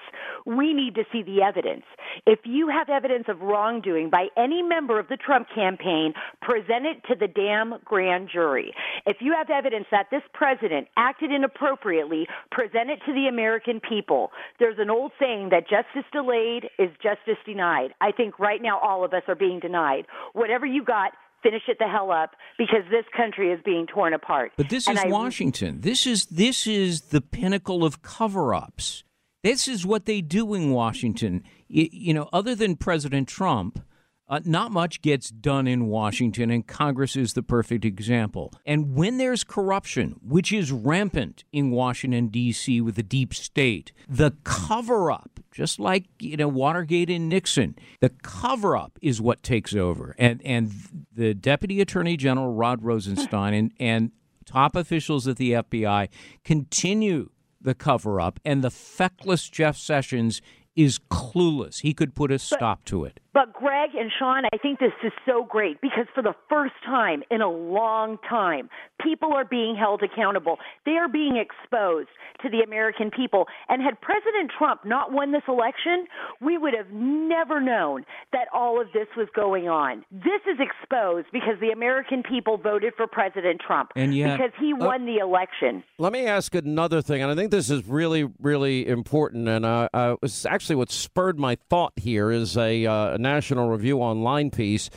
[0.46, 1.84] We need to see the evidence.
[2.26, 7.02] If you have evidence of wrongdoing by any member of the Trump campaign, present it
[7.08, 8.72] to the damn grand jury.
[9.06, 14.30] If you have evidence that this president acted inappropriately, present it to the American people.
[14.58, 17.94] There's an old saying that justice delayed is justice denied.
[18.00, 20.04] I think right now all of us are being being denied.
[20.32, 21.12] Whatever you got,
[21.42, 24.52] finish it the hell up because this country is being torn apart.
[24.56, 25.80] But this and is I, Washington.
[25.80, 29.04] This is this is the pinnacle of cover-ups.
[29.44, 31.44] This is what they do in Washington.
[31.68, 33.80] You, you know, other than President Trump,
[34.28, 38.52] uh, not much gets done in Washington, and Congress is the perfect example.
[38.66, 44.32] And when there's corruption, which is rampant in Washington, D.C., with the deep state, the
[44.44, 49.74] cover up, just like you know Watergate and Nixon, the cover up is what takes
[49.74, 50.14] over.
[50.18, 50.72] And and
[51.12, 54.12] the Deputy Attorney General Rod Rosenstein and, and
[54.44, 56.08] top officials at the FBI
[56.44, 57.30] continue
[57.60, 60.40] the cover up, and the feckless Jeff Sessions
[60.76, 61.80] is clueless.
[61.80, 63.18] He could put a stop to it.
[63.38, 67.22] But Gregg and Sean, I think this is so great because for the first time
[67.30, 68.68] in a long time,
[69.00, 70.58] people are being held accountable.
[70.84, 72.08] They are being exposed
[72.42, 73.46] to the American people.
[73.68, 76.06] And had President Trump not won this election,
[76.40, 80.04] we would have never known that all of this was going on.
[80.10, 84.72] This is exposed because the American people voted for President Trump and yet, because he
[84.72, 85.84] uh, won the election.
[85.98, 89.48] Let me ask another thing, and I think this is really, really important.
[89.48, 93.68] And uh, uh, it's actually what spurred my thought here is a, uh, a National
[93.68, 94.88] Review Online piece.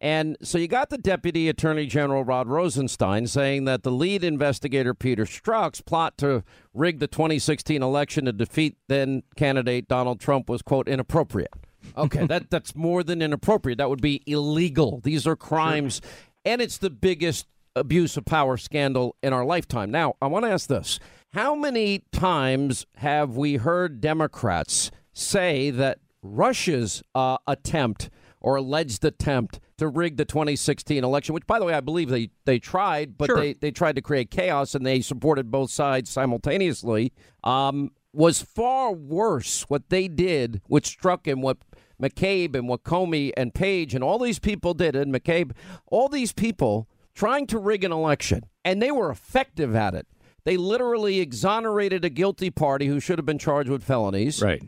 [0.00, 4.94] And so you got the Deputy Attorney General Rod Rosenstein saying that the lead investigator
[4.94, 10.62] Peter Strzok's plot to rig the 2016 election to defeat then candidate Donald Trump was
[10.62, 11.52] quote inappropriate.
[11.96, 13.78] Okay, that that's more than inappropriate.
[13.78, 15.00] That would be illegal.
[15.02, 16.12] These are crimes, sure.
[16.44, 19.90] and it's the biggest abuse of power scandal in our lifetime.
[19.90, 21.00] Now, I want to ask this:
[21.32, 28.10] How many times have we heard Democrats say that Russia's uh, attempt
[28.40, 32.30] or alleged attempt to rig the 2016 election, which, by the way, I believe they,
[32.44, 33.36] they tried, but sure.
[33.36, 38.92] they, they tried to create chaos and they supported both sides simultaneously, um, was far
[38.92, 41.58] worse what they did, which struck him what
[42.00, 45.52] McCabe and what Comey and Page and all these people did, and McCabe,
[45.86, 50.06] all these people trying to rig an election, and they were effective at it.
[50.44, 54.42] They literally exonerated a guilty party who should have been charged with felonies.
[54.42, 54.62] Right.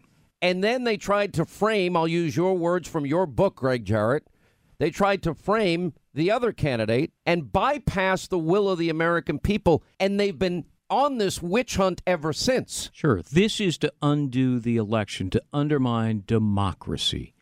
[0.46, 4.28] And then they tried to frame, I'll use your words from your book, Gregg Jarrett.
[4.78, 9.82] They tried to frame the other candidate and bypass the will of the American people.
[9.98, 12.90] And they've been on this witch hunt ever since.
[12.92, 13.22] Sure.
[13.22, 17.34] This is to undo the election, to undermine democracy.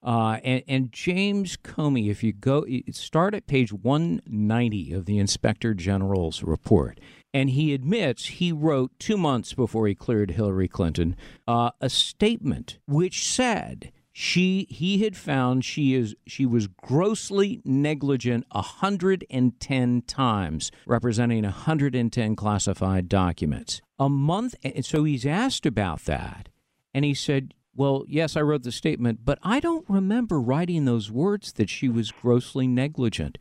[0.00, 5.74] Uh, and, and James Comey, if you go start at page 190 of the Inspector
[5.74, 7.00] General's report,
[7.34, 12.78] and he admits he wrote two months before he cleared Hillary Clinton uh, a statement
[12.86, 21.44] which said she he had found she is she was grossly negligent 110 times representing
[21.44, 23.80] 110 classified documents.
[23.98, 26.50] A month and so he's asked about that
[26.92, 31.10] and he said well yes i wrote the statement but i don't remember writing those
[31.10, 33.38] words that she was grossly negligent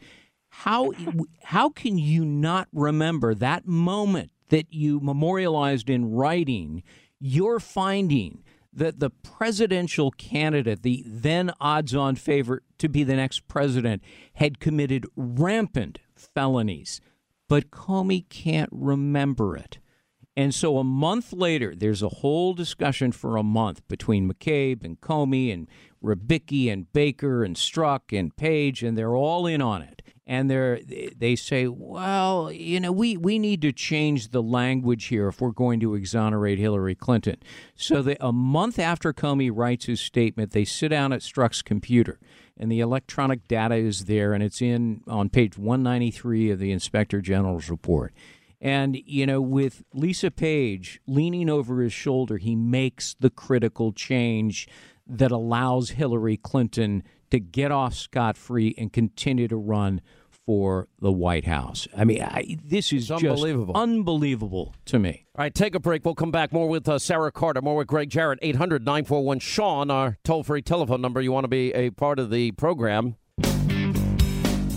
[0.63, 0.91] how
[1.41, 6.83] how can you not remember that moment that you memorialized in writing
[7.19, 13.47] your finding that the presidential candidate, the then odds on favorite to be the next
[13.47, 17.01] president, had committed rampant felonies.
[17.49, 19.79] But Comey can't remember it.
[20.37, 25.01] And so a month later, there's a whole discussion for a month between McCabe and
[25.01, 25.67] Comey and
[26.03, 31.13] Rybicki and Baker and Strzok and Page, and they're all in on it and they
[31.17, 35.51] they say, well, you know, we, we need to change the language here if we're
[35.51, 37.37] going to exonerate Hillary Clinton.
[37.75, 42.19] So a month after Comey writes his statement, they sit down at Strzok's computer,
[42.57, 47.19] and the electronic data is there, and it's in on page 193 of the Inspector
[47.21, 48.13] General's report.
[48.63, 54.67] And, you know, with Lisa Page leaning over his shoulder, he makes the critical change
[55.07, 60.01] that allows Hillary Clinton to get off scot free and continue to run
[60.45, 61.87] for the White House.
[61.95, 63.75] I mean, I, this is unbelievable.
[63.75, 65.25] unbelievable to me.
[65.37, 66.03] All right, take a break.
[66.03, 68.39] We'll come back more with uh, Sara Carter, more with Gregg Jarrett.
[68.41, 71.21] 800 941 Sean, our toll free telephone number.
[71.21, 73.15] You want to be a part of the program.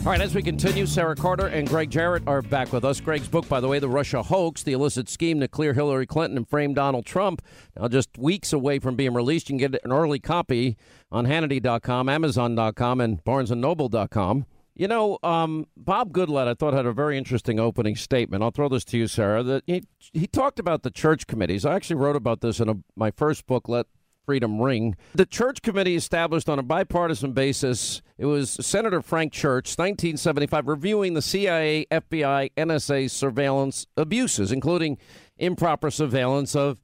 [0.04, 3.00] All right, as we continue, Sara Carter and Gregg Jarrett are back with us.
[3.00, 6.36] Gregg's book, by the way, The Russia Hoax, the illicit scheme to clear Hillary Clinton
[6.36, 7.40] and frame Donald Trump,
[7.74, 9.48] now just weeks away from being released.
[9.48, 10.76] You can get an early copy
[11.10, 14.44] on Hannity.com, Amazon.com, and BarnesandNoble.com.
[14.74, 18.42] You know, um, Bob Goodlatte, I thought had a very interesting opening statement.
[18.42, 19.42] I'll throw this to you, Sara.
[19.42, 21.64] That he, he talked about the church committees.
[21.64, 23.86] I actually wrote about this in a, my first book, Let
[24.24, 24.96] Freedom Ring.
[25.14, 28.02] The church committee established on a bipartisan basis.
[28.16, 34.98] It was Senator Frank Church, 1975, reviewing the CIA, FBI, NSA surveillance abuses, including
[35.36, 36.80] improper surveillance of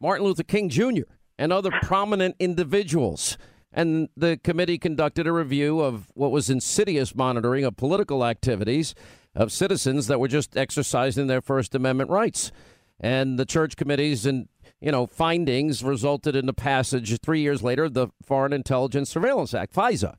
[0.00, 1.04] Martin Luther King Jr.
[1.38, 3.38] and other prominent individuals.
[3.72, 8.94] And the committee conducted a review of what was insidious monitoring of political activities
[9.34, 12.52] of citizens that were just exercising their First Amendment rights.
[13.00, 14.48] And the church committees and
[14.80, 19.54] you know findings resulted in the passage three years later of the Foreign Intelligence Surveillance
[19.54, 20.16] Act, FISA,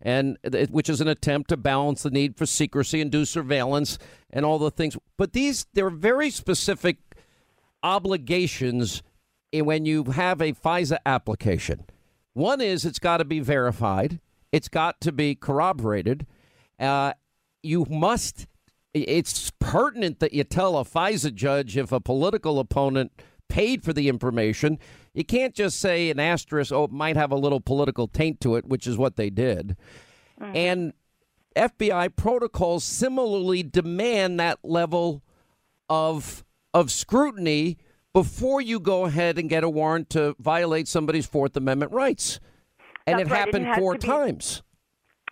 [0.00, 0.38] and
[0.70, 3.98] which is an attempt to balance the need for secrecy and do surveillance
[4.30, 4.96] and all the things.
[5.16, 6.98] But these there are very specific
[7.82, 9.02] obligations
[9.52, 11.84] when you have a FISA application.
[12.32, 14.20] One is it's got to be verified.
[14.50, 16.26] It's got to be corroborated.
[16.78, 17.12] Uh,
[17.62, 18.46] you must.
[18.92, 23.10] It's pertinent that you tell a FISA judge if a political opponent
[23.54, 24.80] paid for the information.
[25.12, 26.72] You can't just say an asterisk.
[26.72, 29.76] Oh, it might have a little political taint to it, which is what they did.
[30.40, 30.56] Mm-hmm.
[30.56, 30.92] And
[31.54, 35.22] FBI protocols similarly demand that level
[35.88, 37.78] of of scrutiny
[38.12, 42.40] before you go ahead and get a warrant to violate somebody's Fourth Amendment rights.
[43.06, 44.62] And That's it right, happened it four be- times.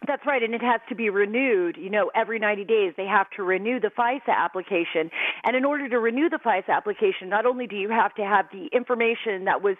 [0.07, 1.77] That's right, and it has to be renewed.
[1.77, 5.11] You know, every 90 days they have to renew the FISA application.
[5.45, 8.47] And in order to renew the FISA application, not only do you have to have
[8.53, 9.77] the information that was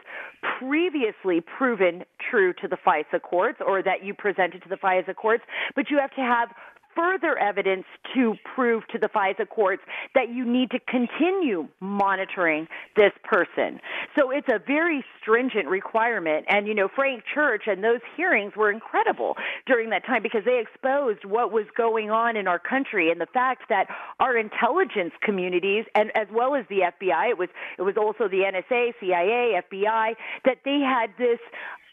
[0.59, 5.43] previously proven true to the FISA courts or that you presented to the FISA courts,
[5.75, 6.51] but you have to have
[6.95, 9.83] further evidence to prove to the FISA courts
[10.15, 13.81] that you need to continue monitoring this person.
[14.19, 16.47] So it's a very stringent requirement.
[16.49, 19.37] And, you know, Frank Church and those hearings were incredible
[19.67, 23.27] during that time because they exposed what was going on in our country and the
[23.27, 23.87] fact that
[24.21, 27.49] our intelligence communities and as well as the FBI, it was
[27.79, 30.15] it was also the NSA, CIA, FBI,
[30.45, 31.39] that they had this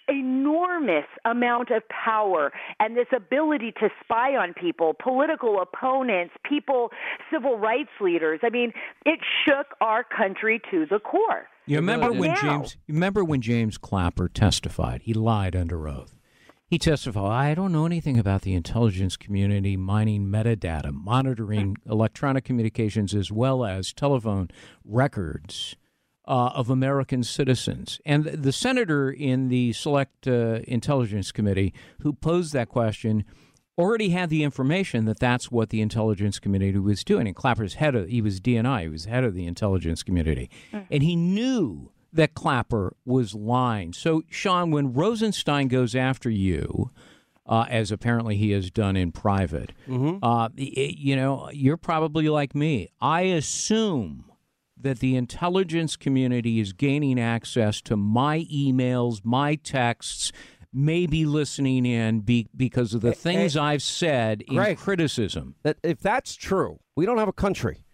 [0.10, 6.91] enormous amount of power and this ability to spy on people, political opponents, people,
[7.31, 8.40] civil rights leaders.
[8.44, 8.73] I mean,
[9.06, 11.48] it shook our country to the core.
[11.65, 12.41] You remember when Yeah.
[12.41, 12.77] James?
[12.88, 15.03] You remember when James Clapper testified?
[15.03, 16.15] He lied under oath.
[16.65, 21.91] He testified, "I don't know anything about the intelligence community mining metadata, monitoring hmm.
[21.91, 24.49] electronic communications as well as telephone
[24.86, 25.76] records
[26.30, 32.53] uh, of American citizens." And the senator in the Select uh, Intelligence Committee who posed
[32.53, 33.26] that question
[33.77, 37.27] already had the information that that's what the intelligence community was doing.
[37.27, 40.49] And Clapper's head of he was DNI, he was head of the intelligence community,
[40.91, 43.93] and he knew that Clapper was lying.
[43.93, 46.89] So, Sean, when Rosenstein goes after you,
[47.45, 49.72] uh, as apparently he has done in private,
[50.22, 52.89] uh, y- you know, you're probably like me.
[52.99, 54.26] I assume
[54.81, 60.31] that the intelligence community is gaining access to my emails, my texts,
[60.72, 65.56] maybe listening in be, because of the things I've said in criticism.
[65.64, 67.85] That if that's true, we don't have a country.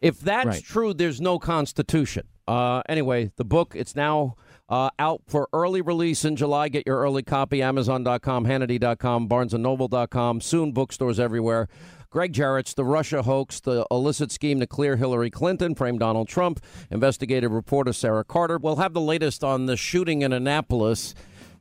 [0.00, 0.62] If that's Right.
[0.62, 2.26] true, there's no constitution.
[2.48, 4.34] Uh, anyway, the book it's now
[4.68, 6.68] uh, out for early release in July.
[6.68, 10.40] Get your early copy: Amazon.com, Hannity.com, BarnesandNoble.com.
[10.40, 11.68] Soon, bookstores everywhere.
[12.10, 16.58] Gregg Jarrett's The Russia Hoax, the illicit scheme to clear Hillary Clinton, frame Donald Trump,
[16.90, 18.58] investigative reporter Sara Carter.
[18.58, 21.14] We'll have the latest on the shooting in Annapolis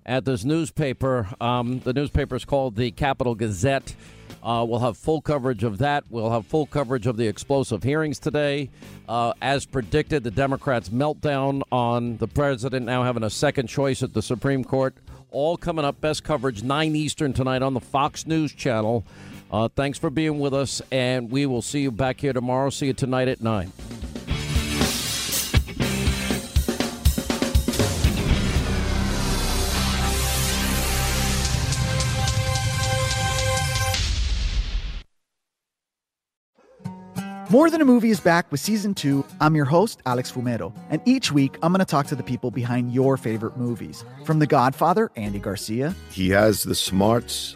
[0.07, 1.29] at this newspaper.
[1.39, 3.93] Um, the newspaper is called the Capital Gazette.
[4.41, 6.05] Uh, we'll have full coverage of that.
[6.09, 8.71] We'll have full coverage of the explosive hearings today.
[9.07, 14.15] Uh, as predicted, the Democrats' meltdown on the president now having a second choice at
[14.15, 14.95] the Supreme Court.
[15.29, 16.01] All coming up.
[16.01, 19.05] Best coverage, 9 Eastern tonight on the Fox News channel.
[19.51, 22.69] Uh, thanks for being with us, and we will see you back here tomorrow.
[22.69, 23.71] See you tonight at 9.
[37.51, 39.25] More Than a Movie is back with season two.
[39.41, 42.51] I'm your host, Alex Fumero, and each week I'm going to talk to the people
[42.51, 44.05] behind your favorite movies.
[44.23, 47.55] From The Godfather, Andy Garcia, He has the smarts